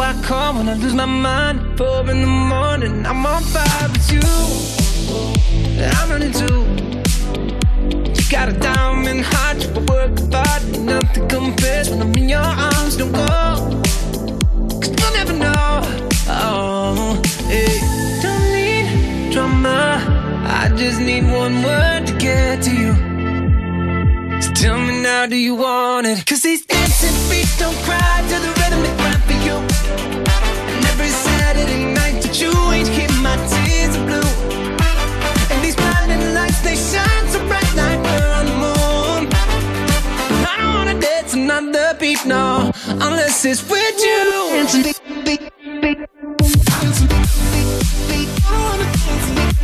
I 0.00 0.22
call 0.22 0.54
when 0.54 0.68
I 0.68 0.74
lose 0.74 0.94
my 0.94 1.06
mind? 1.06 1.78
Four 1.78 2.10
in 2.10 2.20
the 2.20 2.26
morning, 2.26 3.06
I'm 3.06 3.24
on 3.24 3.42
fire 3.44 3.88
with 3.88 4.12
you. 4.12 4.20
I'm 5.84 6.10
running 6.10 6.32
too. 6.32 7.01
Got 8.32 8.48
a 8.48 8.52
diamond 8.52 9.20
heart, 9.26 9.62
you 9.62 9.68
work 9.92 10.18
hard, 10.32 10.80
nothing 10.80 11.28
compares 11.28 11.90
when 11.90 12.00
I'm 12.00 12.14
in 12.14 12.30
your 12.30 12.40
arms. 12.40 12.96
Don't 12.96 13.12
go, 13.12 13.20
cause 14.80 14.88
you'll 14.88 15.12
never 15.12 15.34
know. 15.34 15.80
Oh, 16.28 17.20
hey. 17.48 17.78
Don't 18.22 18.44
need 18.54 19.32
drama. 19.34 20.00
I 20.48 20.74
just 20.74 20.98
need 20.98 21.24
one 21.24 21.62
word 21.62 22.06
to 22.06 22.16
get 22.16 22.62
to 22.62 22.70
you. 22.74 22.94
So 24.40 24.50
tell 24.54 24.80
me 24.80 25.02
now, 25.02 25.26
do 25.26 25.36
you 25.36 25.54
want 25.54 26.06
it? 26.06 26.24
Cause 26.24 26.40
these 26.40 26.64
dancing 26.64 27.14
feet 27.28 27.54
don't 27.58 27.76
cry 27.84 28.24
to 28.30 28.36
the 28.40 28.48
rhythm 28.60 28.82
they 28.82 28.96
cry 28.96 29.16
for 29.28 29.38
you. 29.44 29.56
And 30.72 30.84
every 30.86 31.08
Saturday 31.08 31.84
night 31.84 32.22
that 32.22 32.40
you 32.40 32.50
ain't 32.72 32.88
keep 32.96 33.10
my 33.20 33.36
tears 33.46 33.61
beat, 42.02 42.26
no, 42.26 42.72
unless 42.88 43.44
it's 43.44 43.62
with 43.70 44.00
you. 44.02 44.24
Dancing 44.50 44.82
beat, 44.82 44.98
beat, 45.24 45.40
beat. 45.80 45.98
Dancing 46.66 47.06
beat, 47.06 47.28
beat, 47.52 47.68
beat. 48.08 48.28
I 48.44 48.50
don't 48.50 48.66
wanna 48.66 48.86
dance 48.90 49.26
beat, 49.30 49.54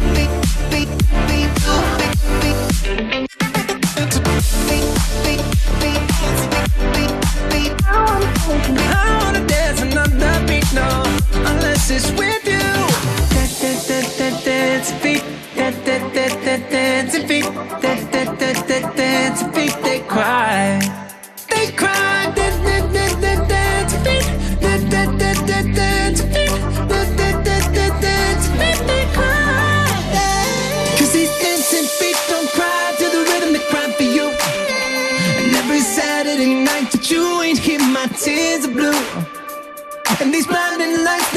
beat, 0.70 0.90
beat, 1.26 1.50
beat, 1.58 1.98
beat, 6.94 7.14
beat. 7.50 7.72
I 7.88 9.18
wanna 9.20 9.42
dance 9.48 9.80
another 9.80 10.46
beat, 10.46 10.72
no, 10.72 10.88
unless 11.44 11.90
it's 11.90 12.08
with 12.12 12.47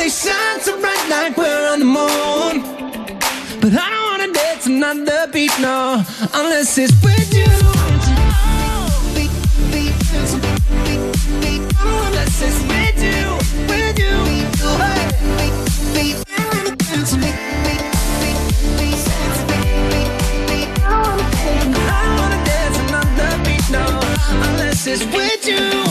they 0.01 0.09
shine 0.09 0.59
so 0.61 0.79
bright 0.81 1.07
like 1.09 1.37
we're 1.37 1.71
on 1.71 1.79
the 1.79 1.85
moon. 1.85 2.53
But 3.61 3.71
I 3.83 3.87
don't 3.91 4.05
wanna 4.09 4.33
dance 4.33 4.65
another 4.65 5.27
beat, 5.31 5.53
no, 5.59 6.03
unless 6.33 6.77
it's 6.79 6.93
with 7.03 7.31
you. 7.39 7.45
Unless 11.83 12.41
it's 12.47 12.59
with 12.71 13.03
with 13.69 13.97
wanna 22.17 22.39
dance 22.49 23.69
no, 23.69 23.85
unless 24.47 24.87
it's 24.87 25.05
with 25.13 25.45
you. 25.47 25.90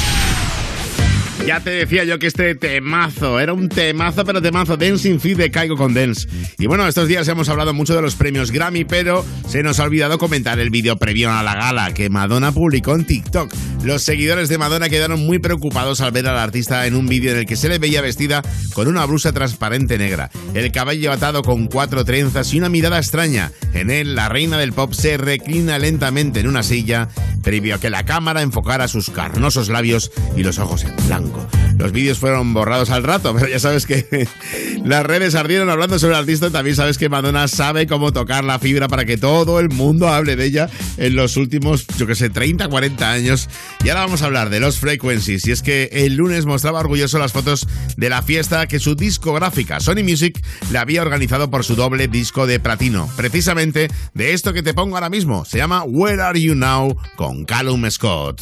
Ya 1.45 1.59
te 1.59 1.71
decía 1.71 2.03
yo 2.03 2.19
que 2.19 2.27
este 2.27 2.53
temazo 2.53 3.39
era 3.39 3.51
un 3.51 3.67
temazo, 3.67 4.23
pero 4.23 4.41
temazo, 4.41 4.77
Dancing 4.77 5.19
Feed 5.19 5.37
de 5.37 5.51
Caigo 5.51 5.75
con 5.75 5.93
Dance. 5.93 6.27
Y 6.59 6.67
bueno, 6.67 6.87
estos 6.87 7.07
días 7.07 7.27
hemos 7.27 7.49
hablado 7.49 7.73
mucho 7.73 7.95
de 7.95 8.01
los 8.01 8.15
premios 8.15 8.51
Grammy, 8.51 8.85
pero 8.85 9.25
se 9.47 9.63
nos 9.63 9.79
ha 9.79 9.83
olvidado 9.83 10.19
comentar 10.19 10.59
el 10.59 10.69
vídeo 10.69 10.97
previo 10.97 11.31
a 11.31 11.41
la 11.41 11.55
gala 11.55 11.93
que 11.93 12.09
Madonna 12.09 12.51
publicó 12.51 12.93
en 12.93 13.05
TikTok. 13.05 13.51
Los 13.83 14.03
seguidores 14.03 14.49
de 14.49 14.59
Madonna 14.59 14.89
quedaron 14.89 15.25
muy 15.25 15.39
preocupados 15.39 15.99
al 16.01 16.11
ver 16.11 16.27
al 16.27 16.37
artista 16.37 16.85
en 16.85 16.95
un 16.95 17.07
vídeo 17.07 17.31
en 17.31 17.39
el 17.39 17.45
que 17.47 17.55
se 17.55 17.67
le 17.67 17.79
veía 17.79 18.01
vestida 18.01 18.43
con 18.73 18.87
una 18.87 19.05
blusa 19.05 19.33
transparente 19.33 19.97
negra, 19.97 20.29
el 20.53 20.71
cabello 20.71 21.11
atado 21.11 21.41
con 21.41 21.65
cuatro 21.65 22.05
trenzas 22.05 22.53
y 22.53 22.59
una 22.59 22.69
mirada 22.69 22.99
extraña. 22.99 23.51
En 23.73 23.89
él, 23.89 24.15
la 24.15 24.29
reina 24.29 24.59
del 24.59 24.73
pop 24.73 24.93
se 24.93 25.17
reclina 25.17 25.79
lentamente 25.79 26.39
en 26.39 26.47
una 26.47 26.61
silla, 26.61 27.09
previo 27.41 27.75
a 27.75 27.79
que 27.79 27.89
la 27.89 28.05
cámara 28.05 28.43
enfocara 28.43 28.87
sus 28.87 29.09
carnosos 29.09 29.69
labios 29.69 30.11
y 30.37 30.43
los 30.43 30.59
ojos 30.59 30.83
en 30.83 30.95
blanco. 31.07 31.40
Uh. 31.41 31.70
Los 31.81 31.93
vídeos 31.93 32.19
fueron 32.19 32.53
borrados 32.53 32.91
al 32.91 33.01
rato, 33.01 33.33
pero 33.33 33.47
ya 33.47 33.57
sabes 33.57 33.87
que 33.87 34.27
las 34.85 35.03
redes 35.03 35.33
ardieron 35.33 35.67
hablando 35.67 35.97
sobre 35.97 36.13
el 36.13 36.19
artista. 36.19 36.51
También 36.51 36.75
sabes 36.75 36.99
que 36.99 37.09
Madonna 37.09 37.47
sabe 37.47 37.87
cómo 37.87 38.13
tocar 38.13 38.43
la 38.43 38.59
fibra 38.59 38.87
para 38.87 39.03
que 39.03 39.17
todo 39.17 39.59
el 39.59 39.69
mundo 39.69 40.07
hable 40.07 40.35
de 40.35 40.45
ella 40.45 40.69
en 40.97 41.15
los 41.15 41.37
últimos, 41.37 41.87
yo 41.97 42.05
que 42.05 42.13
sé, 42.13 42.29
30, 42.29 42.67
40 42.67 43.11
años. 43.11 43.49
Y 43.83 43.89
ahora 43.89 44.01
vamos 44.01 44.21
a 44.21 44.27
hablar 44.27 44.51
de 44.51 44.59
los 44.59 44.77
Frequencies. 44.77 45.47
Y 45.47 45.51
es 45.51 45.63
que 45.63 45.89
el 45.91 46.17
lunes 46.17 46.45
mostraba 46.45 46.81
orgulloso 46.81 47.17
las 47.17 47.31
fotos 47.33 47.67
de 47.97 48.09
la 48.09 48.21
fiesta 48.21 48.67
que 48.67 48.77
su 48.77 48.93
discográfica 48.93 49.79
Sony 49.79 50.03
Music 50.03 50.39
le 50.71 50.77
había 50.77 51.01
organizado 51.01 51.49
por 51.49 51.63
su 51.63 51.75
doble 51.75 52.07
disco 52.07 52.45
de 52.45 52.59
platino. 52.59 53.09
Precisamente 53.17 53.87
de 54.13 54.33
esto 54.33 54.53
que 54.53 54.61
te 54.61 54.75
pongo 54.75 54.97
ahora 54.97 55.09
mismo. 55.09 55.45
Se 55.45 55.57
llama 55.57 55.83
Where 55.83 56.21
Are 56.21 56.39
You 56.39 56.53
Now 56.53 56.95
con 57.15 57.43
Callum 57.43 57.89
Scott. 57.89 58.39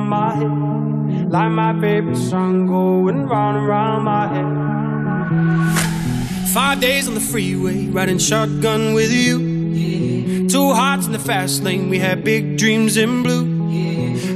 Round 0.00 0.08
my 0.08 0.34
head. 0.34 1.30
Like 1.30 1.50
my 1.50 1.80
favorite 1.80 2.16
song 2.16 2.66
going 2.66 3.26
round 3.28 3.58
and 3.58 3.68
round 3.68 4.04
my 4.04 4.26
head. 4.28 4.46
Five 6.48 6.80
days 6.80 7.06
on 7.08 7.14
the 7.14 7.20
freeway, 7.20 7.86
riding 7.86 8.18
shotgun 8.18 8.94
with 8.94 9.12
you. 9.12 10.48
Two 10.48 10.72
hearts 10.72 11.06
in 11.06 11.12
the 11.12 11.18
fast 11.18 11.62
lane, 11.62 11.88
we 11.88 11.98
had 11.98 12.24
big 12.24 12.56
dreams 12.58 12.96
in 12.96 13.22
blue. 13.22 13.60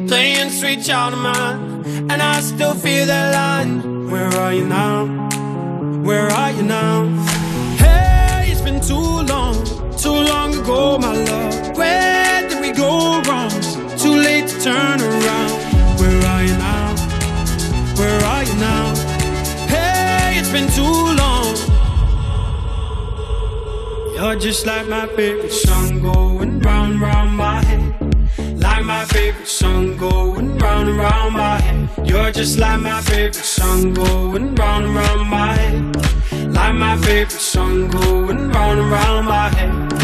Playing 0.07 0.51
sweet 0.51 0.85
child 0.85 1.15
of 1.15 1.21
mine, 1.21 1.85
and 2.11 2.23
I 2.23 2.41
still 2.41 2.75
feel 2.75 3.07
that 3.07 3.33
line. 3.35 4.11
Where 4.11 4.29
are 4.29 4.53
you 4.53 4.67
now? 4.67 5.07
Where 6.05 6.29
are 6.29 6.53
you 6.53 6.63
now? 6.63 7.09
Hey, 7.79 8.51
it's 8.51 8.61
been 8.61 8.81
too 8.81 8.95
long, 8.95 9.65
too 9.97 10.13
long 10.13 10.55
ago, 10.55 10.99
my 10.99 11.13
love. 11.13 11.77
Where 11.77 12.49
did 12.49 12.61
we 12.61 12.71
go 12.71 13.21
wrong? 13.23 13.51
Too 13.99 14.15
late 14.15 14.47
to 14.49 14.61
turn 14.61 15.01
around. 15.01 15.44
Where 18.05 18.25
are 18.25 18.45
you 18.45 18.55
now? 18.57 18.95
Hey, 19.67 20.39
it's 20.39 20.51
been 20.53 20.69
too 20.79 20.97
long. 21.23 21.57
You're 24.15 24.37
just 24.39 24.67
like 24.67 24.87
my 24.89 25.07
favorite 25.17 25.51
song 25.51 26.03
going 26.03 26.61
round, 26.61 27.01
round 27.01 27.35
my 27.35 27.65
head. 27.65 28.61
Like 28.61 28.85
my 28.85 29.07
favorite 29.07 29.49
song 29.49 29.97
going 29.97 30.59
round 30.59 30.95
round 30.99 31.33
my 31.33 31.59
head. 31.63 31.89
You're 32.07 32.31
just 32.31 32.59
like 32.59 32.81
my 32.81 33.01
favorite 33.01 33.37
song 33.37 33.95
going 33.95 34.55
round 34.55 34.95
round 34.95 35.31
my 35.31 35.55
head. 35.57 35.97
Like 36.53 36.75
my 36.75 36.99
favorite 36.99 37.41
song 37.55 37.89
going 37.89 38.51
round 38.51 38.81
round 38.91 39.27
my 39.27 39.49
head. 39.49 40.04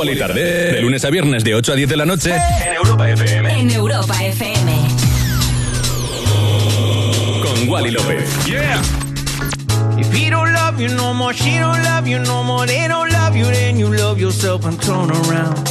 Más 0.00 0.06
Wally 0.06 0.18
tarde. 0.18 0.72
De 0.72 0.80
lunes 0.80 1.04
a 1.04 1.10
viernes 1.10 1.44
de 1.44 1.54
8 1.54 1.72
a 1.72 1.76
10 1.76 1.88
de 1.90 1.96
la 1.98 2.06
noche 2.06 2.34
en 2.34 2.74
Europa 2.74 3.10
FM. 3.10 3.60
En 3.60 3.70
Europa 3.70 4.24
FM. 4.24 4.72
Con 7.42 7.68
Wally 7.68 7.90
López. 7.90 8.24
Yeah. 8.46 8.80
If 9.98 10.10
he 10.14 10.30
don't 10.30 10.54
love 10.54 10.80
you 10.80 10.88
no 10.94 11.12
more, 11.12 11.34
she 11.34 11.58
don't 11.58 11.82
love 11.84 12.08
you 12.08 12.18
no 12.18 12.42
more, 12.42 12.66
they 12.66 12.88
don't 12.88 13.12
love 13.12 13.36
you, 13.36 13.44
then 13.44 13.78
you 13.78 13.94
love 13.94 14.18
yourself 14.18 14.64
and 14.64 14.80
turn 14.80 15.10
around. 15.10 15.68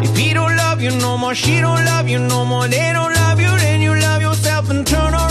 If 0.00 0.16
he 0.16 0.32
don't 0.32 0.56
love 0.56 0.80
you 0.80 0.92
no 1.00 1.18
more, 1.18 1.34
she 1.34 1.60
don't 1.60 1.84
love 1.84 2.08
you 2.08 2.20
no 2.20 2.44
more, 2.44 2.68
they 2.68 2.92
don't 2.92 3.12
love 3.12 3.40
you, 3.40 3.50
then 3.58 3.80
you 3.80 3.98
love 3.98 4.22
yourself 4.22 4.70
and 4.70 4.86
turn 4.86 5.12
around. 5.12 5.27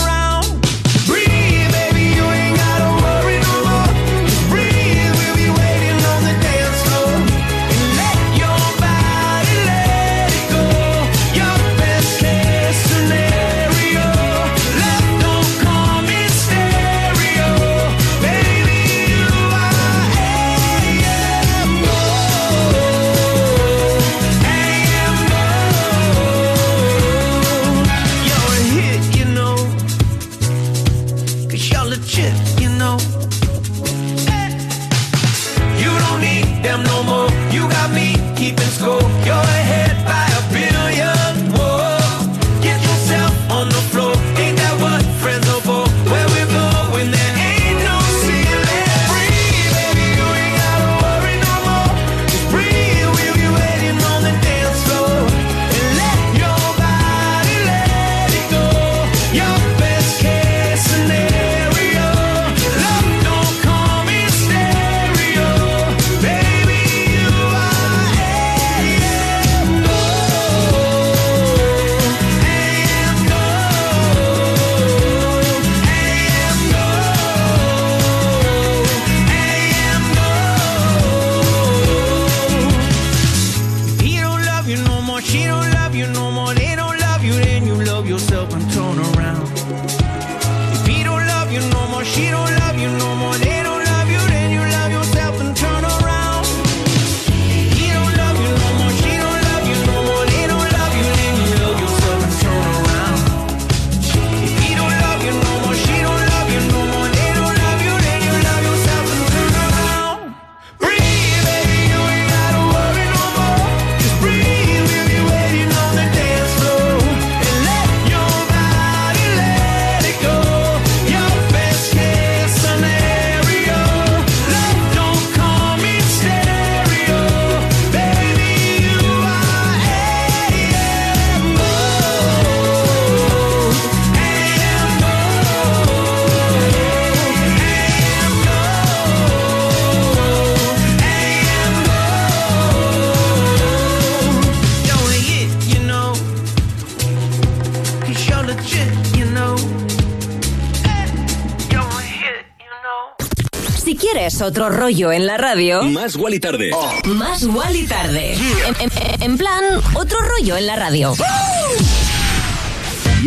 ¿Quieres 154.38 154.52
otro 154.52 154.68
rollo 154.70 155.10
en 155.10 155.26
la 155.26 155.36
radio? 155.36 155.82
Más 155.82 156.14
Wally 156.14 156.38
Tarde. 156.38 156.70
Más 157.06 157.42
Wally 157.42 157.86
tarde. 157.88 158.34
En, 158.34 158.76
en- 158.92 159.22
en 159.22 159.36
plan, 159.36 159.64
otro 159.94 160.16
rollo 160.20 160.56
en 160.56 160.66
la 160.68 160.76
radio. 160.76 161.12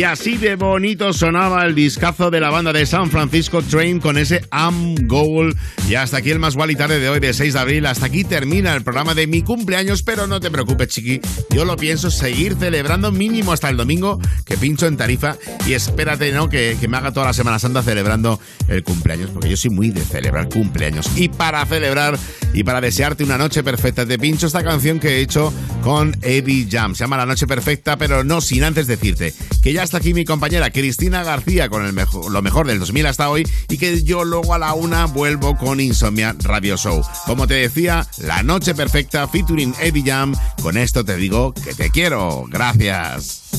Y 0.01 0.03
así 0.03 0.35
de 0.37 0.55
bonito 0.55 1.13
sonaba 1.13 1.63
el 1.63 1.75
discazo 1.75 2.31
de 2.31 2.39
la 2.39 2.49
banda 2.49 2.73
de 2.73 2.87
San 2.87 3.11
Francisco 3.11 3.61
Train 3.61 3.99
con 3.99 4.17
ese 4.17 4.43
Am 4.49 4.95
Goal. 5.05 5.55
Y 5.87 5.93
hasta 5.93 6.17
aquí 6.17 6.31
el 6.31 6.39
más 6.39 6.55
y 6.55 6.75
tarde 6.75 6.99
de 6.99 7.07
hoy, 7.07 7.19
de 7.19 7.31
6 7.31 7.53
de 7.53 7.59
abril. 7.59 7.85
Hasta 7.85 8.07
aquí 8.07 8.23
termina 8.23 8.73
el 8.73 8.81
programa 8.81 9.13
de 9.13 9.27
mi 9.27 9.43
cumpleaños, 9.43 10.01
pero 10.01 10.25
no 10.25 10.39
te 10.39 10.49
preocupes, 10.49 10.87
chiqui. 10.87 11.21
Yo 11.51 11.65
lo 11.65 11.77
pienso 11.77 12.09
seguir 12.09 12.55
celebrando 12.55 13.11
mínimo 13.11 13.51
hasta 13.51 13.69
el 13.69 13.77
domingo, 13.77 14.19
que 14.43 14.57
pincho 14.57 14.87
en 14.87 14.97
Tarifa. 14.97 15.37
Y 15.67 15.73
espérate, 15.73 16.31
¿no? 16.31 16.49
Que, 16.49 16.77
que 16.81 16.87
me 16.87 16.97
haga 16.97 17.11
toda 17.11 17.27
la 17.27 17.33
Semana 17.33 17.59
Santa 17.59 17.83
celebrando 17.83 18.39
el 18.69 18.81
cumpleaños, 18.81 19.29
porque 19.29 19.49
yo 19.49 19.57
soy 19.57 19.69
muy 19.69 19.91
de 19.91 20.01
celebrar 20.01 20.49
cumpleaños. 20.49 21.11
Y 21.15 21.29
para 21.29 21.63
celebrar 21.67 22.17
y 22.55 22.63
para 22.63 22.81
desearte 22.81 23.23
una 23.23 23.37
noche 23.37 23.63
perfecta, 23.63 24.03
te 24.03 24.17
pincho 24.17 24.47
esta 24.47 24.63
canción 24.63 24.99
que 24.99 25.17
he 25.17 25.21
hecho 25.21 25.53
con 25.83 26.17
Eddie 26.23 26.67
Jam. 26.71 26.95
Se 26.95 27.03
llama 27.03 27.17
La 27.17 27.27
Noche 27.27 27.45
Perfecta, 27.45 27.97
pero 27.97 28.23
no 28.23 28.41
sin 28.41 28.63
antes 28.63 28.87
decirte 28.87 29.31
que 29.61 29.73
ya 29.73 29.83
está 29.91 29.97
aquí 29.97 30.13
mi 30.13 30.23
compañera 30.23 30.71
Cristina 30.71 31.21
García 31.21 31.67
con 31.67 31.85
el 31.85 31.91
mejor, 31.91 32.31
lo 32.31 32.41
mejor 32.41 32.65
del 32.65 32.79
2000 32.79 33.07
hasta 33.07 33.29
hoy 33.29 33.45
y 33.67 33.77
que 33.77 34.01
yo 34.03 34.23
luego 34.23 34.53
a 34.53 34.57
la 34.57 34.73
una 34.73 35.05
vuelvo 35.05 35.57
con 35.57 35.81
Insomnia 35.81 36.33
Radio 36.43 36.77
Show. 36.77 37.03
Como 37.25 37.45
te 37.45 37.55
decía, 37.55 38.07
La 38.19 38.41
Noche 38.41 38.73
Perfecta 38.73 39.27
featuring 39.27 39.75
Eddie 39.81 40.03
Jam. 40.05 40.33
Con 40.61 40.77
esto 40.77 41.03
te 41.03 41.17
digo 41.17 41.53
que 41.53 41.73
te 41.73 41.89
quiero. 41.89 42.45
Gracias. 42.47 43.50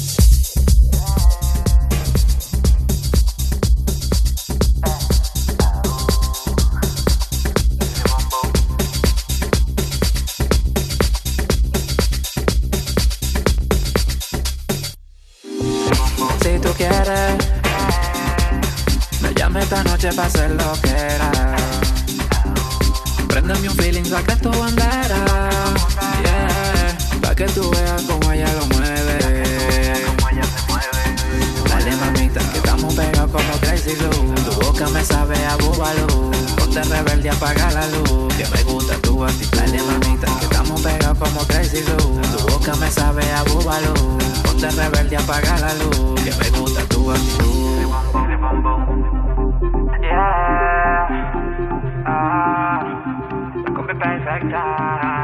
Esta 19.73 19.91
noche 19.91 20.13
para 20.13 20.29
hacer 20.29 20.51
lo 20.51 20.73
que 20.83 20.91
era. 20.91 21.57
Préndeme 23.27 23.71
un 23.71 23.77
feeling, 23.77 24.05
saca 24.05 24.37
tu 24.37 24.51
bandera. 24.51 25.25
Yeah, 26.23 26.99
pa' 27.23 27.35
que 27.35 27.47
tú 27.47 27.71
veas 27.71 28.03
cómo 28.03 28.33
ella 28.33 28.53
lo 28.53 28.67
mueve. 28.67 29.43
Dale 31.71 31.97
mamita, 31.97 32.41
que 32.51 32.59
estamos 32.59 32.95
pegados 32.95 33.31
como 33.31 33.53
Crazy 33.61 33.95
Glue. 33.95 34.35
Tu 34.35 34.53
boca 34.61 34.89
me 34.91 35.03
sabe 35.03 35.37
a 35.47 35.57
búbalo. 35.57 36.07
Ponte 36.59 36.83
rebelde, 36.83 37.31
apaga 37.31 37.71
la 37.71 37.87
luz. 37.89 38.35
Que 38.37 38.47
me 38.49 38.63
gusta 38.65 38.95
tu 38.99 39.25
actitud. 39.25 39.59
Dale 39.59 39.83
mamita, 39.83 40.27
que 40.39 40.45
estamos 40.45 40.83
pegados 40.83 41.19
como 41.19 41.41
Crazy 41.47 41.81
Glue. 41.81 42.21
Tu 42.21 42.47
boca 42.47 42.75
me 42.77 42.91
sabe 42.91 43.25
a 43.33 43.43
búbalo. 43.45 43.95
Ponte 44.43 44.71
rebelde, 44.71 45.17
apaga 45.17 45.59
la 45.61 45.75
luz. 45.75 46.21
Que 46.23 46.31
me 46.31 46.51
gusta 46.59 46.85
tu 46.85 47.11
actitud. 47.11 47.43
yeah. 50.03 51.07
Ah, 52.07 52.81
come 53.75 53.87
be 53.87 53.95
perfect. 53.95 54.53
Ah. 54.55 55.22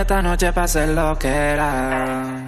Esta 0.00 0.22
noche 0.22 0.52
para 0.52 0.64
hacer 0.64 0.88
lo 0.90 1.18
que 1.18 1.28
era. 1.28 2.46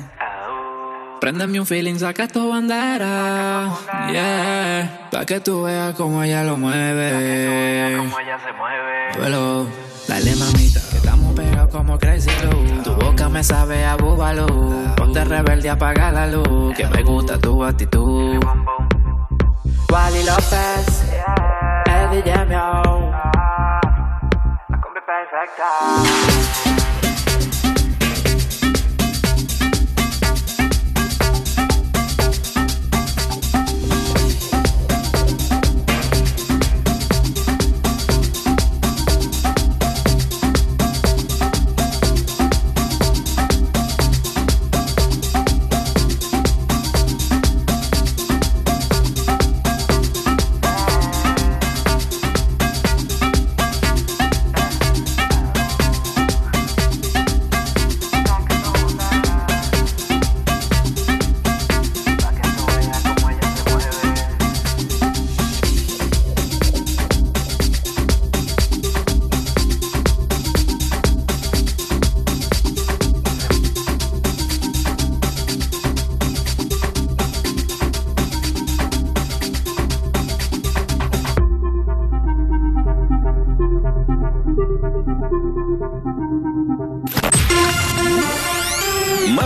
Préndeme 1.21 1.61
un 1.61 1.67
feeling, 1.67 1.99
saca 1.99 2.27
tu 2.27 2.49
bandera. 2.49 3.71
Yeah, 4.11 5.09
pa' 5.11 5.25
que 5.25 5.41
tú 5.41 5.63
veas 5.63 5.95
cómo 5.95 6.23
ella 6.23 6.43
lo 6.43 6.57
mueve. 6.57 8.11
Duelo, 9.17 9.67
dale 10.09 10.35
mamita, 10.35 10.81
que 10.91 10.97
estamos 10.97 11.35
pegados 11.35 11.71
como 11.71 11.99
Crazy 11.99 12.31
Glue. 12.41 12.83
Tu 12.83 12.93
boca 12.95 13.29
me 13.29 13.45
sabe 13.45 13.85
a 13.85 13.97
búbalo. 13.97 14.47
Ponte 14.97 15.25
rebelde, 15.25 15.71
apaga 15.71 16.11
la 16.11 16.27
luz. 16.27 16.75
Que 16.75 16.87
me 16.89 17.03
gusta 17.03 17.39
tu 17.39 17.63
actitud. 17.63 18.43
Wally 19.91 20.25
López, 20.25 21.05
Eddie 21.87 22.23
Jamio. 22.23 23.13
Más 23.13 23.33
Wally 25.07 25.51
Tarde. 25.57 26.82